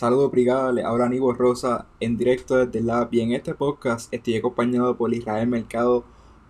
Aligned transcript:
Saludos 0.00 0.30
brigada, 0.30 0.72
le 0.72 0.82
habla 0.82 1.04
Aníbal 1.04 1.36
Rosa 1.36 1.84
en 2.00 2.16
directo 2.16 2.56
desde 2.56 2.80
Lab 2.80 3.08
y 3.10 3.20
en 3.20 3.32
este 3.32 3.52
podcast 3.52 4.10
estoy 4.14 4.34
acompañado 4.34 4.96
por 4.96 5.12
Israel 5.12 5.46
Mercado, 5.46 6.04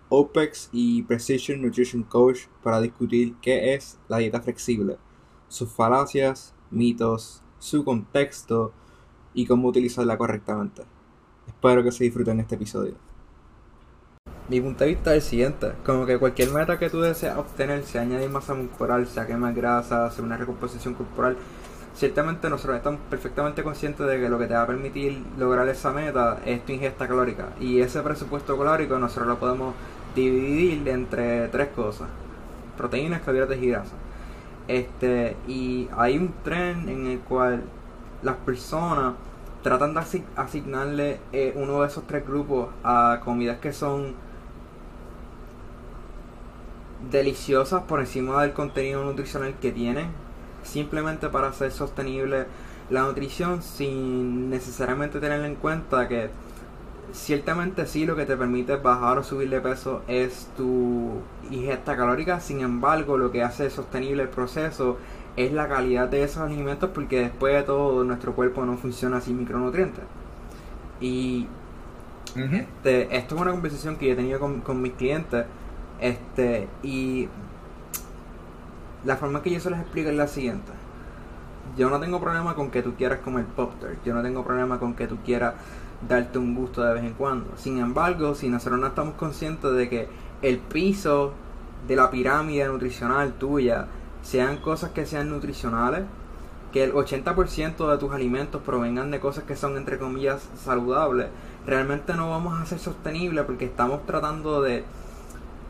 OPEX 0.07 0.69
y 0.71 1.03
Precision 1.03 1.61
Nutrition 1.61 2.03
Coach 2.03 2.43
para 2.63 2.79
discutir 2.79 3.35
qué 3.41 3.73
es 3.73 3.99
la 4.07 4.19
dieta 4.19 4.39
flexible, 4.39 4.95
sus 5.49 5.69
falacias, 5.69 6.53
mitos, 6.69 7.43
su 7.59 7.83
contexto 7.83 8.71
y 9.33 9.45
cómo 9.45 9.67
utilizarla 9.67 10.17
correctamente. 10.17 10.83
Espero 11.45 11.83
que 11.83 11.91
se 11.91 12.05
disfruten 12.05 12.39
este 12.39 12.55
episodio. 12.55 12.93
Mi 14.47 14.61
punto 14.61 14.85
de 14.85 14.91
vista 14.91 15.13
es 15.13 15.25
el 15.25 15.29
siguiente, 15.29 15.73
como 15.85 16.05
que 16.05 16.17
cualquier 16.17 16.51
meta 16.51 16.79
que 16.79 16.89
tú 16.89 17.01
deseas 17.01 17.37
obtener, 17.37 17.83
sea 17.83 18.03
añadir 18.03 18.29
masa 18.29 18.53
muscular, 18.53 19.05
sea 19.07 19.27
quemar 19.27 19.53
grasa, 19.53 20.05
hacer 20.05 20.23
una 20.23 20.37
recomposición 20.37 20.93
corporal, 20.93 21.35
ciertamente 21.95 22.49
nosotros 22.49 22.77
estamos 22.77 23.01
perfectamente 23.09 23.63
conscientes 23.63 24.05
de 24.07 24.19
que 24.19 24.29
lo 24.29 24.39
que 24.39 24.47
te 24.47 24.53
va 24.53 24.63
a 24.63 24.67
permitir 24.67 25.23
lograr 25.37 25.67
esa 25.67 25.91
meta 25.91 26.39
es 26.45 26.65
tu 26.65 26.71
ingesta 26.71 27.07
calórica. 27.07 27.49
Y 27.59 27.81
ese 27.81 28.01
presupuesto 28.01 28.57
calórico 28.57 28.97
nosotros 28.97 29.27
lo 29.27 29.39
podemos 29.39 29.75
dividir 30.15 30.87
entre 30.87 31.47
tres 31.49 31.69
cosas. 31.69 32.07
Proteínas, 32.77 33.21
carbohidratos 33.21 33.57
y 33.57 33.69
grasas. 33.69 33.93
Este, 34.67 35.35
y 35.47 35.89
hay 35.97 36.17
un 36.17 36.33
tren 36.43 36.87
en 36.87 37.07
el 37.07 37.19
cual 37.19 37.63
las 38.21 38.35
personas 38.37 39.13
tratan 39.63 39.93
de 39.93 40.23
asignarle 40.35 41.19
eh, 41.33 41.53
uno 41.55 41.81
de 41.81 41.87
esos 41.87 42.05
tres 42.07 42.25
grupos 42.25 42.69
a 42.83 43.19
comidas 43.23 43.59
que 43.59 43.73
son 43.73 44.15
deliciosas 47.11 47.83
por 47.83 47.99
encima 47.99 48.41
del 48.41 48.53
contenido 48.53 49.03
nutricional 49.03 49.55
que 49.59 49.71
tienen 49.71 50.07
simplemente 50.63 51.29
para 51.29 51.47
hacer 51.47 51.71
sostenible 51.71 52.45
la 52.89 53.03
nutrición 53.03 53.61
sin 53.61 54.49
necesariamente 54.49 55.19
tener 55.19 55.43
en 55.45 55.55
cuenta 55.55 56.07
que 56.07 56.29
ciertamente 57.13 57.87
sí 57.87 58.05
lo 58.05 58.15
que 58.15 58.25
te 58.25 58.37
permite 58.37 58.75
bajar 58.75 59.17
o 59.17 59.23
subir 59.23 59.49
de 59.49 59.61
peso 59.61 60.01
es 60.07 60.47
tu 60.57 61.21
ingesta 61.49 61.95
calórica, 61.95 62.39
sin 62.39 62.61
embargo 62.61 63.17
lo 63.17 63.31
que 63.31 63.43
hace 63.43 63.69
sostenible 63.69 64.23
el 64.23 64.29
proceso 64.29 64.97
es 65.37 65.51
la 65.53 65.67
calidad 65.67 66.09
de 66.09 66.23
esos 66.23 66.43
alimentos 66.43 66.89
porque 66.93 67.21
después 67.21 67.53
de 67.53 67.63
todo 67.63 68.03
nuestro 68.03 68.33
cuerpo 68.33 68.65
no 68.65 68.77
funciona 68.77 69.21
sin 69.21 69.37
micronutrientes. 69.37 70.03
Y 70.99 71.47
este, 72.35 73.15
esto 73.15 73.35
es 73.35 73.41
una 73.41 73.51
conversación 73.51 73.97
que 73.97 74.07
yo 74.07 74.13
he 74.13 74.15
tenido 74.15 74.39
con, 74.39 74.61
con 74.61 74.81
mis 74.81 74.93
clientes 74.93 75.45
este, 75.99 76.67
y 76.83 77.27
la 79.05 79.17
forma 79.17 79.41
que 79.41 79.51
yo 79.51 79.59
se 79.59 79.69
les 79.69 79.79
explico 79.79 80.09
es 80.09 80.15
la 80.15 80.27
siguiente. 80.27 80.71
Yo 81.77 81.89
no 81.89 81.99
tengo 81.99 82.19
problema 82.19 82.53
con 82.55 82.69
que 82.69 82.83
tú 82.83 82.95
quieras 82.95 83.19
comer 83.19 83.45
pop 83.45 83.71
Yo 84.03 84.13
no 84.13 84.21
tengo 84.21 84.43
problema 84.43 84.77
con 84.77 84.93
que 84.93 85.07
tú 85.07 85.17
quieras 85.23 85.53
darte 86.07 86.37
un 86.37 86.55
gusto 86.55 86.83
de 86.83 86.93
vez 86.93 87.03
en 87.03 87.13
cuando. 87.13 87.57
Sin 87.57 87.79
embargo, 87.79 88.35
si 88.35 88.49
nosotros 88.49 88.79
no 88.79 88.87
estamos 88.87 89.15
conscientes 89.15 89.71
de 89.73 89.89
que 89.89 90.07
el 90.41 90.57
piso 90.57 91.33
de 91.87 91.95
la 91.95 92.11
pirámide 92.11 92.67
nutricional 92.67 93.33
tuya 93.33 93.87
sean 94.21 94.57
cosas 94.57 94.91
que 94.91 95.05
sean 95.05 95.29
nutricionales, 95.29 96.03
que 96.71 96.83
el 96.83 96.93
80% 96.93 97.89
de 97.89 97.97
tus 97.97 98.11
alimentos 98.11 98.61
provengan 98.61 99.11
de 99.11 99.19
cosas 99.19 99.43
que 99.43 99.55
son 99.55 99.77
entre 99.77 99.97
comillas 99.97 100.47
saludables, 100.55 101.27
realmente 101.65 102.13
no 102.15 102.29
vamos 102.29 102.59
a 102.59 102.65
ser 102.65 102.79
sostenibles 102.79 103.45
porque 103.45 103.65
estamos 103.65 104.05
tratando 104.05 104.61
de 104.61 104.83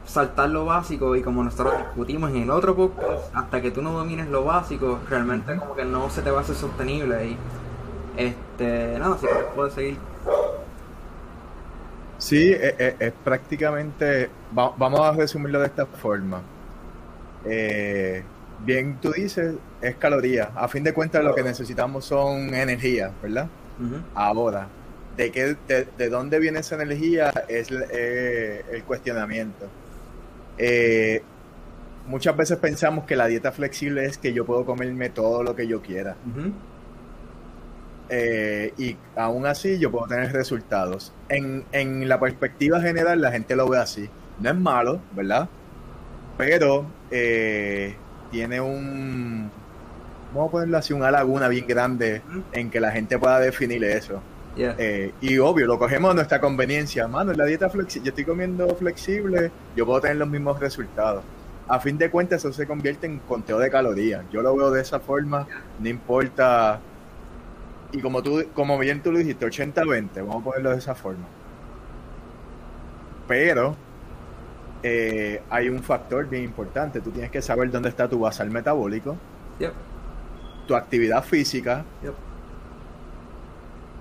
saltar 0.05 0.49
lo 0.49 0.65
básico 0.65 1.15
y 1.15 1.21
como 1.21 1.43
nosotros 1.43 1.77
discutimos 1.77 2.31
en 2.31 2.43
el 2.43 2.49
otro 2.49 2.75
podcast, 2.75 3.33
hasta 3.33 3.61
que 3.61 3.71
tú 3.71 3.81
no 3.81 3.93
domines 3.93 4.27
lo 4.29 4.43
básico, 4.43 4.99
realmente 5.09 5.55
como 5.55 5.75
que 5.75 5.85
no 5.85 6.09
se 6.09 6.21
te 6.21 6.31
va 6.31 6.39
a 6.39 6.41
hacer 6.41 6.55
sostenible 6.55 7.27
y 7.27 7.37
este, 8.17 8.97
nada, 8.99 9.17
si 9.17 9.27
puedes 9.55 9.73
seguir. 9.73 9.97
Sí, 12.17 12.51
es, 12.51 12.75
e, 12.77 12.95
es, 12.99 13.13
prácticamente, 13.23 14.29
vamos 14.51 14.99
a 14.99 15.11
resumirlo 15.13 15.59
de 15.59 15.65
esta 15.65 15.85
forma. 15.85 16.41
Eh, 17.45 18.23
bien, 18.63 18.97
tú 19.01 19.11
dices, 19.11 19.55
es 19.81 19.95
caloría. 19.95 20.51
A 20.55 20.67
fin 20.67 20.83
de 20.83 20.93
cuentas 20.93 21.23
lo 21.23 21.33
que 21.33 21.43
necesitamos 21.43 22.05
son 22.05 22.53
energía, 22.53 23.11
¿verdad? 23.21 23.47
Ahora, 24.13 24.67
¿de, 25.17 25.31
qué, 25.31 25.55
de, 25.67 26.09
dónde 26.09 26.37
viene 26.37 26.59
esa 26.59 26.75
energía? 26.75 27.33
Es 27.47 27.69
eh, 27.71 28.63
el 28.71 28.83
cuestionamiento. 28.83 29.67
Eh, 30.63 31.23
muchas 32.05 32.37
veces 32.37 32.59
pensamos 32.59 33.05
que 33.05 33.15
la 33.15 33.25
dieta 33.25 33.51
flexible 33.51 34.05
es 34.05 34.19
que 34.19 34.31
yo 34.31 34.45
puedo 34.45 34.63
comerme 34.63 35.09
todo 35.09 35.41
lo 35.41 35.55
que 35.55 35.67
yo 35.67 35.81
quiera. 35.81 36.15
Eh, 38.09 38.71
y 38.77 38.95
aún 39.15 39.47
así 39.47 39.79
yo 39.79 39.89
puedo 39.89 40.07
tener 40.07 40.31
resultados. 40.31 41.13
En, 41.29 41.65
en, 41.71 42.07
la 42.07 42.19
perspectiva 42.19 42.79
general 42.79 43.21
la 43.21 43.31
gente 43.31 43.55
lo 43.55 43.67
ve 43.67 43.79
así. 43.79 44.07
No 44.39 44.49
es 44.51 44.55
malo, 44.55 45.01
¿verdad? 45.15 45.49
Pero 46.37 46.85
eh, 47.09 47.95
tiene 48.29 48.61
un, 48.61 49.49
vamos 50.33 50.49
a 50.49 50.51
ponerlo 50.51 50.77
así, 50.77 50.93
una 50.93 51.09
laguna 51.09 51.47
bien 51.47 51.65
grande 51.67 52.21
en 52.51 52.69
que 52.69 52.79
la 52.79 52.91
gente 52.91 53.17
pueda 53.17 53.39
definir 53.39 53.83
eso. 53.83 54.21
Eh, 54.57 55.13
y 55.21 55.37
obvio, 55.37 55.65
lo 55.65 55.79
cogemos 55.79 56.11
a 56.11 56.13
nuestra 56.13 56.41
conveniencia. 56.41 57.07
Mano, 57.07 57.31
en 57.31 57.37
la 57.37 57.45
dieta 57.45 57.69
flexible, 57.69 58.05
yo 58.05 58.09
estoy 58.09 58.25
comiendo 58.25 58.75
flexible, 58.75 59.51
yo 59.75 59.85
puedo 59.85 60.01
tener 60.01 60.17
los 60.17 60.29
mismos 60.29 60.59
resultados. 60.59 61.23
A 61.67 61.79
fin 61.79 61.97
de 61.97 62.09
cuentas, 62.09 62.43
eso 62.43 62.51
se 62.51 62.67
convierte 62.67 63.07
en 63.07 63.19
conteo 63.19 63.57
de 63.59 63.69
calorías. 63.69 64.25
Yo 64.31 64.41
lo 64.41 64.55
veo 64.55 64.71
de 64.71 64.81
esa 64.81 64.99
forma, 64.99 65.47
no 65.79 65.87
importa. 65.87 66.79
Y 67.93 68.01
como 68.01 68.21
tú, 68.21 68.43
como 68.53 68.77
bien 68.77 69.01
tú 69.01 69.11
lo 69.11 69.19
dijiste, 69.19 69.45
80-20, 69.45 70.15
vamos 70.15 70.41
a 70.41 70.43
ponerlo 70.43 70.71
de 70.71 70.77
esa 70.77 70.95
forma. 70.95 71.25
Pero 73.27 73.75
eh, 74.83 75.41
hay 75.49 75.69
un 75.69 75.81
factor 75.81 76.27
bien 76.27 76.43
importante. 76.43 76.99
Tú 76.99 77.11
tienes 77.11 77.31
que 77.31 77.41
saber 77.41 77.71
dónde 77.71 77.89
está 77.89 78.09
tu 78.09 78.19
basal 78.19 78.49
metabólico, 78.49 79.15
tu 80.67 80.75
actividad 80.75 81.23
física 81.23 81.85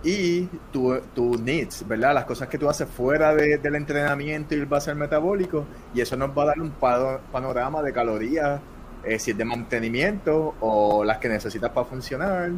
y 0.02 0.46
tu, 0.72 0.98
tu, 1.14 1.36
needs, 1.36 1.86
¿verdad? 1.86 2.14
Las 2.14 2.24
cosas 2.24 2.48
que 2.48 2.58
tú 2.58 2.68
haces 2.68 2.88
fuera 2.88 3.34
del 3.34 3.74
entrenamiento 3.74 4.54
y 4.54 4.58
el 4.58 4.66
base 4.66 4.94
metabólico, 4.94 5.66
y 5.94 6.00
eso 6.00 6.16
nos 6.16 6.36
va 6.36 6.44
a 6.44 6.46
dar 6.46 6.60
un 6.60 6.70
panorama 6.70 7.82
de 7.82 7.92
calorías, 7.92 8.60
eh, 9.04 9.18
si 9.18 9.32
es 9.32 9.38
de 9.38 9.44
mantenimiento 9.44 10.54
o 10.60 11.04
las 11.04 11.18
que 11.18 11.28
necesitas 11.28 11.70
para 11.70 11.86
funcionar, 11.86 12.50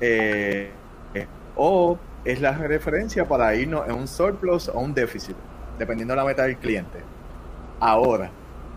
eh, 0.00 0.70
o 1.56 1.98
es 2.24 2.40
la 2.40 2.52
referencia 2.52 3.26
para 3.26 3.54
irnos 3.54 3.86
en 3.88 3.94
un 3.94 4.08
surplus 4.08 4.68
o 4.68 4.78
un 4.80 4.94
déficit, 4.94 5.36
dependiendo 5.78 6.12
de 6.12 6.16
la 6.16 6.24
meta 6.24 6.44
del 6.44 6.56
cliente. 6.56 7.00
Ahora, 7.80 8.30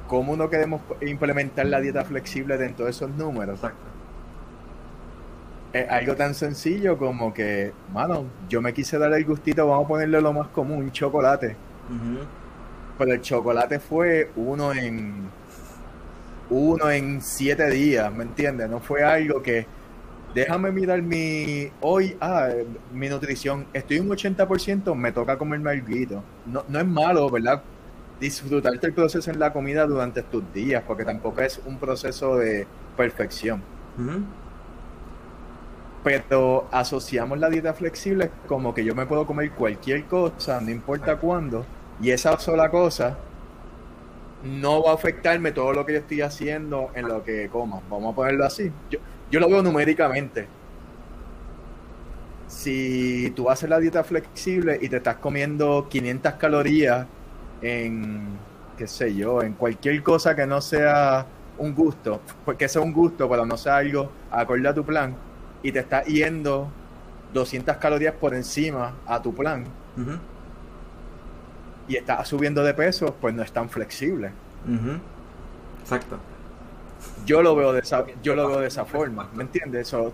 ¿cómo 0.08 0.36
no 0.36 0.50
queremos 0.50 0.82
implementar 1.02 1.66
la 1.66 1.80
dieta 1.80 2.04
flexible 2.04 2.58
dentro 2.58 2.86
de 2.86 2.92
esos 2.92 3.10
números? 3.12 3.56
Exacto 3.56 3.91
es 5.74 5.90
algo 5.90 6.16
tan 6.16 6.34
sencillo 6.34 6.98
como 6.98 7.34
que, 7.34 7.72
mano, 7.94 8.26
yo 8.50 8.62
me 8.62 8.74
quise 8.74 8.98
dar 8.98 9.14
el 9.14 9.26
gustito, 9.26 9.68
vamos 9.68 9.86
a 9.86 9.88
ponerle 9.88 10.22
lo 10.22 10.34
más 10.34 10.48
común, 10.50 10.92
chocolate. 10.92 11.56
Pero 12.98 13.14
el 13.14 13.22
chocolate 13.22 13.80
fue 13.80 14.32
uno 14.36 14.74
en 14.74 15.30
uno 16.50 16.92
en 16.92 17.22
siete 17.22 17.70
días, 17.70 18.14
¿me 18.14 18.24
entiendes? 18.24 18.70
No 18.70 18.82
fue 18.82 19.04
algo 19.04 19.42
que 19.42 19.66
déjame 20.36 20.72
mirar 20.72 21.02
mi 21.02 21.70
hoy, 21.80 22.18
ah, 22.20 22.50
mi 22.94 23.08
nutrición, 23.08 23.66
estoy 23.74 24.00
un 24.00 24.10
80%, 24.10 24.94
me 24.96 25.14
toca 25.14 25.38
comerme 25.38 25.72
algo. 25.72 26.24
No, 26.46 26.66
no 26.68 26.80
es 26.80 26.86
malo, 26.86 27.30
¿verdad? 27.30 27.64
Disfrutarte 28.20 28.88
el 28.88 28.94
proceso 28.94 29.32
en 29.32 29.40
la 29.40 29.54
comida 29.54 29.86
durante 29.88 30.22
tus 30.22 30.44
días, 30.54 30.84
porque 30.86 31.06
tampoco 31.06 31.42
es 31.42 31.62
un 31.66 31.78
proceso 31.78 32.36
de 32.36 32.68
perfección 32.98 33.62
pero 36.04 36.68
asociamos 36.72 37.40
la 37.40 37.50
dieta 37.50 37.74
flexible 37.74 38.32
como 38.48 38.74
que 38.74 38.84
yo 38.84 38.96
me 38.96 39.06
puedo 39.06 39.26
comer 39.26 39.52
cualquier 39.52 40.06
cosa, 40.06 40.60
no 40.62 40.72
importa 40.72 41.18
cuándo, 41.18 41.66
y 42.02 42.12
esa 42.12 42.38
sola 42.40 42.70
cosa 42.70 43.18
no 44.44 44.84
va 44.84 44.92
a 44.92 44.96
afectarme 44.96 45.52
todo 45.52 45.74
lo 45.74 45.86
que 45.86 45.94
yo 45.94 46.00
estoy 46.00 46.22
haciendo 46.22 46.90
en 46.96 47.08
lo 47.08 47.24
que 47.24 47.48
coma. 47.50 47.82
Vamos 47.90 48.14
a 48.14 48.16
ponerlo 48.16 48.46
así. 48.46 48.72
Yo, 48.90 49.00
yo 49.30 49.40
lo 49.40 49.48
veo 49.48 49.62
numéricamente. 49.62 50.48
Si 52.48 53.32
tú 53.36 53.50
haces 53.50 53.70
la 53.70 53.80
dieta 53.80 54.04
flexible 54.04 54.78
y 54.82 54.90
te 54.90 54.98
estás 54.98 55.18
comiendo 55.18 55.88
500 55.90 56.34
calorías 56.34 57.06
en, 57.62 58.28
qué 58.78 58.88
sé 58.88 59.14
yo, 59.16 59.42
en 59.42 59.54
cualquier 59.54 60.02
cosa 60.04 60.36
que 60.36 60.46
no 60.46 60.60
sea 60.60 61.26
un 61.58 61.74
gusto, 61.76 62.20
porque 62.44 62.68
sea 62.68 62.82
un 62.82 62.92
gusto, 62.92 63.30
pero 63.30 63.46
no 63.46 63.56
sea 63.56 63.78
algo 63.78 64.12
acorde 64.32 64.68
a 64.68 64.74
tu 64.74 64.84
plan, 64.84 65.16
y 65.64 65.72
te 65.72 65.80
está 65.80 66.04
yendo 66.04 66.70
200 67.34 67.78
calorías 67.78 68.14
por 68.16 68.34
encima 68.34 68.94
a 69.06 69.22
tu 69.22 69.34
plan 69.34 69.66
y 71.88 71.98
estás 71.98 72.28
subiendo 72.28 72.64
de 72.64 72.74
peso, 72.74 73.16
pues 73.20 73.34
no 73.34 73.44
es 73.44 73.52
tan 73.52 73.70
flexible. 73.70 74.32
Exacto. 75.82 76.18
Yo 77.26 77.42
lo 77.42 77.56
veo 77.56 77.74
de 77.74 77.82
esa, 77.82 78.06
yo 78.22 78.36
lo 78.36 78.48
veo 78.48 78.62
de 78.62 78.68
esa 78.68 78.86
forma, 78.96 79.30
¿me 79.34 79.44
entiendes? 79.44 79.88
Eso 79.88 80.14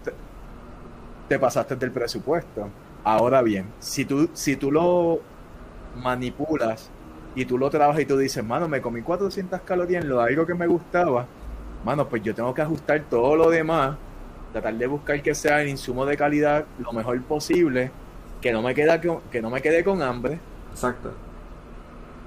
te 1.27 1.39
pasaste 1.39 1.75
del 1.75 1.91
presupuesto. 1.91 2.69
Ahora 3.03 3.41
bien, 3.41 3.67
si 3.79 4.05
tú, 4.05 4.29
si 4.33 4.55
tú 4.55 4.71
lo 4.71 5.19
manipulas 5.95 6.89
y 7.35 7.45
tú 7.45 7.57
lo 7.57 7.69
trabajas 7.69 8.01
y 8.01 8.05
tú 8.05 8.17
dices, 8.17 8.43
mano, 8.43 8.67
me 8.67 8.81
comí 8.81 9.01
400 9.01 9.61
calorías 9.61 10.03
en 10.03 10.09
lo 10.09 10.19
algo 10.19 10.45
que 10.45 10.55
me 10.55 10.67
gustaba, 10.67 11.25
mano, 11.85 12.07
pues 12.07 12.23
yo 12.23 12.33
tengo 12.33 12.53
que 12.53 12.61
ajustar 12.61 13.01
todo 13.09 13.35
lo 13.35 13.49
demás, 13.49 13.97
tratar 14.61 14.77
de 14.77 14.87
buscar 14.87 15.21
que 15.21 15.35
sea 15.35 15.61
el 15.61 15.69
insumo 15.69 16.05
de 16.05 16.17
calidad 16.17 16.65
lo 16.79 16.91
mejor 16.91 17.21
posible, 17.23 17.91
que 18.41 18.51
no 18.51 18.61
me, 18.61 18.73
queda, 18.73 18.99
que 18.99 19.41
no 19.41 19.49
me 19.49 19.61
quede 19.61 19.83
con 19.83 20.01
hambre. 20.01 20.39
Exacto. 20.71 21.13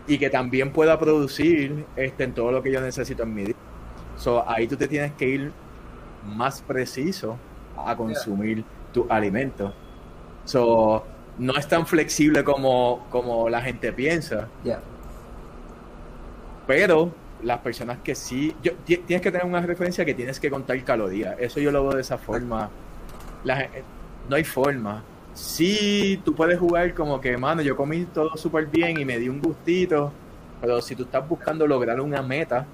Y 0.07 0.19
que 0.19 0.31
también 0.31 0.73
pueda 0.73 0.99
producir 0.99 1.87
este, 1.97 2.25
en 2.25 2.35
todo 2.35 2.53
lo 2.53 2.63
que 2.63 2.73
yo 2.73 2.81
necesito 2.81 3.23
en 3.23 3.35
mi 3.35 3.45
día. 3.45 3.55
So, 4.17 4.49
ahí 4.49 4.67
tú 4.67 4.77
te 4.77 4.89
tienes 4.89 5.13
que 5.13 5.29
ir 5.29 5.53
más 6.25 6.63
preciso 6.63 7.37
a 7.77 7.97
consumir 7.97 8.65
tu 8.93 9.07
alimento. 9.09 9.73
So, 10.45 11.05
no 11.39 11.57
es 11.57 11.67
tan 11.69 11.87
flexible 11.87 12.45
como, 12.45 13.07
como 13.11 13.49
la 13.49 13.63
gente 13.63 13.93
piensa. 13.93 14.49
Pero 16.67 17.13
las 17.43 17.59
personas 17.61 17.99
que 18.03 18.15
sí, 18.15 18.55
yo, 18.63 18.73
tienes 18.85 19.21
que 19.21 19.31
tener 19.31 19.47
una 19.47 19.61
referencia 19.61 20.05
que 20.05 20.15
tienes 20.15 20.39
que 20.41 20.51
contar 20.51 20.83
calorías. 20.85 21.37
Eso 21.39 21.61
yo 21.61 21.71
lo 21.71 21.85
veo 21.85 21.95
de 21.95 22.03
esa 22.03 22.19
forma. 22.19 22.71
no 24.29 24.37
hay 24.37 24.45
forma. 24.45 25.03
Sí, 25.35 26.21
tú 26.25 26.35
puedes 26.35 26.59
jugar 26.59 26.93
como 26.95 27.21
que, 27.21 27.37
mano, 27.37 27.63
yo 27.63 27.77
comí 27.77 28.05
todo 28.05 28.37
súper 28.37 28.67
bien 28.67 28.99
y 28.99 29.05
me 29.05 29.19
di 29.19 29.29
un 29.29 29.41
gustito, 29.41 30.13
pero 30.61 30.81
si 30.83 30.95
tú 30.97 31.05
estás 31.05 31.27
buscando 31.29 31.67
lograr 31.67 32.01
una 32.01 32.21
meta, 32.23 32.67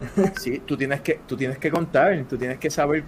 sí, 0.36 0.62
tú 0.64 0.76
tienes 0.76 1.00
que, 1.00 1.20
tú 1.26 1.36
tienes 1.36 1.58
que 1.58 1.70
contar, 1.70 2.24
tú 2.24 2.36
tienes 2.36 2.58
que 2.58 2.70
saber 2.70 3.04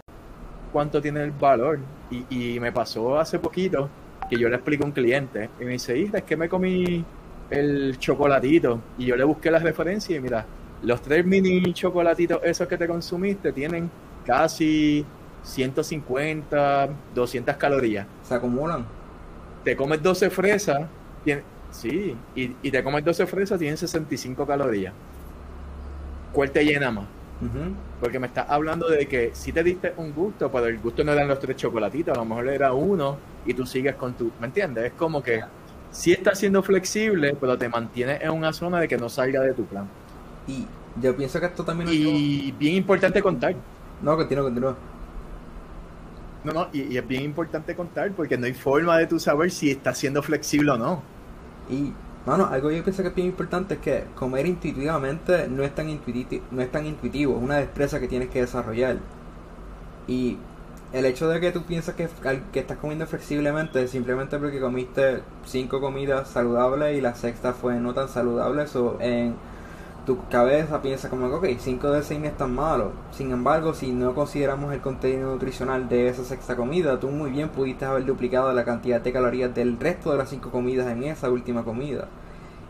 cuánto 0.73 1.01
tiene 1.01 1.23
el 1.23 1.31
valor. 1.31 1.79
Y, 2.11 2.55
y 2.55 2.61
me 2.61 2.73
pasó 2.73 3.19
hace 3.19 3.39
poquito 3.39 3.89
que 4.29 4.37
yo 4.37 4.49
le 4.49 4.57
explico 4.57 4.85
a 4.85 4.87
un 4.87 4.93
cliente 4.93 5.51
y 5.61 5.65
me 5.65 5.73
dice, 5.73 6.01
es 6.01 6.23
que 6.23 6.37
me 6.37 6.49
comí 6.49 7.05
el 7.51 7.99
chocolatito 7.99 8.81
y 8.97 9.07
yo 9.07 9.17
le 9.17 9.25
busqué 9.25 9.51
las 9.51 9.63
referencias 9.63 10.19
y 10.19 10.23
mira, 10.23 10.47
los 10.83 11.03
tres 11.03 11.27
mini 11.27 11.73
chocolatitos 11.75 12.41
esos 12.43 12.67
que 12.69 12.79
te 12.79 12.87
consumiste 12.87 13.53
tienen 13.53 13.91
casi 14.25 15.05
150, 15.43 16.89
200 17.15 17.57
calorías. 17.57 18.07
Se 18.23 18.35
acumulan. 18.35 18.87
Te 19.65 19.77
comes 19.77 20.03
12 20.03 20.31
fresas, 20.31 20.83
tiene, 21.25 21.43
sí, 21.71 22.17
y, 22.35 22.57
y, 22.63 22.71
te 22.71 22.83
comes 22.83 23.05
12 23.05 23.27
fresas, 23.27 23.59
tienen 23.59 23.77
65 23.77 24.47
calorías. 24.47 24.95
¿Cuál 26.33 26.51
te 26.51 26.65
llena 26.65 26.91
más? 26.91 27.07
Porque 28.01 28.19
me 28.19 28.27
estás 28.27 28.47
hablando 28.51 28.87
de 28.89 29.07
que 29.07 29.31
si 29.33 29.51
te 29.53 29.63
diste 29.63 29.95
un 29.97 30.13
gusto, 30.13 30.51
pero 30.51 30.67
el 30.67 30.79
gusto 30.79 31.03
no 31.03 31.13
eran 31.13 31.27
los 31.27 31.39
tres 31.39 31.57
chocolatitos, 31.57 32.15
a 32.17 32.21
lo 32.21 32.27
mejor 32.27 32.49
era 32.49 32.73
uno 32.75 33.17
y 33.47 33.55
tú 33.55 33.65
sigues 33.65 33.95
con 33.95 34.13
tu. 34.13 34.31
¿Me 34.39 34.47
entiendes? 34.47 34.85
Es 34.85 34.93
como 34.93 35.23
que 35.23 35.43
si 35.91 36.13
estás 36.13 36.39
siendo 36.39 36.63
flexible, 36.63 37.37
pero 37.41 37.59
te 37.59 37.69
mantienes 37.69 38.23
en 38.23 38.31
una 38.31 38.53
zona 38.53 38.81
de 38.81 38.89
que 38.89 38.97
no 38.97 39.09
salga 39.09 39.41
de 39.41 39.55
tu 39.55 39.65
plan. 39.65 39.89
Y 40.47 40.67
yo 41.01 41.17
pienso 41.17 41.41
que 41.41 41.47
esto 41.47 41.65
también. 41.65 41.91
Y 41.93 42.53
bien 42.53 42.77
importante 42.77 43.23
contar. 43.23 43.55
No, 44.03 44.17
continúa, 44.17 44.45
continúa. 44.45 44.77
No, 46.45 46.53
no, 46.53 46.69
y, 46.73 46.97
es 46.97 47.07
bien 47.07 47.23
importante 47.23 47.75
contar 47.75 48.13
porque 48.13 48.39
no 48.39 48.47
hay 48.47 48.55
forma 48.55 48.97
de 48.97 49.07
tú 49.07 49.19
saber 49.19 49.51
si 49.51 49.71
estás 49.71 49.99
siendo 49.99 50.23
flexible 50.23 50.71
o 50.71 50.79
no. 50.79 51.03
Y, 51.69 51.93
bueno, 52.25 52.47
algo 52.47 52.71
que 52.71 52.79
yo 52.79 52.85
pienso 52.85 53.03
que 53.03 53.09
es 53.09 53.15
bien 53.15 53.29
importante 53.29 53.75
es 53.75 53.81
que 53.81 54.05
comer 54.15 54.47
intuitivamente 54.47 55.49
no 55.49 55.63
es 55.63 55.75
tan 55.75 55.89
intuitivo, 55.89 56.45
no 56.51 56.63
es 56.63 56.71
tan 56.73 56.87
intuitivo, 56.87 57.37
es 57.37 57.43
una 57.43 57.57
destreza 57.57 58.01
que 58.01 58.09
tienes 58.09 58.31
que 58.31 58.41
desarrollar. 58.41 58.97
Y 60.07 60.39
el 60.93 61.05
hecho 61.05 61.29
de 61.29 61.41
que 61.41 61.53
tú 61.53 61.63
piensas 61.63 61.95
que, 61.95 62.09
que 62.53 62.61
estás 62.61 62.79
comiendo 62.79 63.07
flexiblemente 63.07 63.87
simplemente 63.89 64.39
porque 64.39 64.61
comiste 64.61 65.23
cinco 65.47 65.81
comidas 65.81 66.29
saludables 66.29 66.99
y 66.99 67.01
la 67.01 67.15
sexta 67.15 67.53
fue 67.53 67.79
no 67.79 67.95
tan 67.95 68.09
saludable, 68.09 68.65
eso 68.65 68.97
en 69.01 69.37
tu 70.07 70.27
cabeza 70.29 70.83
piensa 70.83 71.09
como 71.09 71.29
que, 71.29 71.53
ok, 71.53 71.59
5 71.61 71.91
de 71.91 72.03
6 72.03 72.21
no 72.21 72.27
es 72.27 72.37
tan 72.37 72.55
malo. 72.55 72.93
Sin 73.13 73.31
embargo, 73.31 73.75
si 73.75 73.93
no 73.93 74.15
consideramos 74.15 74.73
el 74.73 74.81
contenido 74.81 75.31
nutricional 75.31 75.89
de 75.89 76.09
esa 76.09 76.25
sexta 76.25 76.57
comida, 76.57 76.99
tú 76.99 77.09
muy 77.11 77.31
bien 77.31 77.51
pudiste 77.51 77.85
haber 77.85 78.05
duplicado 78.05 78.53
la 78.53 78.65
cantidad 78.65 79.01
de 79.01 79.13
calorías 79.13 79.55
del 79.55 79.79
resto 79.79 80.11
de 80.11 80.19
las 80.19 80.31
5 80.31 80.51
comidas 80.51 80.89
en 80.89 81.05
esa 81.05 81.31
última 81.31 81.65
comida. 81.65 82.09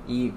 Y 0.09 0.33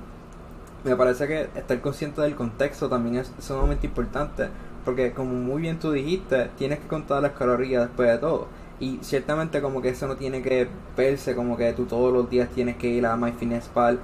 me 0.84 0.96
parece 0.96 1.28
que 1.28 1.50
estar 1.56 1.82
consciente 1.82 2.22
del 2.22 2.36
contexto 2.36 2.90
también 2.90 3.18
es 3.18 3.34
sumamente 3.40 3.88
importante, 3.88 4.50
porque 4.86 5.14
como 5.14 5.34
muy 5.34 5.62
bien 5.62 5.80
tú 5.80 5.92
dijiste, 5.92 6.50
tienes 6.58 6.80
que 6.80 6.88
contar 6.88 7.22
las 7.22 7.34
calorías 7.34 7.88
después 7.88 8.10
de 8.10 8.18
todo. 8.18 8.48
Y 8.80 9.00
ciertamente 9.02 9.62
como 9.62 9.82
que 9.82 9.90
eso 9.90 10.08
no 10.08 10.16
tiene 10.16 10.42
que 10.42 10.68
verse 10.98 11.36
como 11.36 11.56
que 11.58 11.72
tú 11.74 11.86
todos 11.86 12.12
los 12.12 12.30
días 12.30 12.50
tienes 12.50 12.76
que 12.78 12.88
ir 12.88 13.06
a 13.06 13.16
MyFitnessPal 13.16 14.00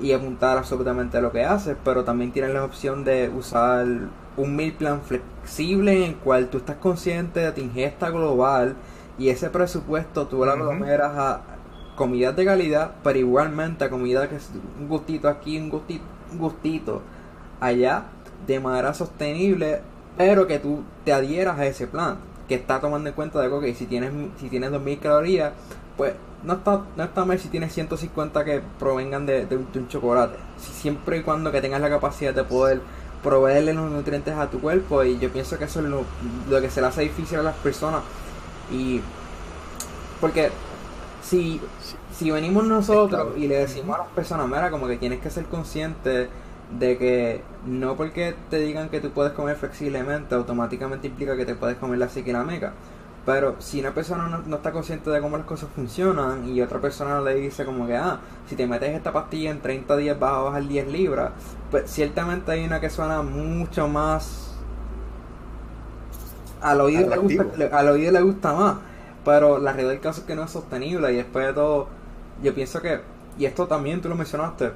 y 0.00 0.12
apuntar 0.12 0.58
absolutamente 0.58 1.18
a 1.18 1.20
lo 1.20 1.32
que 1.32 1.44
haces, 1.44 1.76
pero 1.84 2.04
también 2.04 2.32
tienes 2.32 2.52
la 2.52 2.64
opción 2.64 3.04
de 3.04 3.28
usar 3.28 3.86
un 4.36 4.56
meal 4.56 4.72
plan 4.72 5.02
flexible 5.02 5.96
en 5.96 6.02
el 6.10 6.16
cual 6.16 6.48
tú 6.48 6.58
estás 6.58 6.76
consciente 6.76 7.40
de 7.40 7.52
tu 7.52 7.60
ingesta 7.60 8.10
global 8.10 8.76
y 9.18 9.28
ese 9.28 9.50
presupuesto 9.50 10.26
tú 10.26 10.44
lo 10.44 10.50
aglomeras 10.50 11.12
a 11.16 11.40
comidas 11.96 12.34
de 12.34 12.46
calidad, 12.46 12.92
pero 13.04 13.18
igualmente 13.18 13.84
a 13.84 13.90
comida 13.90 14.28
que 14.28 14.36
es 14.36 14.50
un 14.80 14.88
gustito 14.88 15.28
aquí, 15.28 15.58
un 15.58 15.68
gustito, 15.68 16.04
un 16.32 16.38
gustito 16.38 17.02
allá, 17.60 18.04
de 18.46 18.58
manera 18.58 18.94
sostenible, 18.94 19.82
pero 20.16 20.46
que 20.46 20.58
tú 20.58 20.82
te 21.04 21.12
adhieras 21.12 21.58
a 21.58 21.66
ese 21.66 21.86
plan, 21.86 22.18
que 22.48 22.54
está 22.56 22.80
tomando 22.80 23.08
en 23.08 23.14
cuenta 23.14 23.40
de 23.40 23.60
que 23.60 23.74
si 23.74 23.86
tienes, 23.86 24.12
si 24.38 24.48
tienes 24.48 24.70
2000 24.70 24.98
calorías, 24.98 25.52
pues 25.96 26.14
no 26.42 26.54
está, 26.54 26.82
no 26.96 27.04
está 27.04 27.24
mal 27.24 27.38
si 27.38 27.48
tienes 27.48 27.72
150 27.72 28.44
que 28.44 28.62
provengan 28.78 29.26
de, 29.26 29.46
un, 29.50 29.88
chocolate. 29.88 30.38
siempre 30.58 31.18
y 31.18 31.22
cuando 31.22 31.52
que 31.52 31.60
tengas 31.60 31.80
la 31.80 31.90
capacidad 31.90 32.34
de 32.34 32.44
poder 32.44 32.80
proveerle 33.22 33.74
los 33.74 33.90
nutrientes 33.90 34.34
a 34.34 34.48
tu 34.48 34.60
cuerpo. 34.60 35.04
Y 35.04 35.18
yo 35.18 35.30
pienso 35.30 35.58
que 35.58 35.64
eso 35.64 35.80
es 35.80 35.86
lo, 35.86 36.60
que 36.60 36.70
se 36.70 36.80
le 36.80 36.86
hace 36.86 37.02
difícil 37.02 37.38
a 37.38 37.42
las 37.42 37.56
personas. 37.56 38.02
Y 38.72 39.00
porque 40.20 40.50
si, 41.22 41.60
si 42.16 42.30
venimos 42.30 42.64
nosotros 42.64 43.36
y 43.36 43.46
le 43.46 43.56
decimos 43.56 43.96
a 43.96 44.00
las 44.00 44.08
personas, 44.08 44.46
mira, 44.46 44.70
como 44.70 44.86
que 44.86 44.96
tienes 44.96 45.20
que 45.20 45.30
ser 45.30 45.44
consciente 45.46 46.28
de 46.78 46.96
que 46.96 47.42
no 47.66 47.96
porque 47.96 48.34
te 48.48 48.58
digan 48.58 48.88
que 48.88 49.00
tú 49.00 49.10
puedes 49.10 49.32
comer 49.32 49.56
flexiblemente, 49.56 50.34
automáticamente 50.34 51.08
implica 51.08 51.36
que 51.36 51.44
te 51.44 51.54
puedes 51.54 51.76
comer 51.76 51.98
la 51.98 52.08
psique 52.08 52.32
la 52.32 52.44
meca. 52.44 52.72
Pero 53.26 53.56
si 53.58 53.80
una 53.80 53.92
persona 53.92 54.42
no, 54.46 54.56
está 54.56 54.72
consciente 54.72 55.10
de 55.10 55.20
cómo 55.20 55.36
las 55.36 55.46
cosas 55.46 55.68
funcionan 55.74 56.48
y 56.48 56.62
otra 56.62 56.80
persona 56.80 57.20
le 57.20 57.34
dice 57.34 57.64
como 57.64 57.86
que, 57.86 57.96
ah, 57.96 58.18
si 58.48 58.56
te 58.56 58.66
metes 58.66 58.94
esta 58.94 59.12
pastilla 59.12 59.50
en 59.50 59.60
30 59.60 59.96
días 59.98 60.18
vas 60.18 60.32
a 60.32 60.38
bajar 60.38 60.66
10 60.66 60.88
libras, 60.88 61.32
pues 61.70 61.90
ciertamente 61.90 62.52
hay 62.52 62.64
una 62.64 62.80
que 62.80 62.88
suena 62.88 63.22
mucho 63.22 63.88
más... 63.88 64.46
Al 66.62 66.80
oído, 66.80 67.08
le 67.08 67.16
gusta, 67.16 67.46
al 67.72 67.88
oído 67.88 68.12
le 68.12 68.20
gusta 68.20 68.52
más, 68.52 68.76
pero 69.24 69.58
la 69.58 69.72
realidad 69.72 69.92
del 69.92 70.00
caso 70.00 70.20
es 70.20 70.26
que 70.26 70.34
no 70.34 70.44
es 70.44 70.50
sostenible 70.50 71.10
y 71.10 71.16
después 71.16 71.46
de 71.46 71.54
todo, 71.54 71.88
yo 72.42 72.54
pienso 72.54 72.82
que, 72.82 73.00
y 73.38 73.46
esto 73.46 73.66
también 73.66 74.02
tú 74.02 74.10
lo 74.10 74.14
mencionaste, 74.14 74.72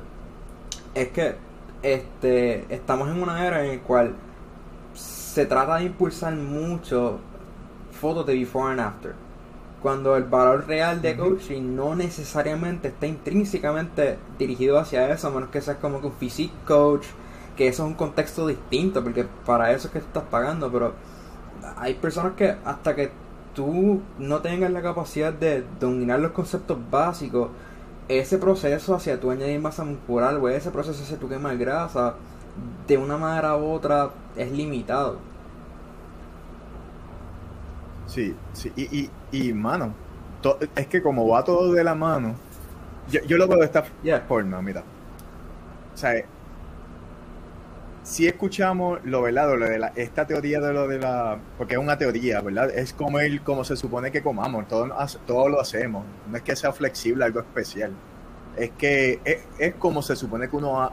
es 0.95 1.09
que 1.09 1.37
este 1.85 2.65
estamos 2.75 3.09
en 3.09 3.23
una 3.23 3.47
era 3.47 3.65
en 3.65 3.77
la 3.77 3.83
cual 3.83 4.15
se 4.95 5.47
trata 5.47 5.77
de 5.77 5.85
impulsar 5.85 6.35
mucho 6.35 7.19
fotos 7.93 8.27
de 8.27 8.35
before 8.35 8.73
and 8.73 8.81
after. 8.81 9.15
Cuando 9.83 10.17
el 10.17 10.25
valor 10.25 10.67
real 10.67 11.03
de 11.03 11.15
coaching 11.15 11.77
no 11.77 11.95
necesariamente 11.95 12.89
está 12.89 13.07
intrínsecamente 13.07 14.17
dirigido 14.39 14.79
hacia 14.79 15.11
eso, 15.13 15.29
a 15.29 15.31
menos 15.31 15.51
que 15.51 15.61
seas 15.61 15.77
como 15.77 16.01
que 16.01 16.07
un 16.07 16.13
physique 16.15 16.55
coach, 16.67 17.05
que 17.55 17.69
eso 17.69 17.85
es 17.85 17.89
un 17.91 17.95
contexto 17.95 18.47
distinto, 18.47 19.05
porque 19.05 19.27
para 19.45 19.73
eso 19.73 19.89
es 19.89 19.93
que 19.93 19.99
estás 19.99 20.25
pagando, 20.31 20.73
pero 20.73 20.95
hay 21.77 21.95
personas 21.95 22.33
que 22.33 22.57
hasta 22.65 22.95
que 22.97 23.11
tú 23.55 24.01
no 24.19 24.41
tengas 24.41 24.71
la 24.71 24.81
capacidad 24.81 25.33
de 25.33 25.65
dominar 25.79 26.19
los 26.21 26.33
conceptos 26.33 26.79
básicos, 26.91 27.51
ese 28.09 28.39
proceso 28.39 28.95
hacia 28.95 29.21
tu 29.21 29.31
añadir 29.31 29.61
masa 29.61 29.85
muscular, 29.85 30.37
o 30.37 30.49
ese 30.49 30.71
proceso 30.71 31.03
hacia 31.03 31.19
tu 31.19 31.29
quemar 31.29 31.57
grasa, 31.59 32.17
de 32.87 32.99
una 32.99 33.17
manera 33.19 33.57
u 33.57 33.73
otra 33.73 34.13
es 34.37 34.51
limitado. 34.53 35.19
Sí, 38.07 38.43
sí, 38.53 38.73
y, 38.77 39.01
y, 39.33 39.49
y 39.49 39.53
mano, 39.55 39.95
es 40.75 40.89
que 40.89 41.03
como 41.03 41.27
va 41.29 41.45
todo 41.45 41.73
de 41.73 41.85
la 41.85 41.95
mano, 41.95 42.43
yo, 43.07 43.21
yo 43.27 43.39
lo 43.39 43.49
veo 43.49 43.59
de 43.59 43.67
esta 43.67 43.85
forma, 44.29 44.63
mira. 44.63 44.91
O 45.95 45.97
sea, 45.97 46.13
si 48.05 48.29
escuchamos 48.29 49.01
lo 49.05 49.23
velado, 49.23 49.57
lo 49.57 49.67
de 49.67 49.79
la, 49.79 49.93
esta 49.97 50.27
teoría 50.27 50.61
de 50.61 50.73
lo 50.73 50.87
de 50.87 50.99
la, 51.01 51.39
porque 51.59 51.75
es 51.75 51.81
una 51.81 51.99
teoría, 51.99 52.41
¿verdad? 52.43 52.71
Es 52.71 52.93
como 52.93 53.19
el, 53.19 53.43
como 53.43 53.65
se 53.65 53.77
supone 53.77 54.13
que 54.13 54.23
comamos, 54.23 54.69
todo, 54.69 54.89
todo 55.27 55.49
lo 55.49 55.61
hacemos, 55.61 56.05
no 56.31 56.37
es 56.37 56.43
que 56.43 56.55
sea 56.55 56.73
flexible, 56.73 57.25
algo 57.25 57.41
especial, 57.41 57.93
es 58.57 58.71
que 58.79 59.21
es, 59.25 59.39
es 59.59 59.75
como 59.75 60.03
se 60.03 60.15
supone 60.15 60.49
que 60.49 60.55
uno 60.55 60.93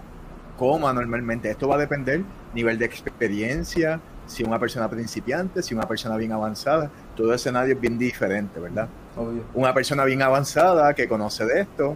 coma 0.57 0.93
normalmente, 0.93 1.51
esto 1.51 1.67
va 1.67 1.75
a 1.75 1.79
depender 1.79 2.23
nivel 2.53 2.79
de 2.79 2.85
experiencia, 2.85 3.99
si 4.25 4.43
una 4.43 4.59
persona 4.59 4.89
principiante, 4.89 5.61
si 5.61 5.73
una 5.73 5.87
persona 5.87 6.15
bien 6.15 6.31
avanzada. 6.31 6.89
Todo 7.15 7.33
escenario 7.33 7.75
es 7.75 7.81
bien 7.81 7.97
diferente, 7.97 8.59
¿verdad? 8.59 8.87
Obvio. 9.17 9.43
Una 9.53 9.73
persona 9.73 10.05
bien 10.05 10.21
avanzada 10.21 10.93
que 10.93 11.07
conoce 11.07 11.45
de 11.45 11.61
esto, 11.61 11.95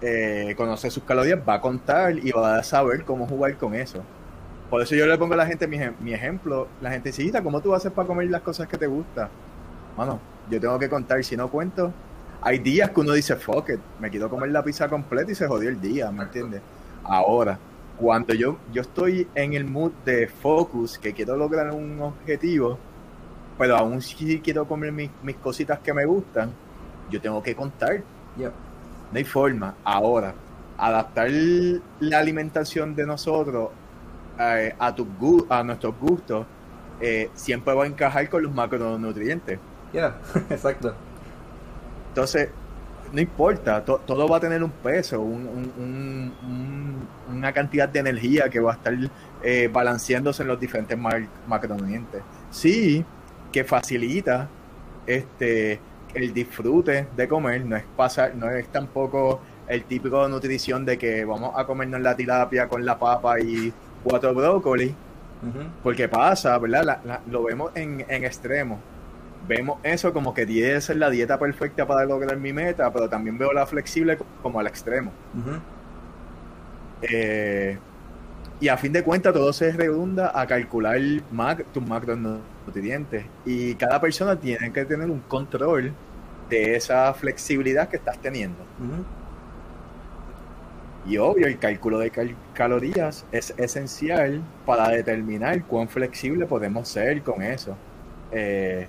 eh, 0.00 0.54
conoce 0.56 0.90
sus 0.90 1.04
calorías, 1.04 1.38
va 1.46 1.54
a 1.54 1.60
contar 1.60 2.16
y 2.16 2.30
va 2.32 2.56
a 2.56 2.62
saber 2.62 3.04
cómo 3.04 3.26
jugar 3.26 3.56
con 3.56 3.74
eso. 3.74 4.02
Por 4.72 4.82
eso 4.82 4.94
yo 4.96 5.06
le 5.06 5.18
pongo 5.18 5.34
a 5.34 5.36
la 5.36 5.46
gente 5.46 5.68
mi, 5.68 5.76
ejem- 5.78 5.98
mi 6.00 6.14
ejemplo. 6.14 6.76
La 6.80 6.90
gente 6.90 7.10
dice, 7.10 7.24
"Ita, 7.24 7.42
¿cómo 7.42 7.60
tú 7.60 7.74
haces 7.74 7.92
para 7.92 8.08
comer 8.08 8.30
las 8.30 8.42
cosas 8.42 8.66
que 8.68 8.78
te 8.78 8.86
gustan? 8.86 9.28
Mano, 9.96 10.24
yo 10.46 10.60
tengo 10.60 10.78
que 10.78 10.88
contar, 10.88 11.22
si 11.24 11.36
no 11.36 11.50
cuento, 11.50 11.92
hay 12.40 12.58
días 12.58 12.90
que 12.90 13.00
uno 13.00 13.12
dice, 13.12 13.36
fuck 13.36 13.68
it, 13.70 13.80
me 13.98 14.10
quiero 14.10 14.30
comer 14.30 14.50
la 14.50 14.64
pizza 14.64 14.88
completa 14.88 15.30
y 15.32 15.34
se 15.34 15.46
jodió 15.46 15.68
el 15.68 15.80
día, 15.80 16.10
¿me 16.10 16.24
entiendes? 16.24 16.62
Ahora, 17.04 17.58
cuando 17.96 18.34
yo, 18.34 18.64
yo 18.72 18.82
estoy 18.82 19.30
en 19.34 19.52
el 19.54 19.66
mood 19.66 19.92
de 20.06 20.28
focus, 20.28 20.98
que 20.98 21.14
quiero 21.14 21.36
lograr 21.36 21.70
un 21.72 22.00
objetivo, 22.00 22.78
pero 23.58 23.76
aún 23.76 24.00
si 24.02 24.40
quiero 24.40 24.66
comer 24.66 24.92
mis, 24.92 25.10
mis 25.22 25.36
cositas 25.36 25.80
que 25.80 25.92
me 25.94 26.06
gustan, 26.06 26.58
yo 27.10 27.20
tengo 27.20 27.42
que 27.42 27.54
contar. 27.56 28.04
No 29.10 29.18
hay 29.18 29.24
forma. 29.24 29.76
Ahora, 29.84 30.34
adaptar 30.78 31.28
la 32.00 32.18
alimentación 32.18 32.94
de 32.94 33.06
nosotros 33.06 33.70
eh, 34.38 34.74
a, 34.78 34.94
gu- 34.94 35.46
a 35.48 35.62
nuestros 35.62 35.94
gustos 35.98 36.46
eh, 37.00 37.30
siempre 37.34 37.74
va 37.74 37.84
a 37.84 37.86
encajar 37.86 38.28
con 38.28 38.42
los 38.42 38.52
macronutrientes. 38.52 39.58
Yeah, 39.92 40.16
exacto. 40.50 40.94
Entonces, 42.08 42.48
no 43.12 43.20
importa, 43.20 43.84
to- 43.84 44.00
todo 44.06 44.28
va 44.28 44.36
a 44.38 44.40
tener 44.40 44.62
un 44.62 44.70
peso, 44.70 45.20
un- 45.20 45.46
un- 45.46 45.72
un- 45.78 46.32
un- 46.48 47.36
una 47.36 47.52
cantidad 47.52 47.88
de 47.88 48.00
energía 48.00 48.48
que 48.48 48.60
va 48.60 48.72
a 48.72 48.74
estar 48.76 48.94
eh, 49.42 49.68
balanceándose 49.72 50.42
en 50.42 50.48
los 50.48 50.60
diferentes 50.60 50.96
macronutrientes. 51.46 52.22
Sí, 52.50 53.04
que 53.50 53.64
facilita 53.64 54.48
este 55.06 55.80
el 56.14 56.32
disfrute 56.34 57.08
de 57.16 57.26
comer, 57.26 57.64
no 57.64 57.74
es 57.76 57.84
pasar, 57.96 58.34
no 58.34 58.50
es 58.50 58.68
tampoco 58.68 59.40
el 59.66 59.84
típico 59.84 60.22
de 60.22 60.28
nutrición 60.28 60.84
de 60.84 60.98
que 60.98 61.24
vamos 61.24 61.52
a 61.56 61.64
comernos 61.64 62.00
la 62.02 62.14
tilapia 62.14 62.68
con 62.68 62.84
la 62.84 62.98
papa 62.98 63.40
y 63.40 63.72
cuatro 64.02 64.34
brócolis, 64.34 64.90
Ujú. 64.90 65.64
porque 65.82 66.08
pasa, 66.08 66.56
¿verdad? 66.58 66.84
La- 66.84 67.00
la- 67.04 67.20
lo 67.30 67.42
vemos 67.44 67.72
en, 67.74 68.04
en 68.08 68.24
extremos. 68.24 68.78
Vemos 69.48 69.78
eso 69.82 70.12
como 70.12 70.32
que 70.34 70.46
tiene 70.46 70.74
que 70.74 70.80
ser 70.80 70.96
la 70.98 71.10
dieta 71.10 71.38
perfecta 71.38 71.84
para 71.86 72.04
lograr 72.04 72.36
mi 72.36 72.52
meta, 72.52 72.92
pero 72.92 73.08
también 73.08 73.36
veo 73.38 73.52
la 73.52 73.66
flexible 73.66 74.16
como 74.40 74.60
al 74.60 74.66
extremo. 74.68 75.10
Eh, 77.02 77.76
y 78.60 78.68
a 78.68 78.76
fin 78.76 78.92
de 78.92 79.02
cuentas 79.02 79.32
todo 79.32 79.52
se 79.52 79.72
redunda 79.72 80.30
a 80.40 80.46
calcular 80.46 80.96
mac- 81.32 81.64
tus 81.72 81.84
macronutrientes. 81.84 83.24
Y 83.44 83.74
cada 83.74 84.00
persona 84.00 84.36
tiene 84.36 84.72
que 84.72 84.84
tener 84.84 85.10
un 85.10 85.18
control 85.20 85.92
de 86.48 86.76
esa 86.76 87.12
flexibilidad 87.14 87.88
que 87.88 87.96
estás 87.96 88.18
teniendo. 88.18 88.58
Y 91.04 91.16
obvio, 91.18 91.46
el 91.48 91.58
cálculo 91.58 91.98
de 91.98 92.10
cal- 92.10 92.36
calorías 92.52 93.26
es 93.32 93.52
esencial 93.58 94.40
para 94.64 94.88
determinar 94.88 95.64
cuán 95.66 95.88
flexible 95.88 96.46
podemos 96.46 96.88
ser 96.88 97.22
con 97.22 97.42
eso. 97.42 97.76
Eh, 98.30 98.88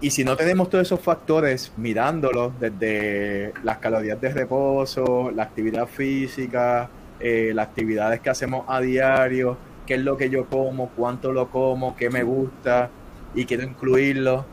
y 0.00 0.10
si 0.10 0.24
no 0.24 0.36
tenemos 0.36 0.70
todos 0.70 0.82
esos 0.86 1.00
factores 1.00 1.72
mirándolos 1.76 2.58
desde 2.60 3.52
las 3.62 3.78
calorías 3.78 4.20
de 4.20 4.30
reposo, 4.32 5.30
la 5.32 5.44
actividad 5.44 5.86
física, 5.88 6.88
eh, 7.18 7.52
las 7.54 7.68
actividades 7.68 8.20
que 8.20 8.30
hacemos 8.30 8.64
a 8.68 8.80
diario, 8.80 9.58
qué 9.86 9.94
es 9.94 10.00
lo 10.02 10.16
que 10.16 10.30
yo 10.30 10.46
como, 10.48 10.90
cuánto 10.90 11.32
lo 11.32 11.50
como, 11.50 11.96
qué 11.96 12.10
me 12.10 12.22
gusta 12.22 12.90
y 13.34 13.44
quiero 13.44 13.64
incluirlo, 13.64 14.46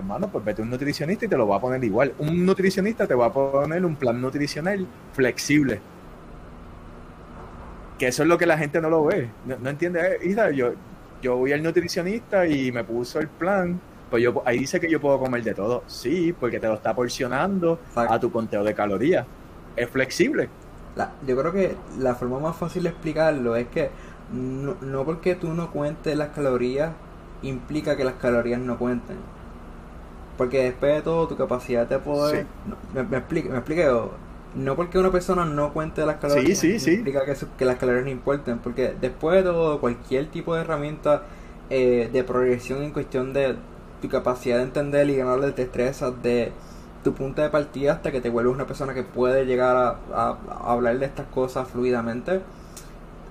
hermano, 0.00 0.28
pues 0.28 0.44
vete 0.44 0.62
a 0.62 0.64
un 0.64 0.70
nutricionista 0.70 1.24
y 1.24 1.28
te 1.28 1.36
lo 1.36 1.46
va 1.46 1.56
a 1.56 1.60
poner 1.60 1.82
igual. 1.84 2.14
Un 2.18 2.44
nutricionista 2.44 3.06
te 3.06 3.14
va 3.14 3.26
a 3.26 3.32
poner 3.32 3.84
un 3.84 3.96
plan 3.96 4.20
nutricional 4.20 4.86
flexible. 5.12 5.80
Que 7.98 8.08
eso 8.08 8.22
es 8.22 8.28
lo 8.28 8.38
que 8.38 8.46
la 8.46 8.58
gente 8.58 8.80
no 8.80 8.90
lo 8.90 9.04
ve. 9.04 9.30
No, 9.46 9.70
entiende. 9.70 10.00
Eh, 10.00 10.28
Isa, 10.28 10.50
yo, 10.50 10.72
yo 11.22 11.36
voy 11.36 11.52
al 11.52 11.62
nutricionista 11.62 12.46
y 12.46 12.72
me 12.72 12.82
puso 12.82 13.20
el 13.20 13.28
plan. 13.28 13.80
Pues 14.10 14.22
yo, 14.22 14.42
ahí 14.44 14.58
dice 14.58 14.80
que 14.80 14.90
yo 14.90 15.00
puedo 15.00 15.18
comer 15.18 15.42
de 15.44 15.54
todo. 15.54 15.84
Sí, 15.86 16.34
porque 16.38 16.58
te 16.58 16.66
lo 16.66 16.74
está 16.74 16.94
porcionando 16.94 17.78
a 17.94 18.18
tu 18.18 18.32
conteo 18.32 18.64
de 18.64 18.74
calorías. 18.74 19.26
Es 19.76 19.88
flexible. 19.88 20.48
Yo 21.26 21.36
creo 21.36 21.52
que 21.52 21.76
la 21.98 22.14
forma 22.14 22.38
más 22.38 22.56
fácil 22.56 22.82
de 22.82 22.88
explicarlo 22.88 23.56
es 23.56 23.68
que 23.68 23.90
no, 24.32 24.76
no 24.80 25.04
porque 25.04 25.34
tú 25.34 25.54
no 25.54 25.70
cuentes 25.70 26.16
las 26.16 26.30
calorías 26.30 26.92
implica 27.42 27.96
que 27.96 28.04
las 28.04 28.14
calorías 28.14 28.60
no 28.60 28.78
cuenten. 28.78 29.16
Porque 30.40 30.64
después 30.64 30.94
de 30.96 31.02
todo, 31.02 31.28
tu 31.28 31.36
capacidad 31.36 31.86
de 31.86 31.98
poder. 31.98 32.42
Sí. 32.42 32.48
no, 32.66 32.76
me, 32.94 33.08
me 33.08 33.18
explique, 33.18 33.48
me 33.48 33.56
explique, 33.58 33.86
No 34.54 34.74
porque 34.76 34.98
una 34.98 35.12
persona 35.12 35.44
no 35.44 35.72
cuente 35.72 36.04
las 36.06 36.16
calorías 36.16 36.58
Sí, 36.58 36.78
implica 36.94 37.24
que, 37.24 37.64
las 37.64 37.76
calorías 37.78 38.04
no 38.04 38.10
importen. 38.10 38.58
Porque 38.58 38.94
después 39.00 39.36
de 39.36 39.42
todo, 39.50 39.80
cualquier 39.80 40.30
tipo 40.30 40.54
de 40.54 40.62
herramienta 40.62 41.22
eh, 41.68 42.08
de 42.12 42.24
progresión 42.24 42.82
en 42.82 42.90
cuestión 42.92 43.32
de 43.32 43.56
tu 44.02 44.08
capacidad 44.08 44.56
de 44.56 44.64
entender 44.64 45.08
y 45.10 45.16
ganar 45.16 45.40
de 45.40 45.52
destrezas 45.52 46.20
de 46.22 46.52
tu 47.04 47.14
punto 47.14 47.42
de 47.42 47.50
partida 47.50 47.92
hasta 47.92 48.10
que 48.12 48.20
te 48.20 48.30
vuelves 48.30 48.54
una 48.54 48.66
persona 48.66 48.94
que 48.94 49.02
puede 49.04 49.46
llegar 49.46 49.76
a, 49.76 49.88
a- 50.14 50.38
a 50.48 50.72
hablar 50.72 50.98
de 50.98 51.06
estas 51.06 51.26
cosas 51.28 51.68
fluidamente. 51.68 52.40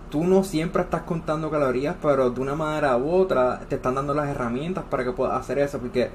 Tú 0.09 0.23
no 0.23 0.43
siempre 0.43 0.81
estás 0.81 1.03
contando 1.03 1.51
calorías, 1.51 1.95
pero 2.01 2.31
de 2.31 2.41
una 2.41 2.55
manera 2.55 2.97
u 2.97 3.11
otra 3.11 3.59
te 3.69 3.75
están 3.75 3.93
dando 3.95 4.13
las 4.15 4.27
herramientas 4.29 4.83
para 4.89 5.03
que 5.03 5.11
puedas 5.11 5.39
hacer 5.39 5.59
eso, 5.59 5.77
porque 5.79 6.09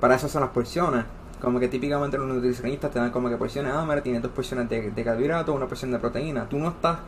para 0.00 0.16
eso 0.16 0.28
son 0.28 0.42
las 0.42 0.50
porciones. 0.50 1.04
Como 1.40 1.60
que 1.60 1.68
típicamente 1.68 2.16
los 2.16 2.26
nutricionistas 2.26 2.90
te 2.90 2.98
dan 2.98 3.10
como 3.10 3.28
que 3.28 3.36
porciones, 3.36 3.72
ah, 3.74 3.84
mira, 3.86 4.02
tiene 4.02 4.20
dos 4.20 4.32
porciones 4.32 4.68
de, 4.68 4.90
de 4.90 5.50
una 5.50 5.66
porción 5.66 5.90
de 5.90 5.98
proteína. 5.98 6.48
Tú 6.48 6.58
no 6.58 6.68
estás 6.68 6.98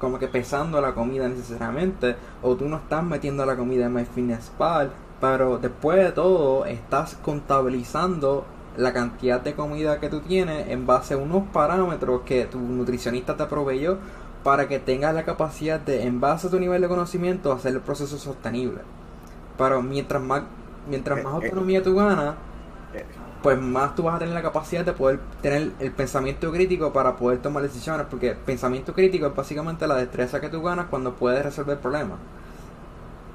como 0.00 0.18
que 0.18 0.28
pesando 0.28 0.80
la 0.80 0.94
comida 0.94 1.28
necesariamente, 1.28 2.16
o 2.42 2.54
tú 2.56 2.68
no 2.68 2.76
estás 2.76 3.02
metiendo 3.02 3.46
la 3.46 3.56
comida 3.56 3.86
en 3.86 3.94
MyFitnessPal, 3.94 4.90
pero 5.20 5.58
después 5.58 5.98
de 5.98 6.12
todo 6.12 6.66
estás 6.66 7.16
contabilizando 7.16 8.44
la 8.76 8.92
cantidad 8.92 9.40
de 9.40 9.54
comida 9.54 10.00
que 10.00 10.10
tú 10.10 10.20
tienes 10.20 10.68
en 10.68 10.86
base 10.86 11.14
a 11.14 11.16
unos 11.16 11.44
parámetros 11.52 12.22
que 12.22 12.44
tu 12.44 12.58
nutricionista 12.58 13.36
te 13.36 13.46
proveyó 13.46 13.98
para 14.42 14.68
que 14.68 14.78
tengas 14.78 15.14
la 15.14 15.24
capacidad 15.24 15.80
de, 15.80 16.02
en 16.02 16.20
base 16.20 16.46
a 16.46 16.50
tu 16.50 16.60
nivel 16.60 16.82
de 16.82 16.88
conocimiento, 16.88 17.52
hacer 17.52 17.74
el 17.74 17.80
proceso 17.80 18.18
sostenible. 18.18 18.82
Pero 19.56 19.82
mientras 19.82 20.22
más, 20.22 20.42
mientras 20.86 21.18
Eh, 21.18 21.22
más 21.22 21.34
eh. 21.40 21.54
autonomía 21.54 21.82
tú 21.82 21.94
ganas, 21.96 22.36
Eh, 22.92 23.04
pues 23.42 23.58
más 23.60 23.94
tú 23.94 24.04
vas 24.04 24.16
a 24.16 24.18
tener 24.18 24.34
la 24.34 24.42
capacidad 24.42 24.84
de 24.84 24.92
poder 24.92 25.20
tener 25.40 25.72
el 25.78 25.92
pensamiento 25.92 26.50
crítico 26.52 26.92
para 26.92 27.16
poder 27.16 27.40
tomar 27.42 27.62
decisiones, 27.62 28.06
porque 28.10 28.34
pensamiento 28.34 28.94
crítico 28.94 29.26
es 29.28 29.34
básicamente 29.34 29.86
la 29.86 29.96
destreza 29.96 30.40
que 30.40 30.48
tú 30.48 30.62
ganas 30.62 30.86
cuando 30.86 31.14
puedes 31.16 31.44
resolver 31.44 31.78
problemas. 31.80 32.18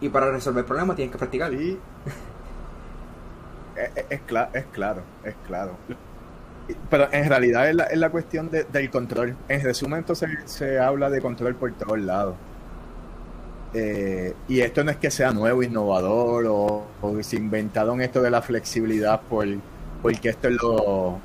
Y 0.01 0.09
para 0.09 0.31
resolver 0.31 0.65
problemas 0.65 0.95
tienes 0.97 1.11
que 1.13 1.17
practicar. 1.17 1.51
Sí. 1.51 1.79
Es, 3.75 3.91
es- 3.95 4.05
es 4.09 4.25
cla- 4.25 4.49
es 4.53 4.65
claro, 4.67 5.11
es 5.23 5.35
claro. 5.37 5.83
Pero 6.89 7.07
en 7.11 7.29
realidad 7.29 7.69
es 7.69 7.75
la, 7.75 7.83
es 7.85 7.97
la 7.99 8.09
cuestión 8.11 8.49
de- 8.49 8.65
del 8.65 8.89
control. 8.91 9.43
En 9.47 9.61
resumen, 9.63 9.99
entonces 9.99 10.29
se 10.45 10.79
habla 10.79 11.09
de 11.09 11.21
control 11.21 11.57
por 11.57 11.73
todos 11.77 11.99
lados. 11.99 12.37
Eh, 13.73 14.33
y 14.49 14.59
esto 14.59 14.83
no 14.83 14.91
es 14.91 14.97
que 14.97 15.09
sea 15.09 15.31
nuevo, 15.31 15.63
innovador 15.63 16.45
o, 16.47 16.83
o 17.01 17.23
se 17.23 17.37
inventaron 17.37 18.01
esto 18.01 18.21
de 18.21 18.29
la 18.29 18.41
flexibilidad 18.41 19.21
por, 19.21 19.47
porque 20.01 20.29
esto 20.29 20.47
es 20.47 20.55
lo... 20.61 21.19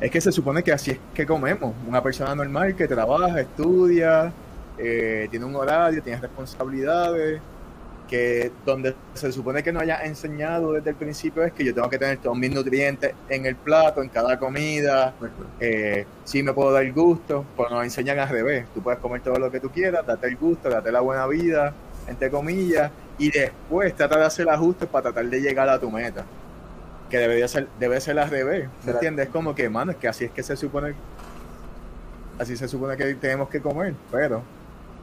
Es 0.00 0.10
que 0.10 0.20
se 0.20 0.30
supone 0.30 0.62
que 0.62 0.72
así 0.72 0.92
es 0.92 0.98
que 1.14 1.26
comemos. 1.26 1.74
Una 1.86 2.02
persona 2.02 2.34
normal 2.34 2.74
que 2.76 2.86
trabaja, 2.86 3.40
estudia, 3.40 4.32
eh, 4.78 5.26
tiene 5.30 5.44
un 5.44 5.56
horario, 5.56 6.02
tiene 6.02 6.20
responsabilidades, 6.20 7.40
que 8.08 8.50
donde 8.64 8.94
se 9.14 9.30
supone 9.30 9.62
que 9.62 9.70
no 9.70 9.80
haya 9.80 10.00
enseñado 10.04 10.72
desde 10.72 10.90
el 10.90 10.96
principio 10.96 11.44
es 11.44 11.52
que 11.52 11.64
yo 11.64 11.74
tengo 11.74 11.88
que 11.88 11.98
tener 11.98 12.18
todos 12.18 12.36
mis 12.36 12.52
nutrientes 12.52 13.14
en 13.28 13.46
el 13.46 13.54
plato, 13.54 14.02
en 14.02 14.08
cada 14.08 14.38
comida, 14.38 15.14
eh, 15.60 16.06
sí 16.24 16.42
me 16.42 16.52
puedo 16.52 16.72
dar 16.72 16.82
el 16.82 16.92
gusto, 16.92 17.44
pero 17.56 17.70
nos 17.70 17.84
enseñan 17.84 18.18
al 18.18 18.28
revés. 18.28 18.66
Tú 18.74 18.82
puedes 18.82 18.98
comer 18.98 19.20
todo 19.20 19.38
lo 19.38 19.50
que 19.50 19.60
tú 19.60 19.70
quieras, 19.70 20.04
date 20.04 20.26
el 20.26 20.36
gusto, 20.36 20.68
date 20.68 20.90
la 20.90 21.00
buena 21.00 21.26
vida, 21.26 21.74
entre 22.08 22.30
comillas, 22.30 22.90
y 23.18 23.30
después 23.30 23.94
trata 23.94 24.18
de 24.18 24.24
hacer 24.24 24.48
ajustes 24.48 24.88
para 24.88 25.04
tratar 25.04 25.26
de 25.26 25.40
llegar 25.40 25.68
a 25.68 25.78
tu 25.78 25.90
meta. 25.90 26.24
Que 27.10 27.18
debería 27.18 27.46
ser, 27.46 27.68
debe 27.78 28.00
ser 28.00 28.18
al 28.18 28.30
revés. 28.30 28.68
¿Me 28.84 28.92
entiendes? 28.92 29.26
Es 29.26 29.32
como 29.32 29.54
que, 29.54 29.68
mano, 29.68 29.92
es 29.92 29.98
que 29.98 30.08
así 30.08 30.24
es 30.24 30.30
que 30.30 30.42
se 30.42 30.56
supone, 30.56 30.94
así 32.38 32.56
se 32.56 32.68
supone 32.68 32.96
que 32.96 33.14
tenemos 33.14 33.48
que 33.48 33.60
comer, 33.60 33.94
pero, 34.10 34.42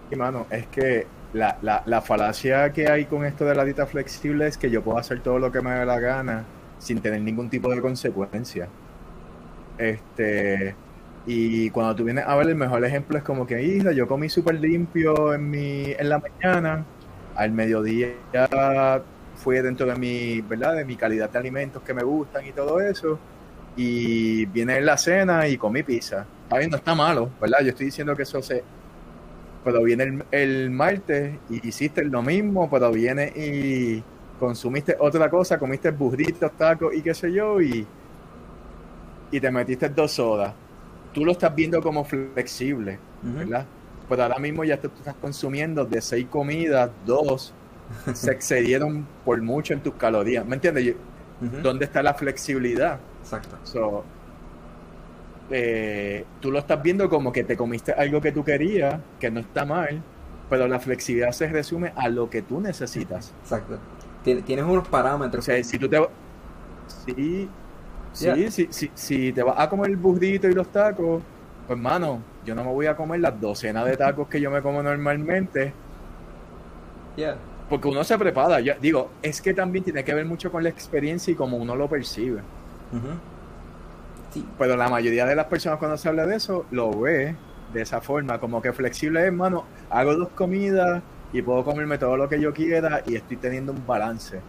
y 0.10 0.16
mano, 0.16 0.48
es 0.50 0.66
que 0.68 1.08
la, 1.36 1.58
la, 1.62 1.84
la 1.86 2.01
falacia 2.01 2.72
que 2.72 2.89
hay 2.89 3.06
con 3.06 3.25
esto 3.25 3.46
de 3.46 3.56
la 3.56 3.65
dieta 3.65 3.86
flexible 3.86 4.48
es 4.48 4.58
que 4.58 4.70
yo 4.70 4.82
puedo 4.82 4.98
hacer 4.98 5.22
todo 5.22 5.38
lo 5.38 5.51
que 5.51 5.62
me 5.62 5.72
dé 5.72 5.86
la 5.86 6.00
gana 6.00 6.46
sin 6.80 7.01
tener 7.01 7.22
ningún 7.22 7.50
tipo 7.50 7.70
de 7.70 7.82
consecuencia. 7.82 8.70
Este, 9.77 10.75
y 11.25 11.70
cuando 11.72 11.96
tú 11.96 12.06
vienes 12.06 12.25
a 12.25 12.36
ver 12.36 12.48
el 12.48 12.56
mejor 12.56 12.86
ejemplo 12.86 13.18
es 13.18 13.24
como 13.24 13.46
que, 13.46 13.62
hija, 13.62 13.92
yo 13.92 14.08
comí 14.08 14.30
súper 14.30 14.56
limpio 14.56 15.34
en 15.34 15.50
mi, 15.50 15.92
en 15.92 16.08
la 16.08 16.20
mañana 16.20 16.86
al 17.36 17.51
mediodía 17.51 18.13
fui 19.36 19.58
dentro 19.60 19.86
de 19.88 19.96
mi, 19.96 20.39
¿verdad? 20.39 20.75
De 20.75 20.86
mi 20.86 20.96
calidad 20.96 21.30
de 21.30 21.38
alimentos 21.38 21.84
que 21.84 21.94
me 21.94 22.04
gustan 22.04 22.46
y 22.46 22.54
todo 22.54 22.80
eso. 22.80 23.20
Y 23.75 24.46
viene 24.46 24.80
la 24.80 24.98
cena 24.98 25.48
y 25.50 25.58
comí 25.58 25.84
pizza. 25.84 26.25
Está 26.44 26.60
bien, 26.60 26.72
no 26.72 26.77
está 26.77 26.96
malo, 26.96 27.30
¿verdad? 27.42 27.60
Yo 27.62 27.70
estoy 27.70 27.88
diciendo 27.88 28.15
que 28.15 28.24
eso 28.24 28.42
se... 28.42 28.63
Pero 29.65 29.84
viene 29.84 30.05
el, 30.05 30.25
el 30.31 30.72
martes 30.72 31.41
y 31.50 31.67
hiciste 31.69 32.05
lo 32.05 32.24
mismo, 32.24 32.69
pero 32.72 32.91
viene 32.93 33.34
y 33.36 34.07
consumiste 34.38 34.98
otra 35.00 35.29
cosa, 35.31 35.60
comiste 35.60 35.91
burritos, 35.91 36.57
tacos 36.57 36.95
y 36.95 37.03
qué 37.03 37.15
sé 37.15 37.34
yo, 37.34 37.62
y, 37.62 37.91
y 39.31 39.41
te 39.41 39.51
metiste 39.51 39.89
dos 39.89 40.13
sodas. 40.13 40.57
Tú 41.12 41.25
lo 41.25 41.31
estás 41.34 41.55
viendo 41.55 41.81
como 41.81 42.05
flexible, 42.05 43.07
¿verdad? 43.22 43.72
Pero 44.07 44.24
ahora 44.24 44.39
mismo 44.39 44.63
ya 44.65 44.79
te, 44.79 44.89
tú 44.89 45.00
estás 45.00 45.15
consumiendo 45.17 45.86
de 45.86 46.01
seis 46.01 46.27
comidas, 46.29 46.91
dos 47.05 47.57
se 48.13 48.31
excedieron 48.31 49.13
por 49.24 49.41
mucho 49.41 49.74
en 49.74 49.84
tus 49.84 49.95
calorías. 49.95 50.45
¿Me 50.45 50.55
entiendes? 50.55 50.98
¿Dónde 51.39 51.86
está 51.86 52.03
la 52.03 52.15
flexibilidad? 52.15 53.07
Exacto. 53.22 53.57
Eh, 55.52 56.25
tú 56.40 56.52
lo 56.52 56.60
estás 56.60 56.82
viendo 56.82 57.10
como 57.10 57.32
que 57.32 57.44
te 57.44 57.56
comiste 57.56 57.92
algo 57.92 58.20
que 58.20 58.32
tú 58.32 58.44
querías, 58.44 59.00
que 59.20 59.30
no 59.30 59.40
está 59.40 59.66
mal, 59.66 60.02
pero 60.50 60.68
la 60.68 60.80
flexibilidad 60.80 61.32
se 61.32 61.48
resume 61.48 61.94
a 61.96 62.10
lo 62.10 62.30
que 62.30 62.42
tú 62.42 62.60
necesitas. 62.60 63.34
Exacto. 63.42 63.78
Tienes 64.24 64.66
unos 64.66 64.88
parámetros. 64.88 65.44
O 65.44 65.46
sea, 65.46 65.64
si 65.64 65.78
tú 65.78 65.88
te... 65.88 66.02
Sí, 66.88 67.50
sí, 68.12 68.52
sí, 68.52 68.68
sí, 68.72 68.92
si 68.94 69.34
te 69.34 69.44
vas 69.44 69.60
a 69.60 69.70
comer 69.70 69.92
el 69.92 69.98
burrito 69.98 70.48
y 70.48 70.54
los 70.54 70.72
tacos, 70.72 71.22
pues 71.68 71.80
mano, 71.80 72.22
yo 72.44 72.56
no 72.56 72.64
me 72.64 72.72
voy 72.72 72.88
a 72.88 72.96
comer 72.96 73.20
las 73.20 73.40
docenas 73.40 73.86
de 73.86 73.98
tacos 73.98 74.28
que 74.28 74.42
yo 74.42 74.50
me 74.50 74.62
como 74.62 74.82
normalmente. 74.82 75.74
Yeah 77.16 77.38
porque 77.70 77.88
uno 77.88 78.04
se 78.04 78.18
prepara. 78.18 78.60
Yo 78.60 78.74
digo, 78.80 79.12
es 79.22 79.42
que 79.42 79.54
también 79.54 79.84
tiene 79.84 80.04
que 80.04 80.14
ver 80.14 80.25
mucho 80.25 80.52
con 80.52 80.64
la 80.64 80.70
experiencia 80.70 81.32
y 81.32 81.36
cómo 81.36 81.58
uno 81.58 81.75
lo 81.75 81.90
percibe. 81.90 82.42
Pero 84.58 84.75
la 84.75 84.89
mayoría 84.89 85.25
de 85.25 85.36
las 85.36 85.46
personas 85.46 85.80
cuando 85.80 85.98
se 85.98 86.10
habla 86.10 86.25
de 86.25 86.36
eso 86.36 86.65
lo 86.72 86.92
ve 87.00 87.36
de 87.74 87.82
esa 87.82 88.01
forma, 88.01 88.39
como 88.39 88.62
que 88.62 88.74
flexible 88.74 89.20
es, 89.20 89.27
hermano, 89.27 89.65
hago 89.89 90.15
dos 90.15 90.30
comidas 90.30 91.01
y 91.34 91.42
puedo 91.42 91.63
comerme 91.63 91.98
todo 91.98 92.15
lo 92.15 92.30
que 92.30 92.39
yo 92.39 92.54
quiera 92.54 93.04
y 93.06 93.15
estoy 93.15 93.38
teniendo 93.38 93.72
un 93.74 93.86
balance. 93.86 94.39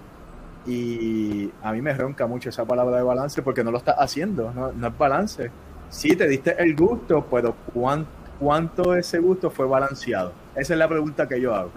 Y 0.67 1.51
a 1.63 1.73
mí 1.73 1.81
me 1.81 1.93
ronca 1.93 2.27
mucho 2.27 2.49
esa 2.49 2.65
palabra 2.65 2.97
de 2.97 3.03
balance 3.03 3.43
porque 3.43 3.63
no 3.63 3.71
lo 3.71 3.79
estás 3.79 3.97
haciendo, 3.99 4.53
no, 4.53 4.73
no 4.73 4.87
es 4.89 4.99
balance. 4.99 5.51
Sí, 5.89 6.17
te 6.17 6.27
diste 6.27 6.57
el 6.59 6.75
gusto, 6.75 7.27
pero 7.31 7.55
¿cuánto, 7.73 8.11
¿cuánto 8.39 8.95
ese 8.95 9.19
gusto 9.19 9.51
fue 9.51 9.67
balanceado? 9.67 10.33
Esa 10.55 10.73
es 10.73 10.79
la 10.79 10.89
pregunta 10.89 11.29
que 11.29 11.41
yo 11.41 11.55
hago. 11.55 11.71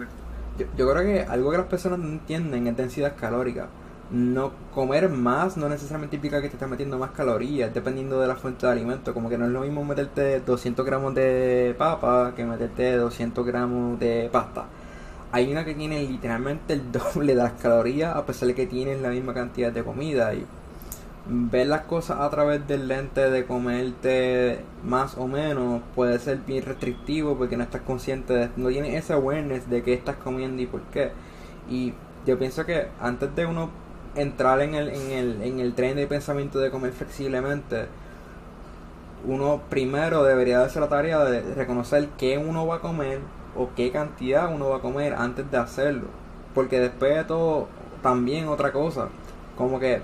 Yo, 0.76 0.90
creo 0.92 1.02
que 1.02 1.22
algo 1.22 1.50
que 1.50 1.58
las 1.58 1.66
personas 1.66 1.98
no 1.98 2.08
entienden 2.08 2.66
es 2.66 2.76
densidad 2.76 3.14
calórica. 3.18 3.68
No 4.10 4.52
comer 4.74 5.08
más 5.08 5.56
no 5.56 5.68
necesariamente 5.68 6.16
implica 6.16 6.42
que 6.42 6.48
te 6.48 6.54
estás 6.54 6.68
metiendo 6.68 6.98
más 6.98 7.12
calorías, 7.12 7.72
dependiendo 7.72 8.20
de 8.20 8.26
la 8.26 8.36
fuente 8.36 8.66
de 8.66 8.72
alimento. 8.72 9.14
Como 9.14 9.28
que 9.28 9.38
no 9.38 9.46
es 9.46 9.52
lo 9.52 9.60
mismo 9.60 9.84
meterte 9.84 10.40
200 10.40 10.84
gramos 10.84 11.14
de 11.14 11.74
papa 11.78 12.32
que 12.34 12.44
meterte 12.44 12.96
200 12.96 13.46
gramos 13.46 14.00
de 14.00 14.28
pasta. 14.32 14.66
Hay 15.32 15.50
una 15.52 15.64
que 15.64 15.74
tiene 15.74 16.02
literalmente 16.02 16.72
el 16.74 16.90
doble 17.14 17.34
de 17.34 17.42
las 17.42 17.52
calorías 17.52 18.16
a 18.16 18.26
pesar 18.26 18.48
de 18.48 18.54
que 18.54 18.66
tienes 18.66 19.00
la 19.00 19.10
misma 19.10 19.32
cantidad 19.32 19.70
de 19.72 19.84
comida. 19.84 20.34
Y 20.34 20.44
ver 21.26 21.68
las 21.68 21.82
cosas 21.82 22.18
a 22.20 22.30
través 22.30 22.66
del 22.66 22.88
lente 22.88 23.30
de 23.30 23.44
comerte 23.44 24.64
más 24.84 25.16
o 25.16 25.28
menos 25.28 25.82
puede 25.94 26.18
ser 26.18 26.38
bien 26.38 26.64
restrictivo 26.64 27.36
porque 27.36 27.56
no 27.56 27.62
estás 27.62 27.82
consciente 27.82 28.32
de, 28.32 28.50
no 28.56 28.68
tienes 28.68 28.94
esa 28.94 29.14
awareness 29.14 29.68
de 29.68 29.82
qué 29.82 29.94
estás 29.94 30.16
comiendo 30.16 30.62
y 30.62 30.66
por 30.66 30.80
qué 30.84 31.12
y 31.68 31.92
yo 32.26 32.38
pienso 32.38 32.66
que 32.66 32.88
antes 33.00 33.34
de 33.36 33.46
uno 33.46 33.70
entrar 34.14 34.60
en 34.60 34.74
el, 34.74 34.88
en 34.88 35.10
el, 35.10 35.42
en 35.42 35.60
el 35.60 35.74
tren 35.74 35.96
de 35.96 36.06
pensamiento 36.06 36.58
de 36.58 36.70
comer 36.70 36.92
flexiblemente 36.92 37.86
uno 39.24 39.60
primero 39.68 40.24
debería 40.24 40.62
hacer 40.62 40.82
la 40.82 40.88
tarea 40.88 41.24
de 41.24 41.54
reconocer 41.54 42.08
qué 42.16 42.38
uno 42.38 42.66
va 42.66 42.76
a 42.76 42.80
comer 42.80 43.20
o 43.56 43.68
qué 43.76 43.90
cantidad 43.90 44.52
uno 44.52 44.70
va 44.70 44.76
a 44.76 44.80
comer 44.80 45.14
antes 45.14 45.50
de 45.50 45.58
hacerlo. 45.58 46.06
Porque 46.54 46.80
después 46.80 47.14
de 47.14 47.24
todo 47.24 47.68
también 48.02 48.48
otra 48.48 48.72
cosa 48.72 49.08
como 49.56 49.78
que 49.78 50.00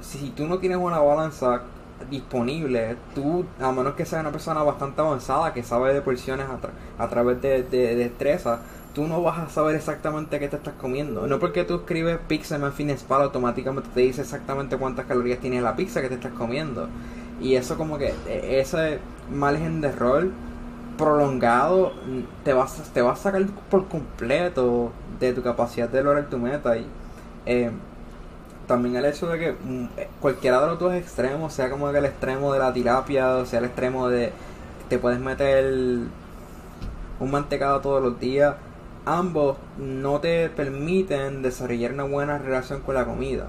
si 0.00 0.30
tú 0.30 0.46
no 0.46 0.58
tienes 0.58 0.78
una 0.78 0.98
balanza 0.98 1.62
disponible, 2.10 2.96
tú, 3.14 3.44
a 3.60 3.72
menos 3.72 3.94
que 3.94 4.06
seas 4.06 4.22
una 4.22 4.32
persona 4.32 4.62
bastante 4.62 5.00
avanzada 5.00 5.52
que 5.52 5.62
sabe 5.62 5.92
de 5.92 6.00
porciones 6.00 6.46
a, 6.98 7.08
través 7.08 7.42
de, 7.42 7.64
de, 7.64 7.96
destreza, 7.96 8.60
tú 8.98 9.06
no 9.06 9.22
vas 9.22 9.38
a 9.38 9.48
saber 9.48 9.76
exactamente 9.76 10.40
qué 10.40 10.48
te 10.48 10.56
estás 10.56 10.74
comiendo. 10.74 11.28
No 11.28 11.38
porque 11.38 11.62
tú 11.62 11.76
escribes 11.76 12.18
pizza 12.26 12.56
en 12.56 12.72
Finespal 12.72 13.22
automáticamente 13.22 13.88
te 13.94 14.00
dice 14.00 14.22
exactamente 14.22 14.76
cuántas 14.76 15.06
calorías 15.06 15.38
tiene 15.38 15.60
la 15.60 15.76
pizza 15.76 16.02
que 16.02 16.08
te 16.08 16.16
estás 16.16 16.32
comiendo. 16.32 16.88
Y 17.40 17.54
eso 17.54 17.76
como 17.76 17.96
que 17.96 18.12
e, 18.26 18.58
ese 18.58 18.98
margen 19.32 19.80
de 19.80 19.90
error 19.90 20.30
prolongado 20.96 21.92
te 22.42 22.52
vas, 22.52 22.90
te 22.92 23.00
va 23.00 23.12
a 23.12 23.16
sacar 23.16 23.46
por 23.70 23.86
completo 23.86 24.90
de 25.20 25.32
tu 25.32 25.42
capacidad 25.42 25.88
de 25.88 26.02
lograr 26.02 26.28
tu 26.28 26.38
meta. 26.38 26.76
Y, 26.76 26.84
eh, 27.46 27.70
también 28.66 28.96
el 28.96 29.04
hecho 29.04 29.28
de 29.28 29.38
que 29.38 29.52
mm, 29.52 29.86
cualquiera 30.20 30.60
de 30.60 30.66
los 30.66 30.78
dos 30.80 30.92
extremos, 30.94 31.52
sea 31.52 31.70
como 31.70 31.88
el 31.88 32.04
extremo 32.04 32.52
de 32.52 32.58
la 32.58 32.72
tilapia, 32.72 33.36
o 33.36 33.46
sea 33.46 33.60
el 33.60 33.66
extremo 33.66 34.08
de 34.08 34.32
te 34.88 34.98
puedes 34.98 35.20
meter 35.20 35.72
un 37.20 37.30
mantecado 37.30 37.80
todos 37.80 38.02
los 38.02 38.18
días, 38.18 38.56
ambos 39.16 39.56
no 39.78 40.20
te 40.20 40.48
permiten 40.50 41.42
desarrollar 41.42 41.92
una 41.92 42.04
buena 42.04 42.38
relación 42.38 42.80
con 42.80 42.94
la 42.94 43.04
comida. 43.04 43.48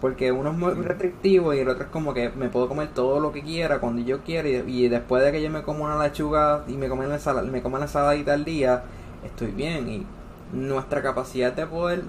Porque 0.00 0.30
uno 0.30 0.50
es 0.50 0.56
muy 0.56 0.72
restrictivo 0.72 1.54
y 1.54 1.60
el 1.60 1.68
otro 1.68 1.84
es 1.84 1.90
como 1.90 2.12
que 2.12 2.28
me 2.30 2.48
puedo 2.48 2.68
comer 2.68 2.88
todo 2.94 3.18
lo 3.18 3.32
que 3.32 3.42
quiera 3.42 3.80
cuando 3.80 4.02
yo 4.02 4.20
quiera 4.22 4.48
y, 4.48 4.88
después 4.88 5.24
de 5.24 5.32
que 5.32 5.42
yo 5.42 5.50
me 5.50 5.62
como 5.62 5.84
una 5.84 6.02
lechuga 6.02 6.64
y 6.68 6.74
me 6.74 6.88
como 6.88 7.02
la 7.02 7.14
ensalada, 7.14 7.48
me 7.50 7.62
como 7.62 7.78
la 7.78 7.84
ensaladita 7.84 8.34
al 8.34 8.44
día, 8.44 8.84
estoy 9.24 9.52
bien 9.52 9.88
y 9.88 10.06
nuestra 10.52 11.02
capacidad 11.02 11.52
de 11.52 11.66
poder 11.66 12.02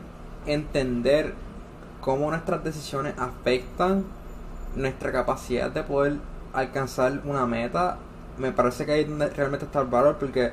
entender 0.46 1.34
cómo 2.02 2.30
nuestras 2.30 2.64
decisiones 2.64 3.14
afectan 3.18 4.04
nuestra 4.76 5.12
capacidad 5.12 5.72
de 5.72 5.84
poder 5.84 6.18
alcanzar 6.54 7.22
una 7.26 7.46
meta, 7.46 7.98
me 8.38 8.52
parece 8.52 8.86
que 8.86 8.92
ahí 8.92 9.04
donde 9.04 9.30
realmente 9.30 9.66
está 9.66 9.82
el 9.82 9.88
valor, 9.88 10.18
porque 10.20 10.52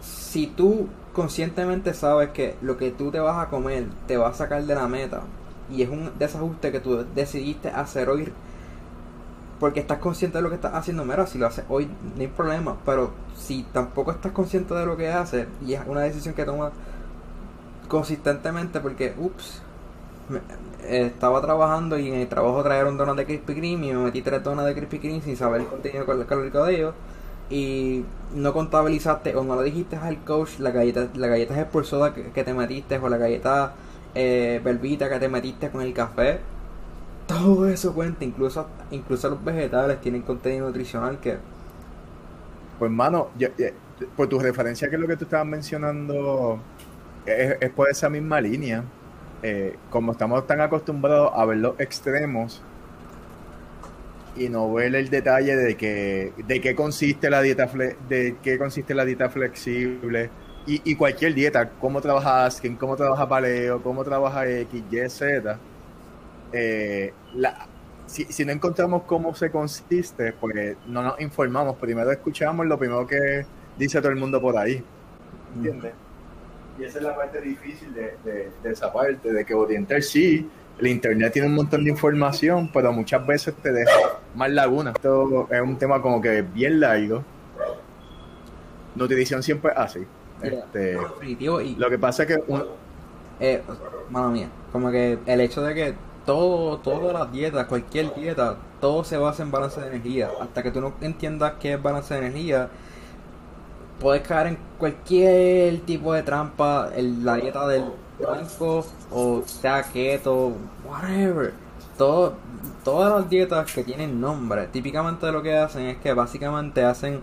si 0.00 0.46
tú 0.46 0.88
conscientemente 1.12 1.94
sabes 1.94 2.30
que 2.30 2.56
lo 2.60 2.76
que 2.76 2.90
tú 2.90 3.10
te 3.10 3.20
vas 3.20 3.44
a 3.44 3.50
comer 3.50 3.86
te 4.06 4.16
va 4.16 4.28
a 4.28 4.34
sacar 4.34 4.62
de 4.64 4.74
la 4.74 4.88
meta, 4.88 5.22
y 5.70 5.82
es 5.82 5.88
un 5.88 6.12
desajuste 6.18 6.72
que 6.72 6.80
tú 6.80 7.04
decidiste 7.14 7.68
hacer 7.68 8.08
hoy, 8.08 8.32
porque 9.60 9.80
estás 9.80 9.98
consciente 9.98 10.38
de 10.38 10.42
lo 10.42 10.48
que 10.50 10.54
estás 10.54 10.74
haciendo, 10.74 11.04
mira, 11.04 11.26
si 11.26 11.38
lo 11.38 11.46
haces 11.46 11.64
hoy 11.68 11.88
no 12.14 12.20
hay 12.20 12.28
problema, 12.28 12.76
pero 12.86 13.10
si 13.36 13.64
tampoco 13.72 14.12
estás 14.12 14.32
consciente 14.32 14.74
de 14.74 14.86
lo 14.86 14.96
que 14.96 15.08
haces, 15.08 15.46
y 15.66 15.74
es 15.74 15.80
una 15.86 16.02
decisión 16.02 16.34
que 16.34 16.44
tomas 16.44 16.72
consistentemente, 17.88 18.80
porque, 18.80 19.14
ups, 19.18 19.62
estaba 20.86 21.40
trabajando 21.40 21.98
y 21.98 22.08
en 22.08 22.14
el 22.14 22.28
trabajo 22.28 22.62
trajeron 22.62 22.96
donas 22.96 23.16
de 23.16 23.24
Krispy 23.24 23.54
Kreme 23.54 23.86
y 23.88 23.92
me 23.92 24.04
metí 24.04 24.22
tres 24.22 24.42
donas 24.42 24.66
de 24.66 24.74
Krispy 24.74 24.98
Kreme 24.98 25.22
sin 25.22 25.36
saber 25.36 25.62
el 25.62 25.66
contenido 25.66 26.06
calórico 26.06 26.64
de 26.64 26.76
ellos 26.76 26.94
y 27.50 28.04
no 28.34 28.52
contabilizaste 28.52 29.34
o 29.34 29.42
no 29.42 29.56
le 29.56 29.64
dijiste 29.64 29.96
al 29.96 30.22
coach 30.24 30.58
la 30.58 30.70
galleta 30.70 31.08
la 31.14 31.28
galleta 31.28 31.58
expulsora 31.58 32.12
que, 32.14 32.44
te 32.44 32.54
metiste 32.54 32.98
o 32.98 33.08
la 33.08 33.16
galleta 33.16 33.74
eh, 34.14 34.60
verbita 34.62 35.08
que 35.08 35.18
te 35.18 35.28
metiste 35.28 35.70
con 35.70 35.82
el 35.82 35.92
café. 35.92 36.40
Todo 37.26 37.68
eso 37.68 37.94
cuenta 37.94 38.24
incluso 38.24 38.66
incluso 38.90 39.30
los 39.30 39.44
vegetales 39.44 40.00
tienen 40.00 40.22
contenido 40.22 40.66
nutricional 40.66 41.20
que 41.20 41.38
pues 42.78 42.90
mano 42.90 43.28
por 44.16 44.28
tu 44.28 44.38
referencia 44.38 44.88
que 44.88 44.96
es 44.96 45.00
lo 45.00 45.08
que 45.08 45.16
tú 45.16 45.24
estabas 45.24 45.46
mencionando 45.46 46.58
es, 47.26 47.56
es 47.60 47.70
por 47.70 47.88
esa 47.90 48.08
misma 48.08 48.40
línea. 48.40 48.84
Eh, 49.42 49.76
como 49.90 50.12
estamos 50.12 50.44
tan 50.48 50.60
acostumbrados 50.60 51.30
a 51.32 51.44
ver 51.44 51.58
los 51.58 51.78
extremos 51.78 52.60
y 54.38 54.48
no 54.48 54.72
ver 54.72 54.94
el 54.94 55.08
detalle 55.10 55.56
de 55.56 55.76
que 55.76 56.32
de 56.46 56.60
qué 56.60 56.74
consiste 56.74 57.30
la 57.30 57.42
dieta 57.42 57.68
de 58.08 58.36
qué 58.42 58.58
consiste 58.58 58.94
la 58.94 59.04
dieta 59.04 59.28
flexible 59.28 60.30
y, 60.70 60.96
cualquier 60.96 61.32
dieta, 61.32 61.70
cómo 61.80 62.00
trabaja 62.02 62.44
Askin, 62.44 62.76
cómo 62.76 62.94
trabaja 62.94 63.26
Paleo, 63.26 63.82
cómo 63.82 64.04
trabaja 64.04 64.46
X, 64.46 64.82
Y, 64.90 65.08
Z. 65.08 65.58
Eh, 66.52 67.12
si, 68.04 68.24
si, 68.24 68.44
no 68.44 68.52
encontramos 68.52 69.04
cómo 69.04 69.34
se 69.34 69.50
consiste, 69.50 70.34
pues 70.34 70.76
no 70.86 71.02
nos 71.02 71.18
informamos. 71.22 71.76
Primero 71.76 72.10
escuchamos 72.12 72.66
lo 72.66 72.78
primero 72.78 73.06
que 73.06 73.46
dice 73.78 73.98
todo 74.00 74.10
el 74.10 74.18
mundo 74.18 74.42
por 74.42 74.58
ahí. 74.58 74.82
¿Entiendes? 75.56 75.94
Y 76.78 76.84
esa 76.84 76.98
es 76.98 77.04
la 77.04 77.16
parte 77.16 77.40
difícil 77.40 77.92
de, 77.94 78.14
de, 78.62 78.70
esa 78.70 78.92
parte, 78.92 79.32
de 79.32 79.44
que 79.46 79.54
orientar 79.54 80.02
sí, 80.02 80.48
el 80.78 80.86
internet 80.86 81.32
tiene 81.32 81.48
un 81.48 81.54
montón 81.54 81.82
de 81.82 81.90
información, 81.90 82.70
pero 82.72 82.92
muchas 82.92 83.26
veces 83.26 83.54
te 83.54 83.72
deja 83.72 84.17
más 84.34 84.50
lagunas. 84.50 84.94
Esto 84.94 85.48
es 85.50 85.60
un 85.60 85.76
tema 85.76 86.00
como 86.02 86.20
que 86.20 86.42
bien 86.42 86.80
largo. 86.80 87.22
Nutrición 88.94 89.42
siempre 89.42 89.72
así. 89.76 90.06
Este, 90.42 90.94
Definitivo, 90.96 91.60
y, 91.60 91.74
lo 91.74 91.90
que 91.90 91.98
pasa 91.98 92.22
es 92.22 92.28
que 92.28 92.42
un- 92.46 92.64
eh, 93.40 93.62
mano 94.10 94.30
mía, 94.30 94.48
como 94.72 94.90
que 94.90 95.18
el 95.26 95.40
hecho 95.40 95.62
de 95.62 95.74
que 95.74 95.94
todo, 96.26 96.78
todas 96.78 97.12
las 97.12 97.32
dietas, 97.32 97.66
cualquier 97.66 98.14
dieta, 98.14 98.56
todo 98.80 99.02
se 99.04 99.16
basa 99.16 99.42
en 99.42 99.50
balance 99.50 99.80
de 99.80 99.88
energía. 99.88 100.30
Hasta 100.40 100.62
que 100.62 100.70
tú 100.70 100.80
no 100.80 100.92
entiendas 101.00 101.54
qué 101.60 101.74
es 101.74 101.82
balance 101.82 102.14
de 102.14 102.20
energía, 102.20 102.68
puedes 104.00 104.26
caer 104.26 104.48
en 104.48 104.58
cualquier 104.78 105.80
tipo 105.80 106.12
de 106.12 106.22
trampa, 106.22 106.90
en 106.94 107.24
la 107.24 107.36
dieta 107.36 107.66
del 107.66 107.84
blanco, 108.18 108.84
o 109.10 109.42
sea 109.46 109.82
keto, 109.82 110.52
whatever. 110.88 111.52
Todo, 111.98 112.34
todas 112.84 113.12
las 113.20 113.28
dietas 113.28 113.70
que 113.72 113.84
tienen 113.84 114.20
nombre, 114.20 114.68
típicamente 114.68 115.30
lo 115.32 115.42
que 115.42 115.56
hacen 115.58 115.86
es 115.86 115.98
que 115.98 116.14
básicamente 116.14 116.84
hacen 116.84 117.20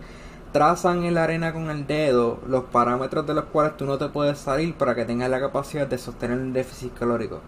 trazan 0.52 1.04
en 1.04 1.14
la 1.14 1.24
arena 1.24 1.52
con 1.52 1.70
el 1.70 1.86
dedo 1.86 2.38
los 2.46 2.64
parámetros 2.64 3.26
de 3.26 3.34
los 3.34 3.44
cuales 3.46 3.76
tú 3.76 3.84
no 3.86 3.98
te 3.98 4.08
puedes 4.08 4.38
salir 4.38 4.74
para 4.74 4.94
que 4.94 5.04
tengas 5.04 5.28
la 5.30 5.40
capacidad 5.40 5.86
de 5.86 5.98
sostener 5.98 6.38
un 6.38 6.52
déficit 6.52 6.94
calórico. 6.94 7.40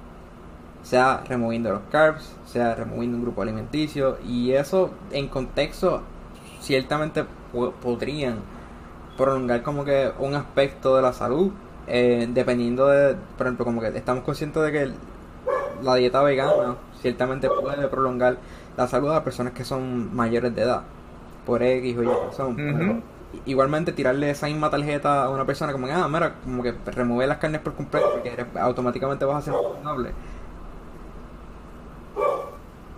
Sea 0.82 1.22
removiendo 1.28 1.70
los 1.70 1.82
carbs, 1.90 2.34
sea 2.46 2.74
removiendo 2.74 3.16
un 3.18 3.22
grupo 3.24 3.42
alimenticio, 3.42 4.18
y 4.26 4.52
eso 4.52 4.90
en 5.12 5.28
contexto 5.28 6.02
ciertamente 6.60 7.24
po- 7.52 7.72
podrían 7.72 8.36
prolongar 9.16 9.62
como 9.62 9.84
que 9.84 10.12
un 10.18 10.34
aspecto 10.34 10.96
de 10.96 11.02
la 11.02 11.12
salud, 11.12 11.50
eh, 11.86 12.28
dependiendo 12.32 12.88
de, 12.88 13.16
por 13.36 13.46
ejemplo, 13.46 13.64
como 13.64 13.80
que 13.80 13.88
estamos 13.88 14.24
conscientes 14.24 14.62
de 14.62 14.72
que 14.72 14.92
la 15.82 15.94
dieta 15.94 16.22
vegana 16.22 16.76
ciertamente 17.00 17.48
puede 17.48 17.88
prolongar 17.88 18.36
la 18.76 18.86
salud 18.86 19.10
a 19.12 19.24
personas 19.24 19.52
que 19.52 19.64
son 19.64 20.14
mayores 20.14 20.54
de 20.54 20.62
edad, 20.62 20.82
por 21.46 21.62
X 21.62 21.96
o 21.98 22.02
Y 22.02 22.06
razón. 22.06 22.52
Ujú. 22.52 23.02
Igualmente 23.44 23.92
tirarle 23.92 24.30
esa 24.30 24.46
misma 24.46 24.70
tarjeta 24.70 25.24
a 25.24 25.30
una 25.30 25.44
persona 25.44 25.72
como 25.72 25.86
que, 25.86 25.92
ah, 25.92 26.08
mira, 26.08 26.34
como 26.44 26.62
que 26.62 26.74
remover 26.86 27.28
las 27.28 27.38
carnes 27.38 27.60
por 27.60 27.74
completo 27.74 28.10
porque 28.14 28.32
eres- 28.32 28.46
automáticamente 28.56 29.24
vas 29.24 29.38
a 29.38 29.42
ser 29.42 29.54
saludable. 29.54 30.10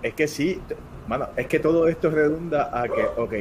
es 0.02 0.14
que 0.14 0.28
sí, 0.28 0.60
mano, 1.08 1.26
es 1.36 1.46
que 1.46 1.58
todo 1.58 1.86
esto 1.88 2.10
redunda 2.10 2.70
a 2.72 2.84
que, 2.88 3.04
ok, 3.16 3.32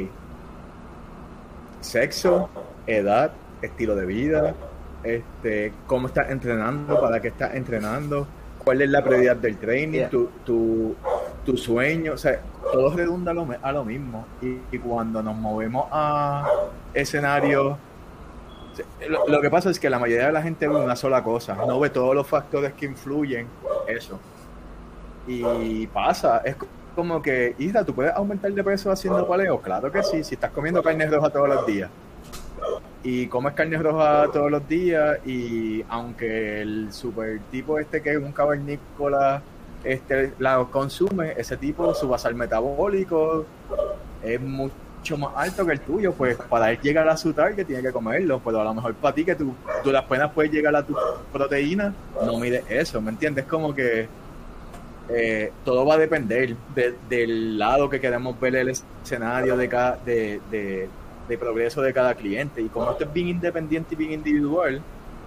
sexo, 1.81 2.49
edad, 2.87 3.31
estilo 3.61 3.95
de 3.95 4.05
vida, 4.05 4.55
este, 5.03 5.73
cómo 5.87 6.07
estás 6.07 6.29
entrenando, 6.29 6.99
para 6.99 7.21
qué 7.21 7.29
estás 7.29 7.55
entrenando, 7.55 8.27
cuál 8.69 8.83
es 8.83 8.89
la 8.91 9.03
prioridad 9.03 9.35
del 9.35 9.57
training, 9.57 9.97
Yeah. 10.01 10.09
tu, 10.11 10.27
tu, 10.45 10.95
tu 11.43 11.57
sueño, 11.57 12.13
o 12.13 12.17
sea, 12.17 12.39
todo 12.71 12.95
redunda 12.95 13.31
a 13.31 13.33
lo, 13.33 13.47
a 13.63 13.71
lo 13.71 13.83
mismo. 13.83 14.27
Y, 14.43 14.59
y 14.71 14.77
cuando 14.77 15.23
nos 15.23 15.35
movemos 15.35 15.87
a 15.91 16.47
escenarios, 16.93 17.77
lo, 19.09 19.27
lo 19.27 19.41
que 19.41 19.49
pasa 19.49 19.71
es 19.71 19.79
que 19.79 19.89
la 19.89 19.97
mayoría 19.97 20.27
de 20.27 20.33
la 20.33 20.43
gente 20.43 20.67
ve 20.67 20.75
una 20.75 20.95
sola 20.95 21.23
cosa, 21.23 21.55
no 21.55 21.79
ve 21.79 21.89
todos 21.89 22.13
los 22.13 22.27
factores 22.27 22.73
que 22.73 22.85
influyen 22.85 23.47
eso. 23.87 24.19
Y 25.25 25.87
pasa, 25.87 26.43
es 26.45 26.55
como 26.95 27.23
que, 27.23 27.55
Isra, 27.57 27.83
¿tú 27.83 27.95
puedes 27.95 28.13
aumentar 28.13 28.51
de 28.51 28.63
peso 28.63 28.91
haciendo 28.91 29.27
paleo? 29.27 29.59
Claro 29.61 29.91
que 29.91 30.03
sí, 30.03 30.23
si 30.23 30.35
estás 30.35 30.51
comiendo 30.51 30.83
carne 30.83 31.07
roja 31.07 31.31
todos 31.31 31.49
los 31.49 31.65
días. 31.65 31.89
Y 33.03 33.27
comes 33.27 33.53
carne 33.53 33.77
roja 33.77 34.29
todos 34.33 34.51
los 34.51 34.67
días 34.67 35.19
y 35.25 35.83
aunque 35.87 36.61
el 36.61 36.91
super 36.91 37.39
tipo 37.49 37.79
este 37.79 38.01
que 38.01 38.11
es 38.11 38.17
un 38.17 38.33
cavernícola 38.33 39.41
este, 39.85 40.33
la 40.39 40.65
consume, 40.69 41.33
ese 41.37 41.55
tipo, 41.55 41.93
su 41.93 42.09
basal 42.09 42.35
metabólico 42.35 43.45
es 44.21 44.41
mucho 44.41 45.17
más 45.17 45.31
alto 45.37 45.65
que 45.65 45.71
el 45.71 45.79
tuyo, 45.79 46.11
pues 46.11 46.35
para 46.49 46.71
él 46.71 46.79
llegar 46.81 47.07
a 47.07 47.15
su 47.15 47.31
target 47.31 47.65
tiene 47.65 47.81
que 47.81 47.93
comerlo, 47.93 48.41
pero 48.43 48.59
a 48.59 48.65
lo 48.65 48.73
mejor 48.73 48.93
para 48.95 49.15
ti 49.15 49.23
que 49.23 49.35
tú, 49.35 49.55
las 49.85 50.03
penas 50.03 50.31
puedes 50.33 50.51
llegar 50.51 50.75
a 50.75 50.83
tu 50.85 50.93
proteína, 51.31 51.93
no 52.25 52.37
mides 52.37 52.65
eso, 52.67 52.99
¿me 52.99 53.11
entiendes? 53.11 53.45
Como 53.45 53.73
que 53.73 54.09
eh, 55.07 55.51
todo 55.63 55.85
va 55.85 55.93
a 55.95 55.97
depender 55.97 56.55
de- 56.75 56.95
del 57.07 57.57
lado 57.57 57.89
que 57.89 57.99
queremos 58.01 58.37
ver 58.39 58.57
el 58.57 58.69
escenario 58.69 59.55
de, 59.55 59.69
cada, 59.69 59.95
de- 60.05 60.41
de 61.29 61.37
progreso 61.37 61.81
de 61.81 61.93
cada 61.93 62.13
cliente. 62.15 62.61
Y 62.61 62.67
como 62.67 62.91
esto 62.91 63.05
es 63.05 63.13
bien 63.13 63.29
independiente 63.29 63.93
y 63.93 63.97
bien 63.97 64.11
individual, 64.11 64.81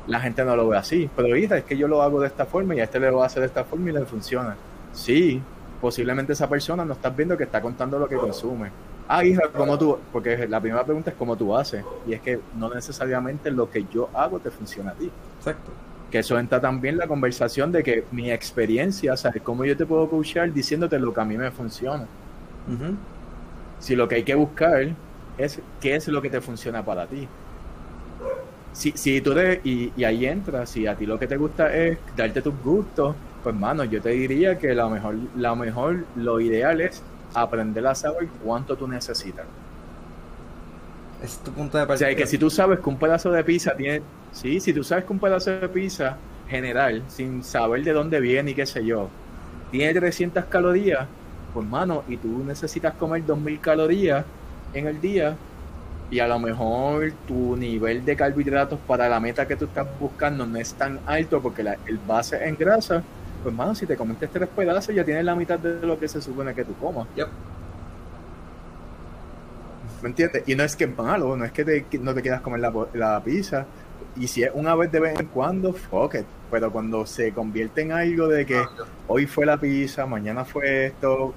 la 0.06 0.20
gente 0.20 0.44
no 0.44 0.54
lo 0.56 0.68
ve 0.68 0.76
así. 0.76 1.08
Pero 1.16 1.36
Isra, 1.36 1.58
es 1.58 1.64
que 1.64 1.76
yo 1.78 1.88
lo 1.88 2.02
hago 2.02 2.20
de 2.20 2.26
esta 2.26 2.44
forma 2.44 2.74
y 2.74 2.80
a 2.80 2.84
este 2.84 3.00
le 3.00 3.10
lo 3.10 3.22
hace 3.22 3.40
de 3.40 3.46
esta 3.46 3.64
forma 3.64 3.88
y 3.90 3.92
le 3.92 4.04
funciona. 4.04 4.58
Sí, 4.92 5.40
posiblemente 5.80 6.32
esa 6.34 6.48
persona 6.48 6.84
no 6.84 6.92
estás 6.92 7.16
viendo 7.16 7.36
que 7.36 7.44
está 7.44 7.62
contando 7.62 7.98
lo 7.98 8.08
que 8.08 8.16
consume. 8.16 8.70
Ah, 9.08 9.24
Isra, 9.24 9.48
¿cómo 9.52 9.78
tú? 9.78 9.98
Porque 10.12 10.46
la 10.48 10.60
primera 10.60 10.84
pregunta 10.84 11.10
es 11.10 11.16
cómo 11.16 11.36
tú 11.36 11.56
haces. 11.56 11.84
Y 12.06 12.14
es 12.14 12.20
que 12.20 12.40
no 12.56 12.72
necesariamente 12.72 13.50
lo 13.50 13.70
que 13.70 13.84
yo 13.92 14.08
hago 14.14 14.38
te 14.40 14.50
funciona 14.50 14.90
a 14.90 14.94
ti 14.94 15.10
Exacto. 15.38 15.70
que 16.10 16.18
eso 16.20 16.38
entra 16.38 16.60
también 16.60 16.96
la 16.96 17.06
conversación 17.06 17.72
de 17.72 17.82
que 17.82 18.04
mi 18.10 18.30
experiencia, 18.30 19.16
¿sabes? 19.16 19.42
Cómo 19.42 19.64
yo 19.64 19.76
te 19.76 19.86
puedo 19.86 20.08
coachar 20.08 20.52
diciéndote 20.52 20.98
lo 20.98 21.12
que 21.12 21.20
a 21.20 21.24
mí 21.24 21.36
me 21.36 21.50
funciona. 21.50 22.06
Si 23.78 23.96
lo 23.96 24.06
que 24.08 24.16
hay 24.16 24.22
que 24.24 24.34
buscar 24.34 24.88
es 25.36 25.62
qué 25.80 25.96
es 25.96 26.08
lo 26.08 26.22
que 26.22 26.30
te 26.30 26.40
funciona 26.40 26.84
para 26.84 27.08
ti. 27.08 27.32
Si, 28.70 28.92
si 28.96 29.20
tú 29.22 29.34
te, 29.34 29.60
y, 29.64 29.92
y 30.00 30.04
ahí 30.04 30.24
entra, 30.26 30.66
si 30.66 30.86
a 30.86 30.96
ti 30.96 31.04
lo 31.06 31.18
que 31.18 31.26
te 31.28 31.36
gusta 31.36 31.74
es 31.74 32.00
darte 32.14 32.42
tus 32.42 32.58
gustos, 32.60 33.16
pues 33.42 33.54
mano, 33.54 33.84
yo 33.84 34.00
te 34.00 34.10
diría 34.10 34.56
que 34.58 34.74
lo 34.74 34.88
mejor, 34.90 35.14
lo 35.34 35.56
mejor, 35.56 36.08
lo 36.14 36.40
ideal 36.40 36.80
es 36.80 37.06
aprender 37.32 37.86
a 37.86 37.94
saber 37.94 38.32
cuánto 38.38 38.76
tú 38.78 38.88
necesitas. 38.88 39.50
Es 41.18 41.42
tu 41.42 41.54
punto 41.54 41.78
de 41.78 41.86
O 41.86 41.86
partida. 41.86 41.96
sea, 41.96 42.14
que 42.16 42.26
si 42.26 42.38
tú 42.38 42.50
sabes 42.50 42.80
que 42.80 42.88
un 42.88 42.98
pedazo 42.98 43.30
de 43.30 43.44
pizza 43.44 43.76
tiene, 43.76 44.08
sí, 44.30 44.60
si 44.60 44.72
tú 44.74 44.82
sabes 44.84 45.04
que 45.04 45.12
un 45.12 45.20
pedazo 45.20 45.50
de 45.50 45.68
pizza 45.68 46.24
general, 46.44 47.08
sin 47.10 47.42
saber 47.44 47.82
de 47.84 47.92
dónde 47.92 48.20
viene 48.20 48.52
y 48.52 48.54
qué 48.54 48.66
sé 48.66 48.84
yo, 48.84 49.14
tiene 49.70 49.94
300 49.94 50.46
calorías, 50.46 51.10
pues 51.52 51.66
mano, 51.66 52.04
y 52.06 52.18
tú 52.18 52.44
necesitas 52.44 52.94
comer 52.96 53.24
2000 53.24 53.60
calorías 53.60 54.26
en 54.74 54.86
el 54.86 55.00
día, 55.00 55.36
y 56.10 56.18
a 56.20 56.26
lo 56.26 56.38
mejor 56.38 57.12
tu 57.26 57.56
nivel 57.56 58.04
de 58.04 58.14
carbohidratos 58.16 58.78
para 58.86 59.08
la 59.08 59.18
meta 59.18 59.46
que 59.48 59.56
tú 59.56 59.64
estás 59.64 59.86
buscando 59.98 60.46
no 60.46 60.58
es 60.58 60.74
tan 60.74 61.00
alto 61.06 61.40
porque 61.40 61.62
la- 61.62 61.78
el 61.86 61.98
base 61.98 62.44
en 62.46 62.54
grasa, 62.56 63.02
pues 63.42 63.54
mano, 63.54 63.74
si 63.74 63.86
te 63.86 63.96
comiste 63.96 64.26
tres 64.28 64.48
pedazos 64.54 64.94
ya 64.94 65.04
tienes 65.04 65.24
la 65.24 65.34
mitad 65.34 65.58
de 65.58 65.86
lo 65.86 65.98
que 65.98 66.06
se 66.08 66.20
supone 66.20 66.54
que 66.54 66.64
tú 66.64 66.74
comas. 66.74 67.06
Yep. 67.16 67.28
¿Me 70.02 70.08
entiendes? 70.08 70.42
Y 70.46 70.54
no 70.54 70.64
es 70.64 70.74
que 70.76 70.84
es 70.84 70.96
malo, 70.96 71.36
no 71.36 71.44
es 71.44 71.52
que, 71.52 71.64
te- 71.64 71.84
que 71.84 71.98
no 71.98 72.12
te 72.12 72.22
quieras 72.22 72.40
comer 72.40 72.60
la, 72.60 72.72
la 72.94 73.20
pizza. 73.22 73.64
Y 74.16 74.26
si 74.26 74.42
es 74.42 74.50
una 74.52 74.74
vez 74.74 74.90
de 74.92 75.00
vez 75.00 75.18
en 75.18 75.26
cuando, 75.26 75.72
fuck 75.72 76.14
it. 76.16 76.26
Pero 76.50 76.70
cuando 76.70 77.06
se 77.06 77.32
convierte 77.32 77.82
en 77.82 77.92
algo 77.92 78.28
de 78.28 78.44
que 78.44 78.62
hoy 79.08 79.26
fue 79.26 79.46
la 79.46 79.56
pizza, 79.56 80.04
mañana 80.04 80.44
fue 80.44 80.86
esto, 80.86 81.34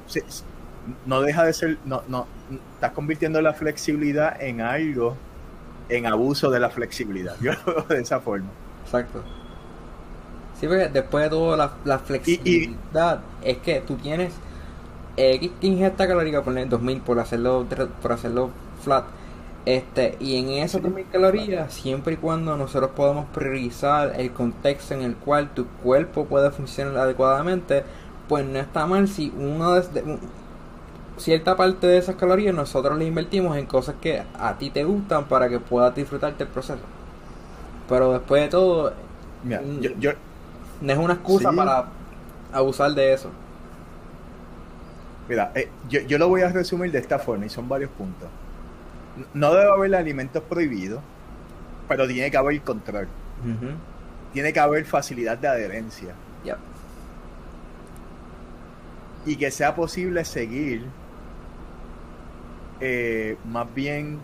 no 1.05 1.21
deja 1.21 1.43
de 1.43 1.53
ser, 1.53 1.77
no, 1.85 2.03
no, 2.07 2.27
estás 2.75 2.91
convirtiendo 2.91 3.41
la 3.41 3.53
flexibilidad 3.53 4.41
en 4.41 4.61
algo, 4.61 5.15
en 5.89 6.05
abuso 6.05 6.49
de 6.49 6.59
la 6.59 6.69
flexibilidad. 6.69 7.35
Yo 7.41 7.53
lo 7.65 7.75
veo 7.75 7.85
de 7.89 8.01
esa 8.01 8.19
forma. 8.19 8.49
Exacto. 8.83 9.23
Sí, 10.59 10.67
porque 10.67 10.87
después 10.87 11.23
de 11.25 11.29
todo, 11.29 11.57
la, 11.57 11.73
la 11.83 11.99
flexibilidad 11.99 13.21
es 13.43 13.57
que 13.57 13.81
tú 13.81 13.95
tienes 13.95 14.33
X 15.17 15.51
ingesta 15.61 16.07
calórica, 16.07 16.43
poner 16.43 16.69
2000 16.69 17.01
por 17.01 17.19
hacerlo, 17.19 17.65
por 18.01 18.11
hacerlo 18.11 18.49
flat. 18.81 19.05
Este, 19.65 20.15
y 20.19 20.37
en 20.37 20.49
esas 20.49 20.81
2000 20.83 21.07
calorías, 21.11 21.73
siempre 21.73 22.13
y 22.13 22.17
cuando 22.17 22.55
nosotros 22.55 22.91
podamos 22.95 23.25
priorizar 23.33 24.13
el 24.19 24.31
contexto 24.31 24.93
en 24.93 25.01
el 25.01 25.15
cual 25.15 25.53
tu 25.55 25.65
cuerpo 25.65 26.25
puede 26.25 26.51
funcionar 26.51 26.97
adecuadamente, 26.97 27.83
pues 28.27 28.45
no 28.45 28.59
está 28.59 28.85
mal 28.85 29.07
si 29.07 29.33
uno 29.35 29.73
de, 29.73 30.19
cierta 31.17 31.55
parte 31.57 31.87
de 31.87 31.97
esas 31.97 32.15
calorías 32.15 32.53
nosotros 32.55 32.97
le 32.97 33.05
invertimos 33.05 33.57
en 33.57 33.65
cosas 33.67 33.95
que 34.01 34.23
a 34.33 34.57
ti 34.57 34.69
te 34.71 34.83
gustan 34.83 35.27
para 35.27 35.49
que 35.49 35.59
puedas 35.59 35.95
disfrutarte 35.95 36.43
el 36.43 36.49
proceso. 36.49 36.89
Pero 37.87 38.13
después 38.13 38.41
de 38.43 38.49
todo, 38.49 38.93
Mira, 39.43 39.67
yo, 39.79 39.91
yo, 39.97 40.11
no 40.81 40.93
es 40.93 40.99
una 40.99 41.13
excusa 41.15 41.51
Sí. 41.51 41.55
para 41.55 41.93
abusar 42.51 42.91
de 42.93 43.13
eso. 43.13 43.35
mira 45.27 45.51
eh, 45.55 45.71
yo, 45.89 46.01
yo 46.01 46.17
lo 46.17 46.27
voy 46.29 46.41
a 46.41 46.49
resumir 46.49 46.91
de 46.91 46.99
esta 46.99 47.19
forma 47.19 47.45
y 47.45 47.49
son 47.49 47.67
varios 47.67 47.91
puntos. 47.91 48.29
No 49.33 49.53
debe 49.53 49.71
haber 49.71 49.95
alimentos 49.95 50.43
prohibidos, 50.43 51.01
pero 51.87 52.07
tiene 52.07 52.31
que 52.31 52.37
haber 52.37 52.61
control. 52.63 53.09
Tiene 54.33 54.53
que 54.53 54.59
haber 54.59 54.85
facilidad 54.85 55.37
de 55.37 55.47
adherencia. 55.47 56.15
Yep. 56.43 56.59
y 59.25 59.37
que 59.37 59.49
sea 59.51 59.75
posible 59.75 60.23
seguir 60.25 60.93
eh, 62.79 63.37
más 63.45 63.73
bien 63.73 64.19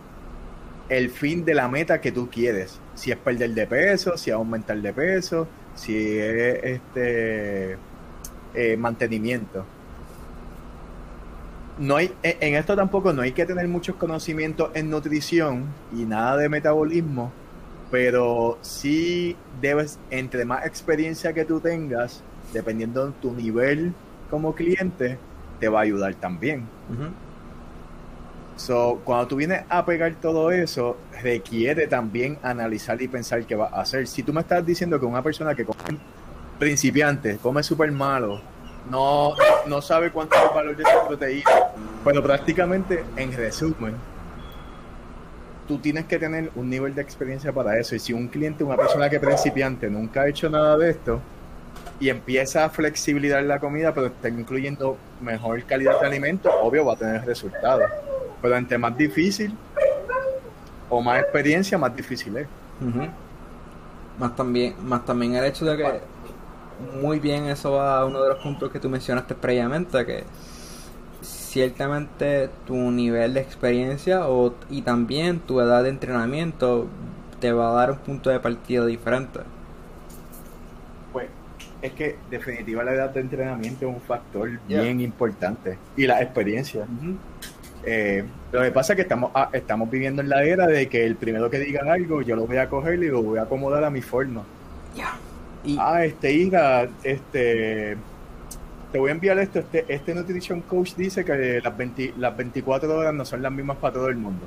el 0.88 1.10
fin 1.10 1.44
de 1.44 1.54
la 1.54 1.68
meta 1.68 2.00
que 2.00 2.12
tú 2.12 2.28
quieres. 2.30 2.80
Si 2.94 3.10
es 3.10 3.16
perder 3.16 3.50
de 3.50 3.66
peso, 3.66 4.16
si 4.16 4.30
es 4.30 4.34
aumentar 4.34 4.80
de 4.80 4.92
peso, 4.92 5.48
si 5.74 5.96
es 6.18 6.64
este 6.64 7.76
eh, 8.54 8.76
mantenimiento. 8.76 9.64
No 11.78 11.96
hay, 11.96 12.12
en 12.22 12.36
en 12.40 12.54
esto 12.56 12.76
tampoco 12.76 13.12
no 13.12 13.22
hay 13.22 13.32
que 13.32 13.46
tener 13.46 13.66
muchos 13.66 13.96
conocimientos 13.96 14.70
en 14.74 14.90
nutrición 14.90 15.64
y 15.92 16.04
nada 16.04 16.36
de 16.36 16.48
metabolismo 16.48 17.32
pero 17.92 18.56
sí 18.62 19.36
debes, 19.60 19.98
entre 20.10 20.46
más 20.46 20.64
experiencia 20.64 21.34
que 21.34 21.44
tú 21.44 21.60
tengas, 21.60 22.22
dependiendo 22.54 23.08
de 23.08 23.12
tu 23.20 23.34
nivel 23.34 23.92
como 24.30 24.54
cliente, 24.54 25.18
te 25.60 25.68
va 25.68 25.80
a 25.80 25.82
ayudar 25.82 26.14
también. 26.14 26.66
So, 28.56 29.00
cuando 29.04 29.28
tú 29.28 29.36
vienes 29.36 29.62
a 29.68 29.84
pegar 29.84 30.14
todo 30.20 30.52
eso, 30.52 30.96
requiere 31.22 31.86
también 31.86 32.38
analizar 32.42 33.00
y 33.00 33.08
pensar 33.08 33.44
qué 33.44 33.56
va 33.56 33.68
a 33.72 33.80
hacer. 33.80 34.06
Si 34.06 34.22
tú 34.22 34.32
me 34.32 34.42
estás 34.42 34.64
diciendo 34.64 35.00
que 35.00 35.06
una 35.06 35.22
persona 35.22 35.54
que 35.54 35.64
come 35.64 35.98
principiante, 36.58 37.38
come 37.38 37.62
súper 37.62 37.90
malo, 37.90 38.40
no, 38.90 39.34
no 39.66 39.80
sabe 39.80 40.10
cuánto 40.10 40.36
es 40.36 40.42
el 40.42 40.54
valor 40.54 40.76
de 40.76 40.82
esa 40.82 41.06
proteína, 41.06 41.50
pero 42.04 42.22
prácticamente, 42.22 43.04
en 43.16 43.32
resumen, 43.32 43.94
tú 45.66 45.78
tienes 45.78 46.04
que 46.04 46.18
tener 46.18 46.50
un 46.54 46.68
nivel 46.68 46.94
de 46.94 47.02
experiencia 47.02 47.52
para 47.52 47.78
eso. 47.78 47.94
Y 47.94 47.98
si 47.98 48.12
un 48.12 48.28
cliente, 48.28 48.62
una 48.64 48.76
persona 48.76 49.08
que 49.08 49.18
principiante, 49.18 49.88
nunca 49.88 50.22
ha 50.22 50.28
hecho 50.28 50.50
nada 50.50 50.76
de 50.76 50.90
esto, 50.90 51.20
y 51.98 52.10
empieza 52.10 52.64
a 52.64 52.68
flexibilizar 52.68 53.42
la 53.44 53.60
comida, 53.60 53.94
pero 53.94 54.08
está 54.08 54.28
incluyendo 54.28 54.98
mejor 55.20 55.62
calidad 55.64 56.00
de 56.00 56.06
alimento, 56.06 56.50
obvio 56.60 56.84
va 56.84 56.94
a 56.94 56.96
tener 56.96 57.24
resultados. 57.24 57.90
Pero 58.42 58.56
entre 58.56 58.76
más 58.76 58.96
difícil 58.96 59.56
o 60.90 61.00
más 61.00 61.20
experiencia, 61.22 61.78
más 61.78 61.96
difícil 61.96 62.36
es. 62.36 62.46
Más 64.18 64.36
también, 64.36 64.74
más 64.84 65.04
también 65.04 65.34
el 65.36 65.44
hecho 65.44 65.64
de 65.64 65.76
que 65.76 66.00
muy 67.00 67.20
bien 67.20 67.46
eso 67.46 67.72
va 67.72 68.00
a 68.00 68.04
uno 68.04 68.22
de 68.22 68.30
los 68.30 68.38
puntos 68.38 68.70
que 68.70 68.80
tú 68.80 68.88
mencionaste 68.88 69.34
previamente, 69.34 70.04
que 70.04 70.24
ciertamente 71.22 72.50
tu 72.66 72.74
nivel 72.74 73.34
de 73.34 73.40
experiencia 73.40 74.28
o, 74.28 74.54
y 74.70 74.82
también 74.82 75.38
tu 75.40 75.60
edad 75.60 75.82
de 75.82 75.90
entrenamiento 75.90 76.88
te 77.40 77.52
va 77.52 77.70
a 77.70 77.72
dar 77.74 77.92
un 77.92 77.98
punto 77.98 78.30
de 78.30 78.40
partida 78.40 78.86
diferente. 78.86 79.40
Pues 81.12 81.28
es 81.82 81.92
que 81.92 82.16
definitivamente 82.30 82.96
la 82.96 83.02
edad 83.02 83.10
de 83.10 83.20
entrenamiento 83.20 83.88
es 83.88 83.94
un 83.94 84.00
factor 84.00 84.48
bien 84.66 85.00
importante 85.00 85.78
y 85.96 86.06
la 86.06 86.22
experiencia. 86.22 86.86
Eh, 87.84 88.24
lo 88.52 88.62
que 88.62 88.70
pasa 88.70 88.92
es 88.92 88.96
que 88.96 89.02
estamos, 89.02 89.30
ah, 89.34 89.50
estamos 89.52 89.90
viviendo 89.90 90.22
en 90.22 90.28
la 90.28 90.44
era 90.44 90.66
de 90.66 90.88
que 90.88 91.04
el 91.04 91.16
primero 91.16 91.50
que 91.50 91.58
digan 91.58 91.88
algo, 91.88 92.22
yo 92.22 92.36
lo 92.36 92.46
voy 92.46 92.58
a 92.58 92.68
coger 92.68 93.02
y 93.02 93.08
lo 93.08 93.22
voy 93.22 93.38
a 93.38 93.42
acomodar 93.42 93.84
a 93.84 93.90
mi 93.90 94.02
forma. 94.02 94.44
Ah, 95.78 96.04
este, 96.04 96.32
hija, 96.32 96.88
este, 97.04 97.96
te 98.90 98.98
voy 98.98 99.10
a 99.10 99.12
enviar 99.12 99.38
esto. 99.38 99.60
Este, 99.60 99.84
este 99.88 100.14
Nutrition 100.14 100.60
Coach 100.62 100.94
dice 100.96 101.24
que 101.24 101.60
las, 101.62 101.74
las 102.18 102.36
24 102.36 102.98
horas 102.98 103.14
no 103.14 103.24
son 103.24 103.42
las 103.42 103.52
mismas 103.52 103.76
para 103.76 103.94
todo 103.94 104.08
el 104.08 104.16
mundo. 104.16 104.44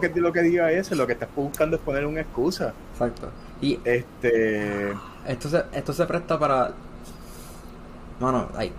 que 0.00 0.08
de 0.08 0.20
lo 0.20 0.32
que 0.32 0.40
diga 0.40 0.72
eso, 0.72 0.94
lo 0.94 1.06
que 1.06 1.12
estás 1.12 1.28
buscando 1.34 1.76
es 1.76 1.82
poner 1.82 2.06
una 2.06 2.22
excusa. 2.22 2.72
Exacto. 2.92 3.30
Y 3.60 3.78
este. 3.84 4.92
Esto 5.26 5.48
se, 5.48 5.64
esto 5.72 5.92
se 5.92 6.06
presta 6.06 6.38
para. 6.38 6.72
Bueno, 8.18 8.48
hay 8.56 8.72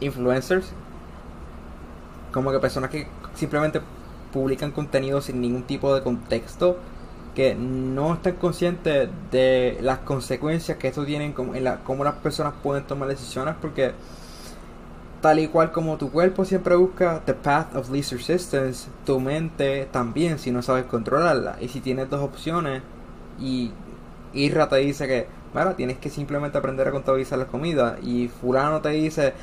influencers 0.00 0.72
como 2.34 2.50
que 2.50 2.58
personas 2.58 2.90
que 2.90 3.06
simplemente 3.36 3.80
publican 4.32 4.72
contenido 4.72 5.20
sin 5.20 5.40
ningún 5.40 5.62
tipo 5.62 5.94
de 5.94 6.02
contexto, 6.02 6.78
que 7.32 7.54
no 7.54 8.14
están 8.14 8.34
conscientes 8.34 9.08
de 9.30 9.78
las 9.80 10.00
consecuencias 10.00 10.76
que 10.76 10.88
esto 10.88 11.04
tiene 11.04 11.32
en 11.36 11.64
la, 11.64 11.76
cómo 11.84 12.02
las 12.02 12.14
personas 12.16 12.54
pueden 12.60 12.82
tomar 12.84 13.08
decisiones, 13.08 13.54
porque 13.60 13.92
tal 15.20 15.38
y 15.38 15.46
cual 15.46 15.70
como 15.70 15.96
tu 15.96 16.10
cuerpo 16.10 16.44
siempre 16.44 16.74
busca 16.74 17.22
the 17.24 17.34
path 17.34 17.76
of 17.76 17.88
least 17.90 18.10
resistance, 18.10 18.88
tu 19.06 19.20
mente 19.20 19.88
también 19.92 20.40
si 20.40 20.50
no 20.50 20.60
sabes 20.60 20.86
controlarla. 20.86 21.56
Y 21.60 21.68
si 21.68 21.80
tienes 21.80 22.10
dos 22.10 22.20
opciones 22.20 22.82
y 23.38 23.70
Irra 24.32 24.68
te 24.68 24.76
dice 24.76 25.06
que, 25.06 25.28
bueno, 25.52 25.76
tienes 25.76 25.98
que 25.98 26.10
simplemente 26.10 26.58
aprender 26.58 26.88
a 26.88 26.90
contabilizar 26.90 27.38
la 27.38 27.46
comida 27.46 27.96
y 28.02 28.26
fulano 28.26 28.80
te 28.80 28.88
dice, 28.88 29.34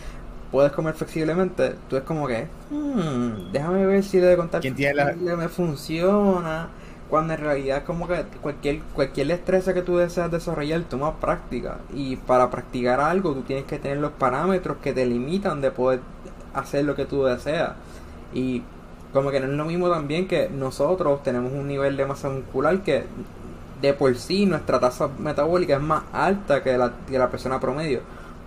puedes 0.52 0.72
comer 0.74 0.94
flexiblemente, 0.94 1.76
tú 1.90 1.96
es 1.98 2.04
como 2.04 2.28
que, 2.28 2.48
hmm, 2.70 3.52
déjame 3.52 3.86
ver 3.86 4.04
si 4.04 4.20
de 4.20 4.36
contar 4.36 4.62
¿Quién 4.62 4.76
tiene 4.76 5.16
me 5.16 5.48
funciona. 5.48 6.70
Cuando 7.10 7.34
en 7.34 7.42
realidad 7.42 7.84
como 7.84 8.08
que 8.08 8.24
cualquier, 8.42 8.80
cualquier 8.96 9.28
destreza 9.28 9.74
que 9.74 9.82
tú 9.82 9.98
deseas 9.98 10.32
desarrollar 10.32 10.82
toma 10.84 11.20
práctica. 11.20 11.80
Y 11.94 12.16
para 12.16 12.50
practicar 12.50 13.02
algo 13.02 13.34
tú 13.34 13.42
tienes 13.42 13.66
que 13.66 13.80
tener 13.80 13.98
los 13.98 14.12
parámetros 14.14 14.78
que 14.78 14.94
te 14.94 15.06
limitan 15.06 15.60
de 15.60 15.72
poder 15.72 16.00
hacer 16.54 16.86
lo 16.86 16.96
que 16.96 17.04
tú 17.06 17.26
deseas. 17.26 17.72
Y 18.34 18.64
como 19.12 19.30
que 19.30 19.42
no 19.42 19.48
es 19.48 19.54
lo 19.54 19.66
mismo 19.66 19.90
también 19.90 20.26
que 20.28 20.50
nosotros 20.50 21.22
tenemos 21.22 21.52
un 21.52 21.68
nivel 21.68 21.98
de 21.98 22.06
masa 22.06 22.30
muscular 22.30 22.82
que 22.82 23.04
de 23.82 23.94
por 23.94 24.16
sí 24.16 24.46
nuestra 24.46 24.80
tasa 24.80 25.10
metabólica 25.20 25.76
es 25.76 25.82
más 25.82 26.04
alta 26.14 26.64
que 26.64 26.78
la, 26.78 26.94
que 27.10 27.18
la 27.18 27.30
persona 27.30 27.60
promedio 27.60 28.00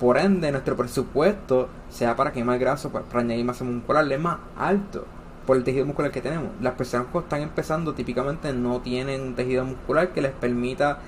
por 0.04 0.18
ende, 0.18 0.52
nuestro 0.52 0.76
presupuesto, 0.76 1.70
sea 1.88 2.14
para 2.14 2.30
quemar 2.30 2.58
grasa, 2.58 2.90
para, 2.90 3.06
para 3.06 3.20
añadir 3.20 3.42
masa 3.42 3.64
muscular, 3.64 4.12
es 4.12 4.20
más 4.20 4.36
alto 4.54 5.06
por 5.46 5.56
el 5.56 5.64
tejido 5.64 5.86
muscular 5.86 6.10
que 6.10 6.20
tenemos. 6.20 6.50
Las 6.60 6.74
personas 6.74 7.06
que 7.10 7.16
están 7.20 7.40
empezando 7.40 7.94
típicamente 7.94 8.52
no 8.52 8.82
tienen 8.82 9.22
un 9.22 9.34
tejido 9.34 9.64
muscular 9.64 10.10
que 10.10 10.20
les 10.20 10.32
permita 10.32 10.98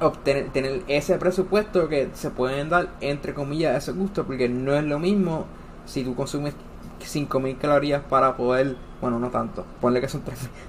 obtener 0.00 0.48
tener 0.50 0.82
ese 0.88 1.16
presupuesto 1.18 1.88
que 1.88 2.10
se 2.14 2.30
pueden 2.30 2.70
dar 2.70 2.88
entre 3.00 3.34
comillas 3.34 3.76
ese 3.76 3.92
gusto 3.92 4.24
porque 4.24 4.48
no 4.48 4.74
es 4.74 4.82
lo 4.82 4.98
mismo 4.98 5.46
si 5.84 6.02
tú 6.02 6.16
consumes 6.16 6.54
5000 6.98 7.56
calorías 7.56 8.02
para 8.02 8.36
poder 8.36 8.76
bueno 9.00 9.20
no 9.20 9.30
tanto 9.30 9.64
ponle 9.80 10.00
que 10.02 10.08
son 10.08 10.22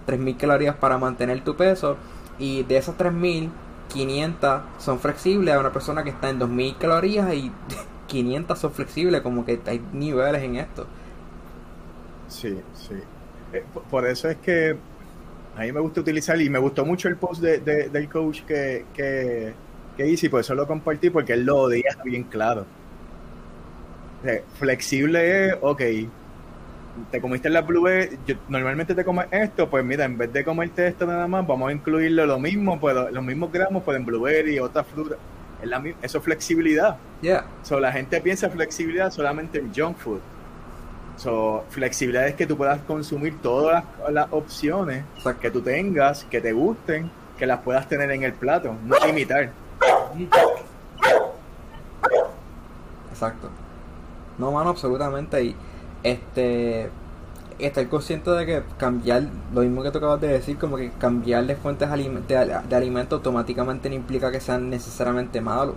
3000 0.06 0.38
calorías 0.38 0.76
para 0.76 1.00
mantener 1.00 1.44
tu 1.44 1.58
peso 1.58 1.98
y 2.40 2.62
de 2.64 2.78
esas 2.78 2.96
3000 2.96 3.50
500 3.88 4.62
son 4.78 5.00
flexibles 5.00 5.54
a 5.54 5.60
una 5.60 5.72
persona 5.72 6.04
que 6.04 6.10
está 6.10 6.30
en 6.30 6.40
2000 6.40 6.78
calorías 6.78 7.34
y 7.34 7.52
500 8.08 8.58
son 8.58 8.72
flexibles, 8.72 9.22
como 9.22 9.46
que 9.46 9.60
hay 9.66 9.82
niveles 9.94 10.44
en 10.44 10.56
esto. 10.58 10.88
Sí, 12.28 12.60
sí. 12.74 12.96
Eh, 13.54 13.64
por 13.90 14.06
eso 14.06 14.30
es 14.30 14.38
que 14.38 14.76
a 15.56 15.62
mí 15.62 15.72
me 15.72 15.80
gusta 15.80 16.02
utilizar 16.02 16.40
y 16.40 16.50
me 16.50 16.60
gustó 16.60 16.86
mucho 16.86 17.08
el 17.08 17.16
post 17.18 17.42
de, 17.42 17.60
del 17.60 18.10
coach 18.10 18.42
que, 18.42 18.86
que, 18.94 19.54
que, 19.96 20.08
hice 20.08 20.28
y 20.28 20.30
por 20.30 20.42
eso 20.42 20.54
lo 20.54 20.68
compartí 20.68 21.10
porque 21.10 21.34
él 21.34 21.46
lo 21.46 21.68
deja 21.68 22.04
bien 22.04 22.24
claro. 22.24 22.66
flexible 24.60 25.48
es, 25.48 25.56
ok, 25.62 25.82
te 27.12 27.22
comiste 27.22 27.50
la 27.50 27.62
blueberry, 27.62 28.18
normalmente 28.48 28.96
te 28.96 29.04
comes 29.04 29.28
esto, 29.32 29.70
pues 29.70 29.84
mira, 29.84 30.06
en 30.06 30.18
vez 30.18 30.32
de 30.32 30.44
comerte 30.44 30.88
esto 30.88 31.06
nada 31.06 31.28
más, 31.28 31.46
vamos 31.46 31.70
a 31.70 31.72
incluirle 31.72 32.26
lo 32.26 32.40
mismo, 32.40 32.80
pues 32.80 32.96
los 33.12 33.24
mismos 33.24 33.52
gramos, 33.52 33.84
pues 33.84 33.98
en 33.98 34.06
blueberry 34.06 34.56
y 34.56 34.60
otras 34.60 34.86
frutas. 34.88 35.18
Es 35.62 35.68
la, 35.68 35.84
eso 36.02 36.18
es 36.20 36.24
flexibilidad. 36.24 36.98
Yeah. 37.22 37.46
So, 37.64 37.80
la 37.80 37.92
gente 37.92 38.22
piensa 38.22 38.50
flexibilidad 38.50 39.12
solamente 39.12 39.60
en 39.60 39.74
junk 39.74 39.98
food. 39.98 40.20
So, 41.18 41.66
flexibilidad 41.70 42.28
es 42.28 42.36
que 42.36 42.46
tú 42.46 42.56
puedas 42.56 42.80
consumir 42.82 43.42
todas 43.42 43.84
las, 44.10 44.28
opciones 44.32 45.04
que 45.42 45.50
tú 45.50 45.62
tengas, 45.62 46.26
que 46.26 46.42
te 46.42 46.52
gusten, 46.52 47.10
que 47.38 47.48
las 47.48 47.60
puedas 47.62 47.90
tener 47.90 48.12
en 48.12 48.24
el 48.24 48.34
plato, 48.34 48.76
no 48.86 48.96
limitar. 49.06 49.52
Exacto. 53.10 53.50
No, 54.38 54.52
mano, 54.52 54.70
absolutamente. 54.70 55.44
Y 55.44 55.56
este 56.04 56.90
estar 57.60 57.88
consciente 57.90 58.30
de 58.32 58.46
que 58.46 58.64
cambiar, 58.78 59.24
lo 59.54 59.62
mismo 59.62 59.82
que 59.84 59.92
tú 59.92 59.98
acabas 59.98 60.22
de 60.22 60.28
decir, 60.28 60.58
como 60.58 60.78
que 60.78 60.92
cambiar 60.92 61.46
de 61.46 61.56
fuentes 61.56 61.90
de, 61.90 62.76
alimento 62.76 63.16
automáticamente 63.16 63.90
no 63.90 63.96
implica 63.96 64.32
que 64.32 64.40
sean 64.40 64.70
necesariamente 64.70 65.42
malos. 65.42 65.76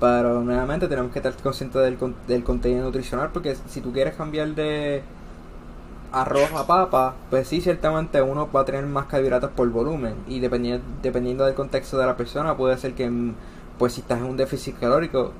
Pero 0.00 0.42
nuevamente 0.42 0.88
tenemos 0.88 1.12
que 1.12 1.20
estar 1.20 1.34
conscientes 1.42 1.80
del, 1.82 1.98
del 2.26 2.44
contenido 2.44 2.84
nutricional 2.84 3.30
porque 3.32 3.56
si 3.68 3.80
tú 3.80 3.92
quieres 3.92 4.14
cambiar 4.14 4.48
de 4.54 5.02
arroz 6.12 6.52
a 6.52 6.66
papa, 6.66 7.14
pues 7.30 7.48
sí, 7.48 7.60
ciertamente 7.60 8.20
uno 8.20 8.50
va 8.52 8.60
a 8.60 8.64
tener 8.64 8.84
más 8.86 9.06
carbohidratos 9.06 9.50
por 9.52 9.68
volumen 9.70 10.14
y 10.28 10.40
dependiendo, 10.40 10.84
dependiendo 11.02 11.44
del 11.44 11.54
contexto 11.54 11.98
de 11.98 12.06
la 12.06 12.16
persona 12.16 12.56
puede 12.56 12.76
ser 12.78 12.94
que 12.94 13.10
pues 13.78 13.94
si 13.94 14.02
estás 14.02 14.18
en 14.18 14.26
un 14.26 14.36
déficit 14.36 14.78
calórico 14.78 15.32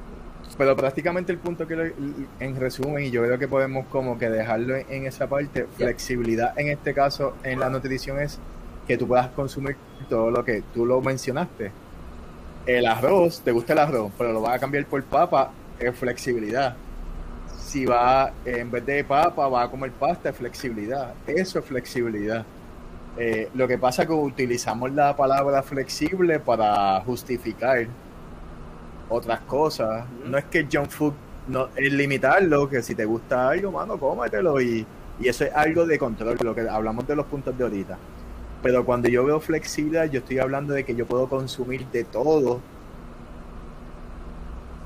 pero 0.57 0.77
prácticamente 0.77 1.33
el 1.33 1.38
punto 1.38 1.67
que 1.67 1.95
en 2.41 2.57
resumen, 2.57 3.05
y 3.05 3.11
yo 3.11 3.23
creo 3.23 3.38
que 3.38 3.49
podemos 3.49 3.87
como 3.87 4.19
que 4.19 4.29
dejarlo 4.29 4.77
en, 4.77 5.07
esa 5.07 5.27
parte, 5.27 5.67
flexibilidad 5.77 6.59
en 6.59 6.69
este 6.69 6.93
caso 6.93 7.35
en 7.43 7.61
la 7.61 7.71
nutrición 7.71 8.21
es 8.21 8.38
que 8.87 8.97
tú 8.97 9.07
puedas 9.07 9.29
consumir 9.29 9.77
todo 10.09 10.31
lo 10.31 10.45
que 10.45 10.62
tú 10.75 10.85
lo 10.85 11.01
mencionaste. 11.01 11.71
El 12.67 12.87
arroz, 12.87 13.41
te 13.41 13.53
gusta 13.53 13.73
el 13.73 13.79
arroz, 13.81 14.12
pero 14.19 14.33
lo 14.33 14.41
vas 14.41 14.57
a 14.57 14.59
cambiar 14.59 14.85
por 14.87 15.03
papa, 15.05 15.51
es 15.79 15.97
flexibilidad. 15.97 16.77
Si 17.59 17.87
va, 17.87 18.33
en 18.45 18.71
vez 18.71 18.85
de 18.85 19.03
papa, 19.05 19.49
va 19.49 19.62
a 19.62 19.71
comer 19.71 19.91
pasta, 19.93 20.29
es 20.29 20.37
flexibilidad. 20.37 21.15
Eso 21.27 21.59
es 21.59 21.65
flexibilidad. 21.65 22.45
Eh, 23.17 23.49
lo 23.55 23.69
que 23.69 23.79
pasa 23.79 24.03
es 24.03 24.09
que 24.09 24.15
utilizamos 24.15 24.93
la 24.93 25.17
palabra 25.17 25.62
flexible 25.62 26.38
para 26.41 27.01
justificar 27.01 27.87
otras 29.09 29.41
cosas. 29.41 30.05
No 30.25 30.38
es 30.38 30.45
que 30.45 30.67
junk 30.71 30.88
food 30.91 31.15
no 31.49 31.69
es 31.77 31.93
limitarlo, 31.93 32.69
que 32.69 32.83
si 32.83 32.95
te 32.95 33.05
gusta 33.05 33.49
algo, 33.49 33.73
mano, 33.73 33.99
cómetelo 33.99 34.61
y, 34.61 34.87
y 35.21 35.29
eso 35.29 35.45
es 35.45 35.53
algo 35.55 35.87
de 35.87 35.99
control, 35.99 36.38
lo 36.43 36.55
que 36.55 36.69
hablamos 36.69 37.07
de 37.07 37.17
los 37.17 37.27
puntos 37.27 37.57
de 37.57 37.65
ahorita. 37.65 37.99
Pero 38.62 38.85
cuando 38.85 39.09
yo 39.09 39.25
veo 39.25 39.41
flexibilidad, 39.41 40.09
yo 40.11 40.21
estoy 40.21 40.38
hablando 40.38 40.73
de 40.75 40.85
que 40.85 40.95
yo 40.95 41.07
puedo 41.07 41.29
consumir 41.29 41.87
de 41.88 42.05
todo, 42.05 42.61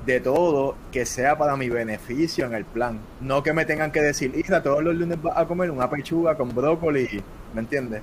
de 0.05 0.19
todo 0.19 0.75
que 0.91 1.05
sea 1.05 1.37
para 1.37 1.55
mi 1.57 1.69
beneficio 1.69 2.45
en 2.45 2.53
el 2.55 2.65
plan. 2.65 2.99
No 3.21 3.43
que 3.43 3.53
me 3.53 3.65
tengan 3.65 3.91
que 3.91 4.01
decir, 4.01 4.35
hija, 4.35 4.63
todos 4.63 4.83
los 4.83 4.95
lunes 4.95 5.21
vas 5.21 5.37
a 5.37 5.45
comer 5.45 5.69
una 5.69 5.89
pechuga 5.89 6.35
con 6.35 6.53
brócoli, 6.55 7.23
¿me 7.53 7.61
entiendes? 7.61 8.01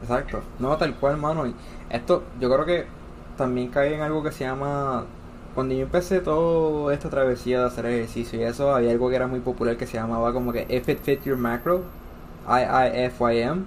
Exacto. 0.00 0.42
No, 0.58 0.76
tal 0.76 0.96
cual, 0.96 1.14
hermano. 1.14 1.46
Y 1.46 1.54
esto, 1.90 2.24
yo 2.40 2.50
creo 2.50 2.64
que 2.64 2.86
también 3.38 3.68
cae 3.68 3.94
en 3.94 4.02
algo 4.02 4.22
que 4.22 4.32
se 4.32 4.44
llama. 4.44 5.06
Cuando 5.54 5.74
yo 5.74 5.82
empecé 5.82 6.20
toda 6.20 6.92
esta 6.92 7.08
travesía 7.08 7.60
de 7.60 7.66
hacer 7.66 7.86
ejercicio 7.86 8.38
y 8.38 8.44
eso, 8.44 8.74
había 8.74 8.90
algo 8.90 9.08
que 9.08 9.16
era 9.16 9.26
muy 9.26 9.40
popular 9.40 9.76
que 9.78 9.86
se 9.86 9.94
llamaba 9.94 10.32
como 10.32 10.52
que 10.52 10.66
If 10.68 10.88
It 10.88 11.00
Fit 11.00 11.24
Your 11.24 11.38
Macro, 11.38 11.82
I-I-F-Y-M. 12.46 13.62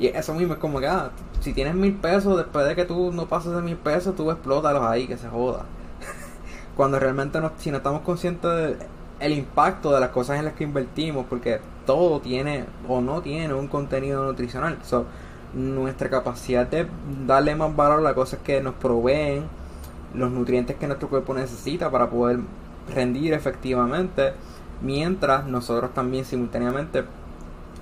Y 0.00 0.06
eso 0.06 0.32
mismo 0.34 0.54
es 0.54 0.60
como 0.60 0.80
que, 0.80 0.86
ah, 0.86 1.10
si 1.40 1.52
tienes 1.52 1.74
mil 1.74 1.94
pesos, 1.94 2.36
después 2.36 2.66
de 2.66 2.74
que 2.74 2.84
tú 2.84 3.12
no 3.12 3.26
pases 3.26 3.52
de 3.52 3.60
mil 3.62 3.76
pesos, 3.76 4.16
tú 4.16 4.30
explótalos 4.30 4.82
ahí, 4.84 5.06
que 5.06 5.16
se 5.18 5.28
joda. 5.28 5.64
Cuando 6.76 6.98
realmente 6.98 7.40
no, 7.40 7.52
si 7.58 7.70
no 7.70 7.78
estamos 7.78 8.02
conscientes 8.02 8.78
del 9.20 9.32
impacto 9.32 9.92
de 9.92 10.00
las 10.00 10.10
cosas 10.10 10.38
en 10.38 10.44
las 10.46 10.54
que 10.54 10.64
invertimos, 10.64 11.26
porque 11.28 11.60
todo 11.86 12.20
tiene 12.20 12.64
o 12.88 13.00
no 13.00 13.22
tiene 13.22 13.54
un 13.54 13.68
contenido 13.68 14.24
nutricional. 14.24 14.78
So, 14.82 15.06
nuestra 15.54 16.10
capacidad 16.10 16.66
de 16.66 16.86
darle 17.26 17.54
más 17.54 17.74
valor 17.74 18.00
a 18.00 18.02
las 18.02 18.14
cosas 18.14 18.40
que 18.44 18.60
nos 18.60 18.74
proveen 18.74 19.44
los 20.14 20.30
nutrientes 20.30 20.76
que 20.76 20.86
nuestro 20.86 21.08
cuerpo 21.08 21.34
necesita 21.34 21.90
para 21.90 22.08
poder 22.08 22.40
rendir 22.94 23.34
efectivamente, 23.34 24.32
mientras 24.80 25.46
nosotros 25.46 25.92
también 25.92 26.24
simultáneamente, 26.24 27.04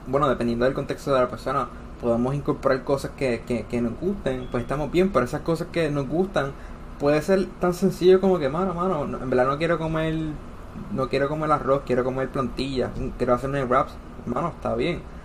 bueno, 0.06 0.28
dependiendo 0.28 0.64
del 0.64 0.74
contexto 0.74 1.14
de 1.14 1.20
la 1.20 1.28
persona, 1.28 1.68
podemos 2.00 2.34
incorporar 2.34 2.82
cosas 2.84 3.12
que, 3.16 3.42
que, 3.68 3.80
nos 3.80 3.98
gusten, 4.00 4.48
pues 4.50 4.62
estamos 4.62 4.90
bien, 4.90 5.10
pero 5.12 5.24
esas 5.24 5.42
cosas 5.42 5.68
que 5.70 5.90
nos 5.90 6.08
gustan 6.08 6.52
puede 6.98 7.22
ser 7.22 7.46
tan 7.60 7.74
sencillo 7.74 8.20
como 8.20 8.38
que, 8.38 8.48
mano, 8.48 8.74
mano, 8.74 9.04
en 9.04 9.30
verdad 9.30 9.46
no 9.46 9.58
quiero 9.58 9.78
comer, 9.78 10.14
no 10.92 11.08
quiero 11.08 11.28
comer 11.28 11.50
arroz, 11.52 11.82
quiero 11.86 12.04
comer 12.04 12.28
plantillas, 12.28 12.90
quiero 13.18 13.34
hacerme 13.34 13.64
wraps, 13.64 13.94
mano, 14.26 14.48
está 14.48 14.74
bien 14.74 15.15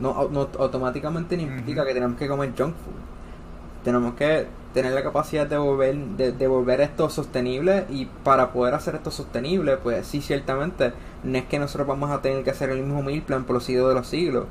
no, 0.00 0.10
automáticamente 0.58 1.36
no 1.36 1.42
implica 1.42 1.84
que 1.84 1.94
tenemos 1.94 2.18
que 2.18 2.28
comer 2.28 2.52
junk 2.56 2.74
food. 2.74 3.84
Tenemos 3.84 4.14
que 4.14 4.46
tener 4.74 4.92
la 4.92 5.02
capacidad 5.02 5.46
de 5.46 5.56
volver, 5.56 5.96
de, 5.96 6.46
volver 6.46 6.80
esto 6.80 7.08
sostenible 7.08 7.86
y 7.88 8.06
para 8.06 8.52
poder 8.52 8.74
hacer 8.74 8.96
esto 8.96 9.10
sostenible, 9.10 9.76
pues 9.78 10.06
sí, 10.06 10.20
ciertamente, 10.20 10.92
no 11.24 11.38
es 11.38 11.44
que 11.44 11.58
nosotros 11.58 11.86
vamos 11.86 12.10
a 12.10 12.20
tener 12.20 12.44
que 12.44 12.50
hacer 12.50 12.70
el 12.70 12.82
mismo 12.82 13.02
meal 13.02 13.22
plan 13.22 13.44
por 13.44 13.54
los 13.54 13.64
siglos 13.64 13.88
de 13.88 13.94
los 13.94 14.06
siglos. 14.06 14.46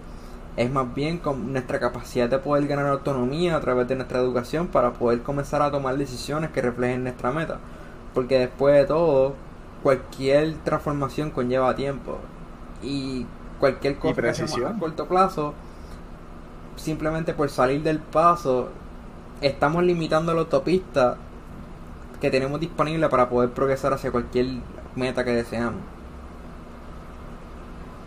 Es 0.55 0.71
más 0.71 0.93
bien 0.95 1.19
con 1.19 1.53
nuestra 1.53 1.79
capacidad 1.79 2.27
de 2.29 2.39
poder 2.39 2.67
ganar 2.67 2.88
autonomía 2.88 3.55
a 3.55 3.62
través 3.62 3.88
de 3.88 3.95
nuestra 3.95 4.19
educación 4.19 4.67
para 4.67 4.93
poder 4.93 5.21
comenzar 5.21 5.62
a 5.62 5.69
tomar 5.69 5.97
decisiones 5.97 6.49
que 6.49 6.63
reflejen 6.63 7.03
nuestra 7.03 7.31
meta. 7.31 7.60
Porque 8.15 8.39
después 8.39 8.75
de 8.75 8.86
todo, 8.86 9.36
cualquier 9.83 10.55
transformación 10.63 11.29
conlleva 11.29 11.75
tiempo. 11.75 12.17
Y 12.81 13.27
cualquier 13.59 13.97
cosa 13.97 14.21
que 14.21 14.65
a 14.65 14.79
corto 14.79 15.07
plazo, 15.07 15.53
simplemente 16.75 17.33
por 17.33 17.49
salir 17.49 17.83
del 17.83 17.99
paso, 17.99 18.69
estamos 19.41 19.83
limitando 19.83 20.33
la 20.33 20.41
autopista 20.41 21.17
que 22.19 22.31
tenemos 22.31 22.59
disponible 22.59 23.09
para 23.09 23.29
poder 23.29 23.51
progresar 23.51 23.93
hacia 23.93 24.11
cualquier 24.11 24.47
meta 24.95 25.23
que 25.23 25.31
deseamos. 25.31 25.81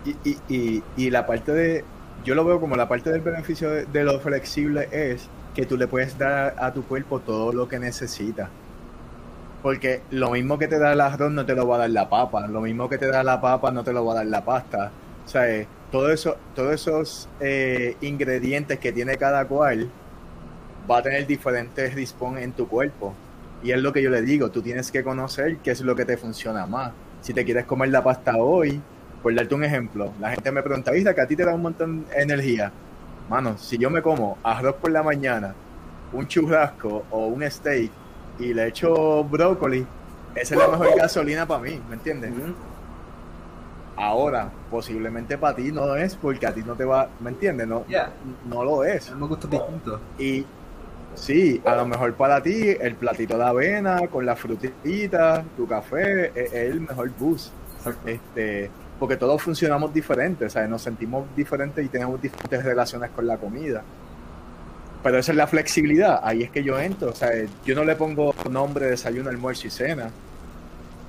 Y, 0.04 0.38
y, 0.48 0.82
y, 0.96 1.10
la 1.10 1.26
parte 1.26 1.52
de, 1.52 1.84
yo 2.24 2.34
lo 2.34 2.44
veo 2.44 2.58
como 2.58 2.74
la 2.74 2.88
parte 2.88 3.10
del 3.10 3.20
beneficio 3.20 3.70
de, 3.70 4.04
lo 4.04 4.18
flexible 4.18 4.88
es 4.92 5.28
que 5.54 5.66
tú 5.66 5.76
le 5.76 5.86
puedes 5.86 6.16
dar 6.16 6.54
a 6.58 6.72
tu 6.72 6.84
cuerpo 6.84 7.20
todo 7.20 7.52
lo 7.52 7.68
que 7.68 7.78
necesita. 7.78 8.48
Porque 9.62 10.00
lo 10.10 10.30
mismo 10.30 10.58
que 10.58 10.68
te 10.68 10.78
da 10.78 10.94
el 10.94 11.02
arroz 11.02 11.30
no 11.30 11.44
te 11.44 11.54
lo 11.54 11.68
va 11.68 11.76
a 11.76 11.78
dar 11.80 11.90
la 11.90 12.08
papa, 12.08 12.46
lo 12.46 12.62
mismo 12.62 12.88
que 12.88 12.96
te 12.96 13.08
da 13.08 13.22
la 13.22 13.42
papa 13.42 13.70
no 13.70 13.84
te 13.84 13.92
lo 13.92 14.06
va 14.06 14.12
a 14.12 14.16
dar 14.16 14.26
la 14.26 14.42
pasta, 14.42 14.90
o 15.30 15.32
sea, 15.32 15.48
eh, 15.48 15.68
todo 15.92 16.08
todos 16.56 16.74
esos 16.74 17.28
eh, 17.38 17.96
ingredientes 18.00 18.80
que 18.80 18.90
tiene 18.90 19.16
cada 19.16 19.44
cual 19.44 19.88
va 20.90 20.98
a 20.98 21.02
tener 21.04 21.24
diferentes 21.24 21.94
response 21.94 22.42
en 22.42 22.50
tu 22.50 22.66
cuerpo. 22.66 23.14
Y 23.62 23.70
es 23.70 23.80
lo 23.80 23.92
que 23.92 24.02
yo 24.02 24.10
le 24.10 24.22
digo, 24.22 24.50
tú 24.50 24.60
tienes 24.60 24.90
que 24.90 25.04
conocer 25.04 25.58
qué 25.58 25.70
es 25.70 25.82
lo 25.82 25.94
que 25.94 26.04
te 26.04 26.16
funciona 26.16 26.66
más. 26.66 26.90
Si 27.20 27.32
te 27.32 27.44
quieres 27.44 27.64
comer 27.64 27.90
la 27.90 28.02
pasta 28.02 28.38
hoy, 28.38 28.82
por 29.22 29.32
darte 29.32 29.54
un 29.54 29.62
ejemplo, 29.62 30.12
la 30.18 30.30
gente 30.30 30.50
me 30.50 30.64
pregunta, 30.64 30.90
¿viste 30.90 31.14
que 31.14 31.20
a 31.20 31.28
ti 31.28 31.36
te 31.36 31.44
da 31.44 31.54
un 31.54 31.62
montón 31.62 32.06
de 32.08 32.22
energía? 32.22 32.72
Mano, 33.28 33.56
si 33.56 33.78
yo 33.78 33.88
me 33.88 34.02
como 34.02 34.36
arroz 34.42 34.74
por 34.80 34.90
la 34.90 35.04
mañana, 35.04 35.54
un 36.12 36.26
churrasco 36.26 37.04
o 37.08 37.28
un 37.28 37.48
steak 37.48 37.92
y 38.40 38.52
le 38.52 38.66
echo 38.66 39.22
brócoli, 39.22 39.86
esa 40.34 40.54
es 40.56 40.60
la 40.60 40.66
mejor 40.66 40.98
gasolina 40.98 41.46
para 41.46 41.62
mí, 41.62 41.80
¿me 41.88 41.94
entiendes? 41.94 42.32
Ahora, 44.00 44.50
posiblemente 44.70 45.36
para 45.36 45.54
ti 45.54 45.70
no 45.70 45.94
es 45.94 46.16
porque 46.16 46.46
a 46.46 46.54
ti 46.54 46.62
no 46.64 46.74
te 46.74 46.86
va, 46.86 47.10
¿me 47.20 47.28
entiendes? 47.28 47.68
No, 47.68 47.84
no 48.46 48.64
lo 48.64 48.82
es. 48.82 49.14
Me 49.14 49.26
gusta 49.26 49.46
distinto. 49.46 50.00
Y 50.18 50.46
sí, 51.14 51.60
a 51.66 51.76
lo 51.76 51.84
mejor 51.84 52.14
para 52.14 52.42
ti 52.42 52.70
el 52.80 52.94
platito 52.94 53.36
de 53.36 53.44
avena 53.44 54.08
con 54.08 54.24
la 54.24 54.36
frutita, 54.36 55.44
tu 55.54 55.66
café, 55.66 56.32
e, 56.34 56.44
es, 56.44 56.52
el 56.54 56.80
mejor 56.80 57.10
boost. 57.18 57.52
Este, 58.06 58.70
porque 58.98 59.18
todos 59.18 59.42
funcionamos 59.42 59.92
diferentes, 59.92 60.50
sea, 60.50 60.66
nos 60.66 60.80
sentimos 60.80 61.26
diferentes 61.36 61.84
y 61.84 61.88
tenemos 61.88 62.22
diferentes 62.22 62.64
relaciones 62.64 63.10
con 63.10 63.26
la 63.26 63.36
comida. 63.36 63.82
Pero 65.02 65.18
esa 65.18 65.32
es 65.32 65.36
la 65.36 65.46
flexibilidad, 65.46 66.20
ahí 66.22 66.42
es 66.42 66.50
que 66.50 66.64
yo 66.64 66.78
entro, 66.78 67.10
o 67.10 67.14
sea, 67.14 67.32
yo 67.66 67.74
no 67.74 67.84
le 67.84 67.96
pongo 67.96 68.34
nombre 68.50 68.86
desayuno, 68.86 69.28
almuerzo 69.28 69.66
y 69.66 69.70
cena 69.70 70.10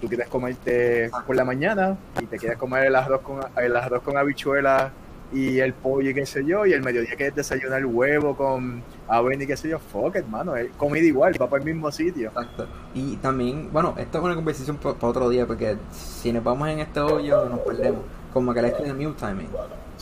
tú 0.01 0.07
quieres 0.07 0.27
comerte 0.27 1.09
por 1.25 1.35
la 1.35 1.45
mañana 1.45 1.95
y 2.19 2.25
te 2.25 2.37
quieres 2.37 2.57
comer 2.57 2.87
el 2.87 2.95
arroz 2.95 3.21
con 3.21 3.39
el 3.57 3.75
arroz 3.75 4.01
con 4.01 4.17
habichuelas 4.17 4.91
y 5.33 5.59
el 5.59 5.73
pollo 5.73 6.09
y 6.09 6.13
qué 6.13 6.25
sé 6.25 6.43
yo, 6.43 6.65
y 6.65 6.73
el 6.73 6.81
mediodía 6.81 7.15
quieres 7.15 7.35
desayunar 7.35 7.79
el 7.79 7.85
huevo 7.85 8.35
con 8.35 8.83
avena 9.07 9.43
y 9.43 9.47
qué 9.47 9.55
sé 9.55 9.69
yo, 9.69 9.79
fuck 9.79 10.17
it, 10.17 10.25
mano, 10.25 10.55
es 10.55 10.69
comida 10.75 11.05
igual, 11.05 11.41
va 11.41 11.49
para 11.49 11.63
el 11.63 11.73
mismo 11.73 11.89
sitio. 11.91 12.29
Exacto. 12.29 12.67
Y 12.93 13.15
también, 13.17 13.69
bueno, 13.71 13.95
esto 13.97 14.17
es 14.17 14.23
una 14.25 14.35
conversación 14.35 14.77
para 14.77 14.95
otro 14.99 15.29
día, 15.29 15.45
porque 15.45 15.77
si 15.93 16.33
nos 16.33 16.43
vamos 16.43 16.67
en 16.67 16.79
este 16.79 16.99
hoyo 16.99 17.47
nos 17.47 17.59
perdemos, 17.59 18.01
como 18.33 18.53
que 18.53 18.59
el 18.59 18.71
de 18.71 18.93
meal 18.93 19.15
timing. 19.15 19.47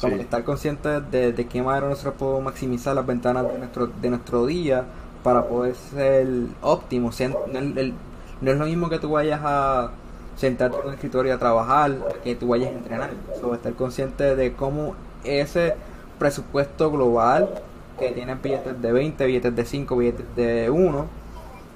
Como 0.02 0.16
estar 0.16 0.44
conscientes 0.46 1.12
de, 1.12 1.34
de 1.34 1.48
qué 1.48 1.62
manera 1.62 1.90
nosotros 1.90 2.14
podemos 2.16 2.44
maximizar 2.46 2.96
las 2.96 3.06
ventanas 3.06 3.52
de 3.52 3.58
nuestro, 3.58 3.88
de 3.88 4.10
nuestro 4.10 4.46
día 4.46 4.86
para 5.24 5.46
poder 5.46 5.76
ser 5.76 6.26
óptimo, 6.62 7.12
el, 7.20 7.78
el 7.78 7.94
no 8.41 8.52
es 8.52 8.58
lo 8.58 8.65
mismo 8.65 8.89
que 8.89 8.99
tú 8.99 9.12
vayas 9.12 9.41
a 9.43 9.91
sentarte 10.36 10.78
en 10.80 10.88
un 10.88 10.93
escritorio 10.93 11.34
a 11.34 11.38
trabajar, 11.38 11.97
que 12.23 12.36
tú 12.36 12.47
vayas 12.47 12.69
a 12.69 12.73
entrenar. 12.73 13.10
So, 13.39 13.54
estar 13.54 13.73
consciente 13.73 14.36
de 14.36 14.54
cómo 14.54 14.95
ese 15.23 15.75
presupuesto 16.17 16.91
global 16.91 17.49
que 17.97 18.12
tienen 18.12 18.41
billetes 18.41 18.82
de 18.82 18.91
20, 18.91 19.25
billetes 19.25 19.56
de 19.56 19.65
5, 19.65 19.97
billetes 19.97 20.25
de 20.36 20.69
1, 20.69 21.06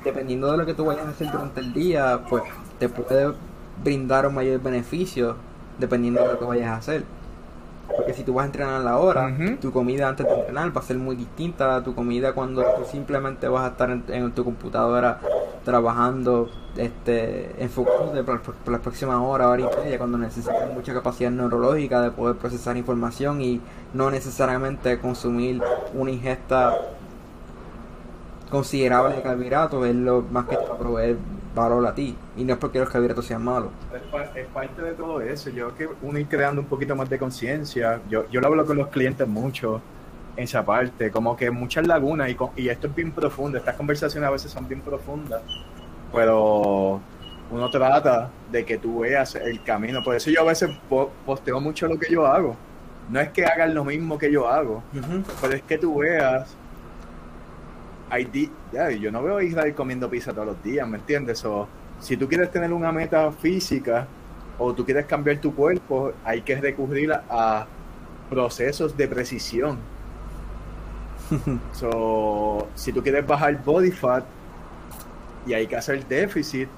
dependiendo 0.03 0.51
de 0.51 0.57
lo 0.57 0.65
que 0.65 0.73
tú 0.73 0.85
vayas 0.85 1.05
a 1.05 1.09
hacer 1.09 1.31
durante 1.31 1.59
el 1.59 1.73
día, 1.73 2.21
pues 2.29 2.43
te 2.79 2.87
puede 2.89 3.33
brindar 3.83 4.27
un 4.27 4.35
mayor 4.35 4.61
beneficio 4.61 5.35
dependiendo 5.79 6.21
de 6.21 6.27
lo 6.33 6.39
que 6.39 6.45
vayas 6.45 6.67
a 6.67 6.75
hacer. 6.77 7.03
Porque 7.95 8.13
si 8.13 8.23
tú 8.23 8.33
vas 8.33 8.43
a 8.43 8.45
entrenar 8.47 8.75
a 8.75 8.79
la 8.79 8.97
hora, 8.97 9.35
tu 9.59 9.71
comida 9.71 10.07
antes 10.07 10.25
de 10.25 10.33
entrenar 10.33 10.75
va 10.75 10.81
a 10.81 10.83
ser 10.83 10.97
muy 10.97 11.15
distinta 11.15 11.75
a 11.75 11.83
tu 11.83 11.93
comida 11.93 12.33
cuando 12.33 12.63
tú 12.63 12.85
simplemente 12.89 13.47
vas 13.47 13.65
a 13.65 13.67
estar 13.67 13.89
en, 13.91 14.31
tu 14.31 14.43
computadora 14.43 15.19
trabajando, 15.63 16.49
este, 16.77 17.61
enfocado 17.63 18.13
por, 18.25 18.71
las 18.71 18.81
próximas 18.81 19.17
horas, 19.17 19.47
hora 19.47 19.61
y 19.61 19.83
media, 19.83 19.97
cuando 19.97 20.17
necesitas 20.17 20.73
mucha 20.73 20.93
capacidad 20.93 21.31
neurológica 21.31 22.01
de 22.01 22.11
poder 22.11 22.35
procesar 22.35 22.77
información 22.77 23.41
y 23.41 23.61
no 23.93 24.11
necesariamente 24.11 24.99
consumir 24.99 25.61
una 25.93 26.11
ingesta 26.11 26.77
considerable 28.49 29.15
de 29.15 29.21
carbohidratos 29.23 29.87
es 29.87 29.95
lo 29.95 30.21
más 30.21 30.45
que 30.47 30.55
a 30.55 30.77
proveer 30.77 31.17
valor 31.55 31.87
a 31.87 31.95
ti. 31.95 32.15
Y 32.37 32.43
no 32.43 32.53
es 32.53 32.59
porque 32.59 32.79
los 32.79 32.89
carbohidratos 32.89 33.25
sean 33.25 33.43
malos. 33.43 33.69
Es, 34.35 34.47
parte 34.47 34.81
de 34.81 34.91
todo 34.93 35.21
eso. 35.21 35.49
Yo 35.49 35.71
creo 35.71 35.89
que 35.89 35.95
uno 36.05 36.19
ir 36.19 36.27
creando 36.27 36.61
un 36.61 36.67
poquito 36.67 36.95
más 36.95 37.09
de 37.09 37.17
conciencia. 37.17 38.01
Yo, 38.09 38.29
yo 38.29 38.41
lo 38.41 38.47
hablo 38.47 38.65
con 38.65 38.77
los 38.77 38.89
clientes 38.89 39.27
mucho 39.27 39.81
esa 40.35 40.65
parte. 40.65 41.11
Como 41.11 41.35
que 41.35 41.51
muchas 41.51 41.87
lagunas. 41.87 42.29
Y, 42.29 42.37
y 42.61 42.69
esto 42.69 42.87
es 42.87 42.95
bien 42.95 43.11
profundo. 43.11 43.57
Estas 43.57 43.75
conversaciones 43.75 44.27
a 44.27 44.31
veces 44.31 44.51
son 44.51 44.67
bien 44.67 44.81
profundas. 44.81 45.41
Pero 46.13 47.01
uno 47.51 47.69
trata 47.69 48.29
de 48.51 48.65
que 48.65 48.77
tú 48.77 48.99
veas 48.99 49.35
el 49.35 49.63
camino. 49.63 50.03
Por 50.03 50.15
eso 50.15 50.29
yo 50.29 50.41
a 50.41 50.45
veces 50.45 50.69
posteo 51.25 51.59
mucho 51.59 51.87
lo 51.87 51.97
que 51.97 52.11
yo 52.11 52.25
hago. 52.25 52.55
No 53.09 53.19
es 53.19 53.29
que 53.29 53.45
hagan 53.45 53.73
lo 53.73 53.83
mismo 53.83 54.17
que 54.17 54.31
yo 54.31 54.47
hago, 54.47 54.81
pero 55.41 55.53
es 55.53 55.61
que 55.63 55.77
tú 55.77 55.97
veas 55.97 56.55
ya, 58.71 58.91
yo 58.91 59.11
no 59.11 59.23
veo 59.23 59.37
a 59.37 59.43
Israel 59.43 59.73
comiendo 59.73 60.09
pizza 60.09 60.31
todos 60.31 60.47
los 60.47 60.63
días, 60.63 60.87
¿me 60.87 60.97
entiendes? 60.97 61.43
O 61.45 61.67
si 61.99 62.17
tú 62.17 62.27
quieres 62.27 62.51
tener 62.51 62.71
una 62.71 62.91
meta 62.91 63.31
física 63.31 64.07
o 64.59 64.73
tú 64.73 64.85
quieres 64.85 65.05
cambiar 65.05 65.37
tu 65.37 65.53
cuerpo, 65.55 66.13
hay 66.23 66.41
que 66.41 66.55
recurrir 66.55 67.11
a, 67.11 67.65
procesos 68.29 68.97
de 68.97 69.07
precisión. 69.07 69.77
so, 71.73 72.67
si 72.75 72.91
tú 72.91 73.01
quieres 73.01 73.25
bajar 73.25 73.63
body 73.63 73.91
fat 73.91 74.23
y 75.45 75.53
hay 75.53 75.67
que 75.67 75.75
hacer 75.75 76.05
déficit 76.07 76.69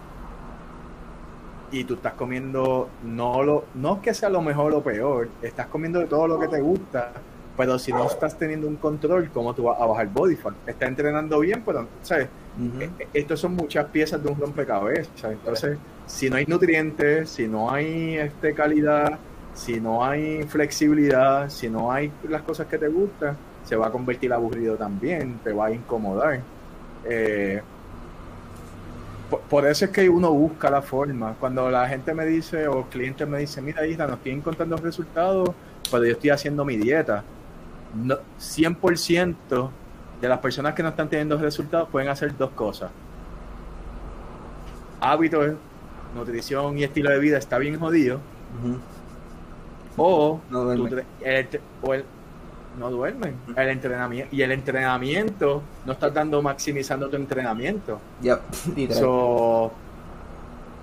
y 1.71 1.83
tú 1.83 1.95
estás 1.95 2.13
comiendo 2.13 2.89
no 3.03 3.43
lo 3.43 3.65
no 3.73 4.01
que 4.01 4.13
sea 4.13 4.29
lo 4.29 4.41
mejor 4.41 4.73
o 4.73 4.83
peor, 4.83 5.29
estás 5.41 5.67
comiendo 5.67 5.99
de 5.99 6.05
todo 6.05 6.27
lo 6.27 6.39
que 6.39 6.47
te 6.47 6.61
gusta, 6.61 7.11
pero 7.57 7.79
si 7.79 7.91
no 7.91 8.05
estás 8.05 8.37
teniendo 8.37 8.67
un 8.67 8.75
control, 8.75 9.29
¿cómo 9.33 9.53
tú 9.53 9.63
vas 9.63 9.79
a 9.79 9.85
bajar 9.85 10.07
body 10.09 10.35
fat? 10.35 10.53
Estás 10.65 10.89
entrenando 10.89 11.39
bien, 11.39 11.63
pero 11.65 11.87
¿sabes? 12.01 12.27
E, 12.79 12.83
e, 12.99 13.07
Estos 13.13 13.39
son 13.39 13.55
muchas 13.55 13.85
piezas 13.87 14.23
de 14.23 14.29
un 14.29 14.39
rompecabezas, 14.39 15.23
entonces 15.23 15.77
si 16.05 16.29
no 16.29 16.37
hay 16.37 16.45
nutrientes, 16.45 17.29
si 17.29 17.47
no 17.47 17.71
hay 17.71 18.17
este 18.17 18.53
calidad, 18.53 19.17
si 19.53 19.79
no 19.79 20.03
hay 20.03 20.43
flexibilidad, 20.43 21.49
si 21.49 21.69
no 21.69 21.91
hay 21.91 22.11
las 22.29 22.43
cosas 22.43 22.67
que 22.67 22.77
te 22.77 22.87
gustan, 22.87 23.35
se 23.65 23.75
va 23.75 23.87
a 23.87 23.91
convertir 23.91 24.31
aburrido 24.31 24.75
también, 24.75 25.39
te 25.43 25.51
va 25.51 25.67
a 25.67 25.71
incomodar. 25.71 26.41
Eh, 27.03 27.61
por, 29.49 29.65
eso 29.65 29.85
es 29.85 29.91
que 29.91 30.07
uno 30.07 30.31
busca 30.31 30.69
la 30.69 30.81
forma. 30.81 31.35
Cuando 31.39 31.69
la 31.69 31.87
gente 31.89 32.13
me 32.13 32.25
dice, 32.25 32.67
o 32.67 32.83
clientes 32.83 33.27
me 33.27 33.39
dicen, 33.39 33.65
mira, 33.65 33.85
Isla, 33.85 34.07
no 34.07 34.13
estoy 34.13 34.33
encontrando 34.33 34.77
resultados, 34.77 35.49
pero 35.91 36.05
yo 36.05 36.11
estoy 36.11 36.29
haciendo 36.29 36.63
mi 36.63 36.77
dieta. 36.77 37.23
No, 37.95 38.17
100% 38.39 39.69
de 40.21 40.29
las 40.29 40.39
personas 40.39 40.73
que 40.75 40.83
no 40.83 40.89
están 40.89 41.09
teniendo 41.09 41.37
resultados 41.37 41.89
pueden 41.89 42.09
hacer 42.09 42.37
dos 42.37 42.51
cosas. 42.51 42.91
Hábitos, 45.01 45.55
nutrición 46.15 46.77
y 46.77 46.83
estilo 46.83 47.09
de 47.09 47.19
vida 47.19 47.37
está 47.37 47.57
bien 47.57 47.79
jodido. 47.79 48.19
O, 49.97 50.39
no 50.49 50.65
no 52.77 52.89
duermen. 52.89 53.35
El 53.55 53.69
entrenamiento 53.69 54.35
y 54.35 54.41
el 54.41 54.51
entrenamiento 54.51 55.61
no 55.85 55.93
estás 55.93 56.13
dando 56.13 56.41
maximizando 56.41 57.09
tu 57.09 57.15
entrenamiento. 57.15 57.99
ya 58.21 58.39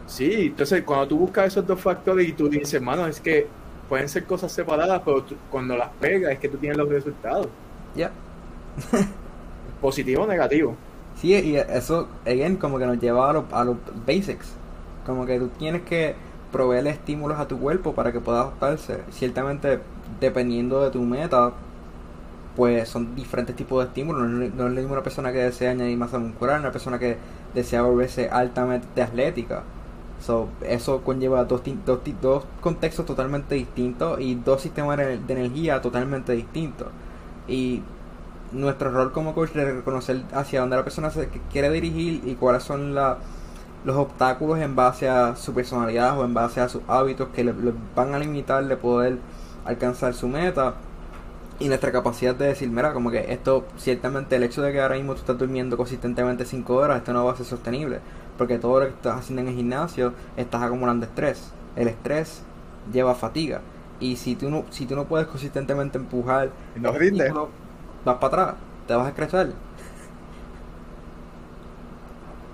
sí, 0.06 0.46
entonces 0.46 0.82
cuando 0.84 1.08
tú 1.08 1.18
buscas 1.18 1.48
esos 1.48 1.66
dos 1.66 1.80
factores 1.80 2.28
y 2.28 2.32
tú 2.32 2.48
dices, 2.48 2.80
mano, 2.80 3.06
es 3.06 3.20
que 3.20 3.46
pueden 3.88 4.08
ser 4.08 4.24
cosas 4.24 4.52
separadas, 4.52 5.02
pero 5.04 5.24
cuando 5.50 5.76
las 5.76 5.90
pegas 6.00 6.32
es 6.32 6.38
que 6.38 6.48
tú 6.48 6.56
tienes 6.58 6.78
los 6.78 6.88
resultados. 6.88 7.48
Ya. 7.94 8.10
Positivo 9.80 10.22
o 10.22 10.26
negativo. 10.26 10.76
Sí, 11.20 11.34
y 11.34 11.56
eso, 11.56 12.08
again, 12.24 12.56
como 12.56 12.78
que 12.78 12.86
nos 12.86 12.98
lleva 12.98 13.30
a, 13.30 13.44
a 13.60 13.64
los 13.64 13.76
basics. 14.06 14.54
Como 15.04 15.26
que 15.26 15.38
tú 15.38 15.48
tienes 15.58 15.82
que 15.82 16.14
proveerle 16.52 16.90
estímulos 16.90 17.38
a 17.38 17.48
tu 17.48 17.58
cuerpo 17.58 17.94
para 17.94 18.12
que 18.12 18.20
pueda 18.20 18.42
adaptarse. 18.42 19.00
Ciertamente, 19.10 19.80
dependiendo 20.20 20.82
de 20.82 20.90
tu 20.90 21.02
meta, 21.02 21.52
pues 22.56 22.88
son 22.88 23.14
diferentes 23.14 23.56
tipos 23.56 23.82
de 23.82 23.88
estímulos. 23.88 24.28
No, 24.28 24.44
es 24.44 24.54
la 24.54 24.80
misma 24.80 25.02
persona 25.02 25.32
que 25.32 25.38
desea 25.38 25.70
añadir 25.70 25.96
masa 25.96 26.18
muscular, 26.18 26.60
una 26.60 26.72
persona 26.72 26.98
que 26.98 27.16
desea 27.54 27.82
volverse 27.82 28.28
altamente 28.28 29.02
atlética. 29.02 29.62
So, 30.20 30.48
eso 30.62 31.02
conlleva 31.02 31.44
dos, 31.44 31.62
dos, 31.84 32.00
dos 32.20 32.44
contextos 32.60 33.06
totalmente 33.06 33.56
distintos 33.56 34.20
y 34.20 34.36
dos 34.36 34.62
sistemas 34.62 34.96
de 34.98 35.14
energía 35.28 35.80
totalmente 35.80 36.32
distintos. 36.32 36.88
Y 37.48 37.82
nuestro 38.52 38.90
rol 38.90 39.12
como 39.12 39.34
coach 39.34 39.50
es 39.56 39.64
reconocer 39.64 40.22
hacia 40.32 40.60
dónde 40.60 40.76
la 40.76 40.84
persona 40.84 41.10
se 41.10 41.28
quiere 41.50 41.70
dirigir 41.70 42.22
y 42.24 42.34
cuáles 42.34 42.62
son 42.62 42.94
los 42.94 43.96
obstáculos 43.96 44.58
en 44.58 44.76
base 44.76 45.08
a 45.08 45.34
su 45.36 45.54
personalidad 45.54 46.18
o 46.18 46.24
en 46.24 46.34
base 46.34 46.60
a 46.60 46.68
sus 46.68 46.82
hábitos 46.86 47.28
que 47.34 47.42
le, 47.44 47.52
le 47.54 47.72
van 47.96 48.14
a 48.14 48.18
limitar 48.18 48.64
de 48.64 48.76
poder 48.76 49.18
alcanzar 49.64 50.14
su 50.14 50.28
meta 50.28 50.74
y 51.62 51.68
nuestra 51.68 51.92
capacidad 51.92 52.34
de 52.34 52.48
decir, 52.48 52.68
mira, 52.68 52.92
como 52.92 53.12
que 53.12 53.32
esto, 53.32 53.64
ciertamente 53.76 54.34
el 54.34 54.42
hecho 54.42 54.62
de 54.62 54.72
que 54.72 54.80
ahora 54.80 54.96
mismo 54.96 55.14
tú 55.14 55.20
estás 55.20 55.38
durmiendo 55.38 55.76
consistentemente 55.76 56.44
5 56.44 56.74
horas, 56.74 56.96
esto 56.96 57.12
no 57.12 57.24
va 57.24 57.32
a 57.32 57.36
ser 57.36 57.46
sostenible, 57.46 58.00
porque 58.36 58.58
todo 58.58 58.80
lo 58.80 58.86
que 58.86 58.92
estás 58.92 59.20
haciendo 59.20 59.42
en 59.42 59.48
el 59.48 59.54
gimnasio, 59.54 60.12
estás 60.36 60.60
acumulando 60.60 61.06
estrés. 61.06 61.52
El 61.76 61.86
estrés 61.86 62.42
lleva 62.92 63.14
fatiga. 63.14 63.60
Y 64.00 64.16
si 64.16 64.34
tú 64.34 64.50
no, 64.50 64.64
si 64.70 64.86
tú 64.86 64.96
no 64.96 65.04
puedes 65.04 65.28
consistentemente 65.28 65.98
empujar, 65.98 66.50
no 66.74 66.90
rinde. 66.90 67.32
vas 68.04 68.16
para 68.16 68.26
atrás, 68.26 68.54
te 68.88 68.94
vas 68.96 69.06
a 69.06 69.08
escrachar. 69.10 69.50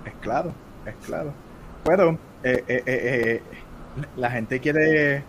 Es 0.05 0.13
claro, 0.21 0.51
es 0.85 0.95
claro. 1.03 1.33
Pero 1.83 2.11
eh, 2.43 2.63
eh, 2.67 2.83
eh, 2.85 3.41
la 4.15 4.29
gente 4.29 4.59
quiere 4.59 5.23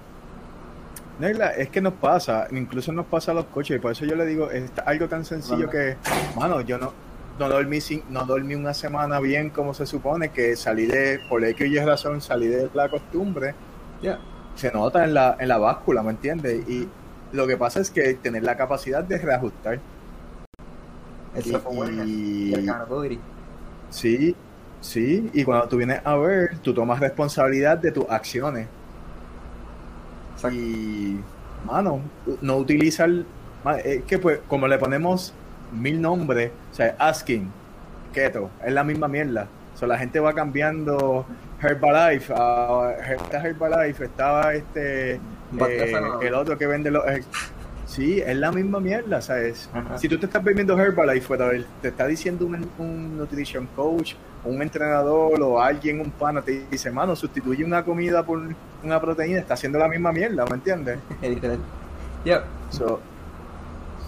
es 1.29 1.69
que 1.69 1.81
nos 1.81 1.95
pasa, 1.95 2.49
incluso 2.51 2.93
nos 2.93 3.07
pasa 3.07 3.33
a 3.33 3.35
los 3.35 3.47
coches, 3.47 3.77
y 3.77 3.81
por 3.81 3.93
eso 3.93 4.05
yo 4.05 4.17
le 4.17 4.25
digo, 4.27 4.51
es 4.51 4.71
algo 4.87 5.09
tan 5.09 5.25
sencillo 5.25 5.69
que, 5.69 5.97
mano, 6.37 6.61
yo 6.63 6.79
no, 6.79 6.93
no 7.39 7.49
dormí 7.49 7.81
sin, 7.81 8.03
no 8.09 8.25
dormí 8.25 8.55
una 8.55 8.73
semana 8.73 9.21
bien 9.21 9.51
como 9.51 9.75
se 9.75 9.87
supone, 9.87 10.31
que 10.31 10.57
salí 10.57 10.87
de, 10.87 11.21
por 11.29 11.45
X 11.45 11.67
y 11.67 11.79
razón, 11.79 12.21
salí 12.21 12.49
de 12.49 12.71
la 12.73 12.89
costumbre, 12.89 13.55
ya. 14.03 14.19
Se 14.55 14.73
nota 14.73 15.05
en 15.05 15.15
la, 15.15 15.37
en 15.39 15.49
la 15.49 15.59
báscula, 15.59 16.03
¿me 16.03 16.11
entiendes? 16.11 16.69
Y 16.69 16.89
lo 17.33 17.47
que 17.47 17.57
pasa 17.57 17.81
es 17.81 17.91
que 17.91 18.15
tener 18.15 18.43
la 18.43 18.57
capacidad 18.57 19.05
de 19.05 19.19
reajustar. 19.19 19.79
y, 21.45 22.53
y, 22.53 23.21
sí, 23.91 24.35
sí, 24.81 25.31
y 25.33 25.45
cuando 25.45 25.69
tú 25.69 25.77
vienes 25.77 26.01
a 26.05 26.17
ver, 26.17 26.59
tú 26.59 26.75
tomas 26.75 26.99
responsabilidad 26.99 27.79
de 27.79 27.93
tus 27.93 28.05
acciones 28.09 28.67
y, 30.51 31.21
mano, 31.67 32.01
no 32.41 32.57
utiliza 32.57 33.05
el. 33.05 33.27
Es 33.85 34.05
que, 34.05 34.19
pues, 34.19 34.41
como 34.49 34.67
le 34.69 34.79
ponemos 34.79 35.35
mil 35.73 36.01
nombres, 36.01 36.51
o 36.73 36.75
sea, 36.75 36.95
asking, 36.99 37.51
keto, 38.13 38.51
es 38.65 38.73
la 38.73 38.85
misma 38.85 39.09
mierda. 39.09 39.49
O 39.75 39.79
sea, 39.79 39.89
la 39.89 39.99
gente 39.99 40.21
va 40.21 40.35
cambiando 40.35 41.27
Herbalife, 41.63 42.33
a 42.35 42.95
Herbalife, 43.45 44.05
estaba 44.05 44.55
este. 44.55 45.15
Eh, 45.15 45.93
el 46.23 46.35
otro 46.35 46.57
que 46.57 46.67
vende 46.67 46.91
los. 46.91 47.05
Sí, 47.91 48.21
es 48.25 48.37
la 48.37 48.53
misma 48.53 48.79
mierda, 48.79 49.21
¿sabes? 49.21 49.69
Si 49.97 50.09
tú 50.09 50.17
te 50.17 50.27
estás 50.27 50.45
bebiendo 50.45 50.79
Herbalife, 50.79 51.27
pero 51.37 51.65
te 51.83 51.89
está 51.89 52.07
diciendo 52.07 52.47
un, 52.47 52.71
un 52.79 53.19
nutrition 53.19 53.67
coach 53.75 54.15
un 54.45 54.63
entrenador 54.63 55.41
o 55.43 55.61
alguien, 55.61 56.01
un 56.01 56.11
pana, 56.11 56.41
te 56.43 56.67
dice, 56.71 56.91
mano, 56.91 57.15
sustituye 57.15 57.65
una 57.65 57.85
comida 57.85 58.23
por 58.23 58.41
una 58.83 59.01
proteína, 59.01 59.39
está 59.39 59.55
haciendo 59.55 59.79
la 59.79 59.89
misma 59.89 60.13
mierda, 60.13 60.45
¿me 60.47 60.55
entiendes? 60.55 60.99
yeah. 62.25 62.45
so, 62.71 63.01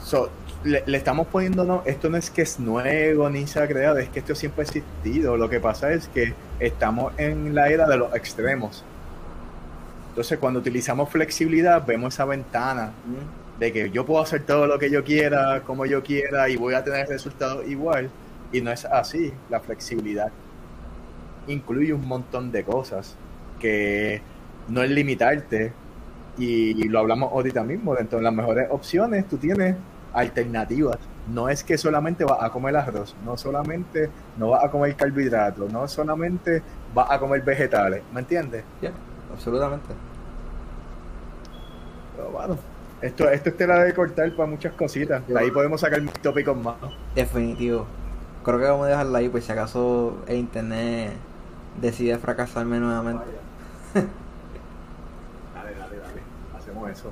so, 0.05 0.31
le, 0.65 0.85
estamos 0.87 1.27
poniendo, 1.27 1.65
no, 1.65 1.83
esto 1.85 2.09
no 2.09 2.17
es 2.17 2.31
que 2.31 2.43
es 2.43 2.59
nuevo 2.59 3.29
ni 3.29 3.47
se 3.47 3.61
ha 3.61 3.69
creado, 3.69 3.99
es 3.99 4.09
que 4.09 4.21
esto 4.21 4.35
siempre 4.35 4.63
ha 4.63 4.65
existido. 4.65 5.37
Lo 5.37 5.51
que 5.51 5.61
pasa 5.61 5.93
es 5.93 6.09
que 6.09 6.35
estamos 6.61 7.13
en 7.19 7.55
la 7.55 7.69
era 7.69 7.87
de 7.87 7.99
los 7.99 8.15
extremos. 8.15 8.85
Entonces, 10.11 10.39
cuando 10.39 10.61
utilizamos 10.61 11.11
flexibilidad, 11.11 11.85
vemos 11.87 12.15
esa 12.15 12.27
ventana 12.27 12.93
mm. 13.07 13.42
De 13.59 13.73
que 13.73 13.91
yo 13.91 14.05
puedo 14.05 14.23
hacer 14.23 14.45
todo 14.45 14.67
lo 14.67 14.79
que 14.79 14.91
yo 14.91 15.05
quiera, 15.05 15.63
como 15.63 15.87
yo 15.87 16.03
quiera, 16.03 16.49
y 16.49 16.57
voy 16.57 16.75
a 16.75 16.83
tener 16.83 17.09
resultados 17.09 17.67
igual 17.69 18.11
y 18.53 18.61
no 18.61 18.71
es 18.71 18.85
así, 18.85 19.33
la 19.49 19.61
flexibilidad 19.61 20.31
incluye 21.47 21.93
un 21.93 22.07
montón 22.07 22.53
de 22.53 22.65
cosas 22.65 23.17
que 23.59 24.21
no 24.69 24.83
es 24.83 24.91
limitarte 24.91 25.73
y 26.39 26.89
lo 26.89 27.01
hablamos 27.01 27.33
ahorita 27.33 27.63
mismo, 27.63 27.95
dentro 27.95 28.19
de 28.19 28.25
las 28.25 28.33
mejores 28.33 28.69
opciones 28.71 29.29
tú 29.29 29.37
tienes 29.37 29.77
alternativas. 30.13 30.99
No 31.29 31.49
es 31.49 31.63
que 31.63 31.79
solamente 31.79 32.25
vas 32.25 32.43
a 32.43 32.51
comer 32.51 32.77
arroz, 32.77 33.15
no 33.25 33.37
solamente 33.37 34.11
no 34.37 34.51
vas 34.51 34.65
a 34.65 34.71
comer 34.71 34.97
carbohidratos, 34.97 35.73
no 35.73 35.87
solamente 35.87 36.63
vas 36.95 37.11
a 37.11 37.19
comer 37.19 37.43
vegetales, 37.43 38.03
¿me 38.13 38.21
entiendes? 38.21 38.65
Yeah, 38.81 38.93
absolutamente. 39.33 39.95
Pero 42.17 42.31
bueno, 42.31 42.59
esto, 43.03 43.29
esto 43.29 43.49
es 43.51 43.57
tela 43.57 43.83
de 43.83 43.93
cortar 43.95 44.35
para 44.35 44.49
muchas 44.49 44.73
cositas. 44.75 45.27
De 45.27 45.39
ahí 45.39 45.51
podemos 45.51 45.81
sacar 45.81 46.01
tópicos 46.23 46.57
más. 46.57 46.77
Definitivo 47.15 47.87
creo 48.43 48.59
que 48.59 48.65
vamos 48.65 48.87
a 48.87 48.91
dejarla 48.91 49.19
ahí, 49.19 49.29
pues 49.29 49.45
si 49.45 49.53
acaso 49.53 50.19
el 50.27 50.37
internet 50.39 51.13
decide 51.81 52.19
fracasarme 52.19 52.79
nuevamente. 52.79 53.25
dale, 55.55 55.75
dale, 55.75 55.97
dale. 55.97 56.23
Hacemos 56.57 56.91
eso. 56.91 57.11